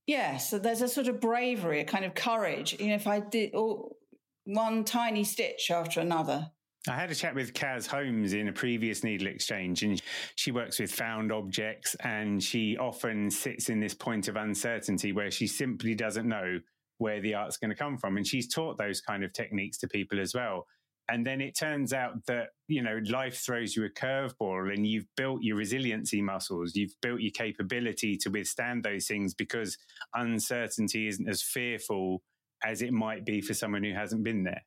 yeah, 0.07 0.37
so 0.37 0.57
there's 0.57 0.81
a 0.81 0.87
sort 0.87 1.07
of 1.07 1.19
bravery, 1.19 1.81
a 1.81 1.85
kind 1.85 2.05
of 2.05 2.13
courage. 2.13 2.79
You 2.79 2.87
know, 2.87 2.95
if 2.95 3.07
I 3.07 3.19
did 3.19 3.53
all, 3.53 3.97
one 4.45 4.83
tiny 4.83 5.23
stitch 5.23 5.69
after 5.69 5.99
another, 5.99 6.49
I 6.87 6.95
had 6.95 7.11
a 7.11 7.15
chat 7.15 7.35
with 7.35 7.53
Kaz 7.53 7.85
Holmes 7.85 8.33
in 8.33 8.47
a 8.47 8.51
previous 8.51 9.01
NeedleXChange, 9.01 9.83
and 9.83 10.01
she 10.35 10.51
works 10.51 10.79
with 10.79 10.91
found 10.91 11.31
objects, 11.31 11.95
and 12.03 12.41
she 12.41 12.75
often 12.77 13.29
sits 13.29 13.69
in 13.69 13.79
this 13.79 13.93
point 13.93 14.27
of 14.27 14.35
uncertainty 14.35 15.11
where 15.11 15.29
she 15.29 15.45
simply 15.45 15.93
doesn't 15.93 16.27
know 16.27 16.59
where 16.97 17.21
the 17.21 17.35
art's 17.35 17.57
going 17.57 17.69
to 17.69 17.75
come 17.75 17.97
from. 17.97 18.17
And 18.17 18.25
she's 18.25 18.47
taught 18.47 18.77
those 18.77 19.01
kind 19.01 19.23
of 19.23 19.33
techniques 19.33 19.77
to 19.79 19.87
people 19.87 20.19
as 20.19 20.33
well. 20.33 20.65
And 21.09 21.25
then 21.25 21.41
it 21.41 21.57
turns 21.57 21.93
out 21.93 22.25
that, 22.27 22.49
you 22.67 22.81
know, 22.81 22.99
life 23.09 23.43
throws 23.43 23.75
you 23.75 23.83
a 23.85 23.89
curveball 23.89 24.71
and 24.71 24.87
you've 24.87 25.07
built 25.17 25.41
your 25.41 25.57
resiliency 25.57 26.21
muscles, 26.21 26.75
you've 26.75 26.95
built 27.01 27.21
your 27.21 27.31
capability 27.31 28.17
to 28.17 28.29
withstand 28.29 28.83
those 28.83 29.07
things 29.07 29.33
because 29.33 29.77
uncertainty 30.13 31.07
isn't 31.07 31.27
as 31.27 31.41
fearful 31.41 32.21
as 32.63 32.81
it 32.81 32.93
might 32.93 33.25
be 33.25 33.41
for 33.41 33.53
someone 33.53 33.83
who 33.83 33.93
hasn't 33.93 34.23
been 34.23 34.43
there. 34.43 34.61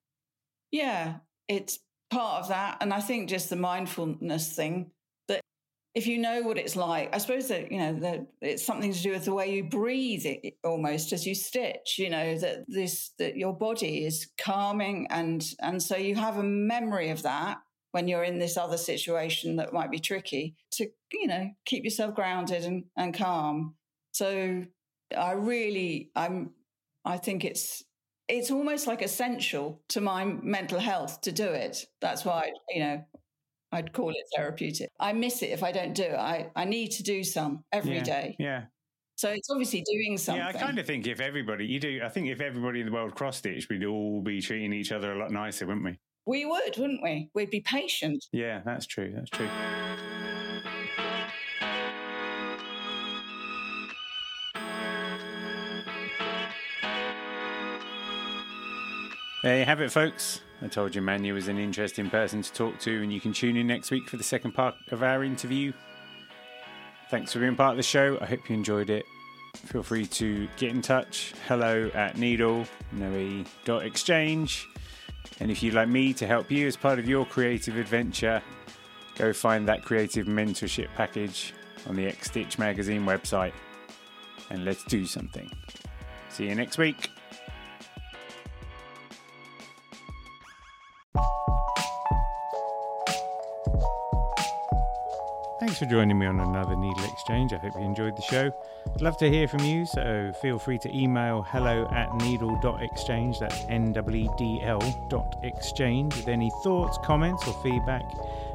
Yeah, 0.70 1.18
it's 1.48 1.78
part 2.14 2.42
of 2.42 2.48
that. 2.48 2.78
And 2.80 2.92
I 2.92 3.00
think 3.00 3.28
just 3.28 3.50
the 3.50 3.56
mindfulness 3.56 4.54
thing 4.54 4.90
that 5.28 5.40
if 5.94 6.06
you 6.06 6.18
know 6.18 6.42
what 6.42 6.58
it's 6.58 6.76
like, 6.76 7.14
I 7.14 7.18
suppose 7.18 7.48
that, 7.48 7.72
you 7.72 7.78
know, 7.78 7.94
that 8.00 8.26
it's 8.40 8.64
something 8.64 8.92
to 8.92 9.02
do 9.02 9.10
with 9.10 9.24
the 9.24 9.34
way 9.34 9.54
you 9.54 9.64
breathe 9.64 10.24
it, 10.24 10.54
almost 10.62 11.12
as 11.12 11.26
you 11.26 11.34
stitch, 11.34 11.98
you 11.98 12.10
know, 12.10 12.38
that 12.38 12.64
this, 12.68 13.10
that 13.18 13.36
your 13.36 13.52
body 13.52 14.04
is 14.04 14.28
calming. 14.40 15.08
And, 15.10 15.44
and 15.60 15.82
so 15.82 15.96
you 15.96 16.14
have 16.14 16.38
a 16.38 16.42
memory 16.42 17.10
of 17.10 17.22
that 17.22 17.58
when 17.90 18.08
you're 18.08 18.24
in 18.24 18.38
this 18.38 18.56
other 18.56 18.76
situation 18.76 19.56
that 19.56 19.72
might 19.72 19.90
be 19.90 20.00
tricky 20.00 20.56
to, 20.72 20.88
you 21.12 21.26
know, 21.26 21.50
keep 21.64 21.84
yourself 21.84 22.14
grounded 22.14 22.64
and, 22.64 22.84
and 22.96 23.12
calm. 23.14 23.74
So 24.12 24.64
I 25.16 25.32
really, 25.32 26.10
I'm, 26.14 26.50
I 27.04 27.18
think 27.18 27.44
it's 27.44 27.84
it's 28.28 28.50
almost 28.50 28.86
like 28.86 29.02
essential 29.02 29.82
to 29.88 30.00
my 30.00 30.24
mental 30.24 30.78
health 30.78 31.20
to 31.22 31.32
do 31.32 31.46
it. 31.46 31.86
That's 32.00 32.24
why, 32.24 32.50
you 32.70 32.80
know, 32.80 33.04
I'd 33.72 33.92
call 33.92 34.10
it 34.10 34.16
therapeutic. 34.36 34.88
I 35.00 35.12
miss 35.12 35.42
it 35.42 35.50
if 35.50 35.62
I 35.62 35.72
don't 35.72 35.94
do 35.94 36.04
it. 36.04 36.14
I, 36.14 36.50
I 36.54 36.64
need 36.64 36.92
to 36.92 37.02
do 37.02 37.24
some 37.24 37.64
every 37.72 37.96
yeah, 37.96 38.02
day. 38.02 38.36
yeah, 38.38 38.62
So 39.16 39.30
it's 39.30 39.50
obviously 39.50 39.82
doing 39.82 40.16
something. 40.16 40.42
Yeah, 40.42 40.48
I 40.48 40.52
kind 40.52 40.78
of 40.78 40.86
think 40.86 41.06
if 41.06 41.20
everybody, 41.20 41.66
you 41.66 41.80
do, 41.80 42.00
I 42.04 42.08
think 42.08 42.28
if 42.28 42.40
everybody 42.40 42.80
in 42.80 42.86
the 42.86 42.92
world 42.92 43.14
cross 43.14 43.38
stitched, 43.38 43.68
we'd 43.68 43.84
all 43.84 44.20
be 44.20 44.40
treating 44.40 44.72
each 44.72 44.92
other 44.92 45.12
a 45.12 45.18
lot 45.18 45.30
nicer, 45.30 45.66
wouldn't 45.66 45.84
we? 45.84 45.98
We 46.26 46.46
would, 46.46 46.78
wouldn't 46.78 47.02
we? 47.02 47.30
We'd 47.34 47.50
be 47.50 47.60
patient. 47.60 48.24
Yeah, 48.32 48.62
that's 48.64 48.86
true. 48.86 49.12
That's 49.14 49.30
true. 49.30 49.48
There 59.44 59.58
you 59.58 59.66
have 59.66 59.82
it, 59.82 59.92
folks. 59.92 60.40
I 60.62 60.68
told 60.68 60.94
you 60.94 61.02
Manya 61.02 61.34
was 61.34 61.48
an 61.48 61.58
interesting 61.58 62.08
person 62.08 62.40
to 62.40 62.50
talk 62.54 62.78
to, 62.78 63.02
and 63.02 63.12
you 63.12 63.20
can 63.20 63.34
tune 63.34 63.58
in 63.58 63.66
next 63.66 63.90
week 63.90 64.08
for 64.08 64.16
the 64.16 64.24
second 64.24 64.52
part 64.52 64.74
of 64.90 65.02
our 65.02 65.22
interview. 65.22 65.74
Thanks 67.10 67.34
for 67.34 67.40
being 67.40 67.54
part 67.54 67.72
of 67.72 67.76
the 67.76 67.82
show. 67.82 68.16
I 68.22 68.24
hope 68.24 68.48
you 68.48 68.54
enjoyed 68.54 68.88
it. 68.88 69.04
Feel 69.54 69.82
free 69.82 70.06
to 70.06 70.48
get 70.56 70.70
in 70.70 70.80
touch. 70.80 71.34
Hello 71.46 71.90
at 71.92 72.16
needle, 72.16 72.64
exchange. 73.68 74.66
And 75.40 75.50
if 75.50 75.62
you'd 75.62 75.74
like 75.74 75.88
me 75.90 76.14
to 76.14 76.26
help 76.26 76.50
you 76.50 76.66
as 76.66 76.74
part 76.74 76.98
of 76.98 77.06
your 77.06 77.26
creative 77.26 77.76
adventure, 77.76 78.42
go 79.16 79.34
find 79.34 79.68
that 79.68 79.84
creative 79.84 80.26
mentorship 80.26 80.88
package 80.96 81.52
on 81.86 81.96
the 81.96 82.06
XStitch 82.06 82.58
magazine 82.58 83.04
website. 83.04 83.52
And 84.48 84.64
let's 84.64 84.84
do 84.84 85.04
something. 85.04 85.50
See 86.30 86.48
you 86.48 86.54
next 86.54 86.78
week. 86.78 87.10
Thanks 95.74 95.86
for 95.86 95.90
joining 95.90 96.16
me 96.20 96.26
on 96.26 96.38
another 96.38 96.76
NeedleXChange. 96.76 97.52
I 97.52 97.56
hope 97.56 97.74
you 97.74 97.80
enjoyed 97.80 98.16
the 98.16 98.22
show. 98.22 98.52
I'd 98.94 99.00
love 99.00 99.16
to 99.16 99.28
hear 99.28 99.48
from 99.48 99.64
you, 99.64 99.84
so 99.84 100.32
feel 100.40 100.56
free 100.56 100.78
to 100.78 100.96
email 100.96 101.42
hello 101.42 101.88
at 101.92 102.14
needle.exchange, 102.14 103.40
that's 103.40 103.64
N-W-E-D-L 103.68 105.08
dot 105.10 105.34
exchange, 105.42 106.14
with 106.14 106.28
any 106.28 106.52
thoughts, 106.62 106.96
comments, 107.02 107.48
or 107.48 107.60
feedback. 107.60 108.04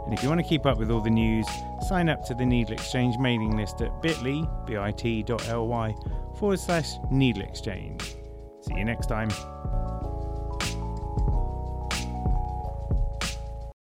And 0.06 0.14
if 0.14 0.24
you 0.24 0.30
want 0.30 0.40
to 0.40 0.48
keep 0.48 0.66
up 0.66 0.78
with 0.78 0.92
all 0.92 1.02
the 1.02 1.10
news, 1.10 1.46
sign 1.86 2.08
up 2.08 2.24
to 2.28 2.34
the 2.34 2.46
NeedleXChange 2.46 3.20
mailing 3.20 3.58
list 3.58 3.82
at 3.82 4.02
bit.ly, 4.02 4.48
bit.ly 4.66 5.96
forward 6.38 6.60
slash 6.62 6.94
needle 7.12 7.44
exchange. 7.44 8.16
See 8.62 8.76
you 8.76 8.86
next 8.86 9.08
time. 9.08 9.30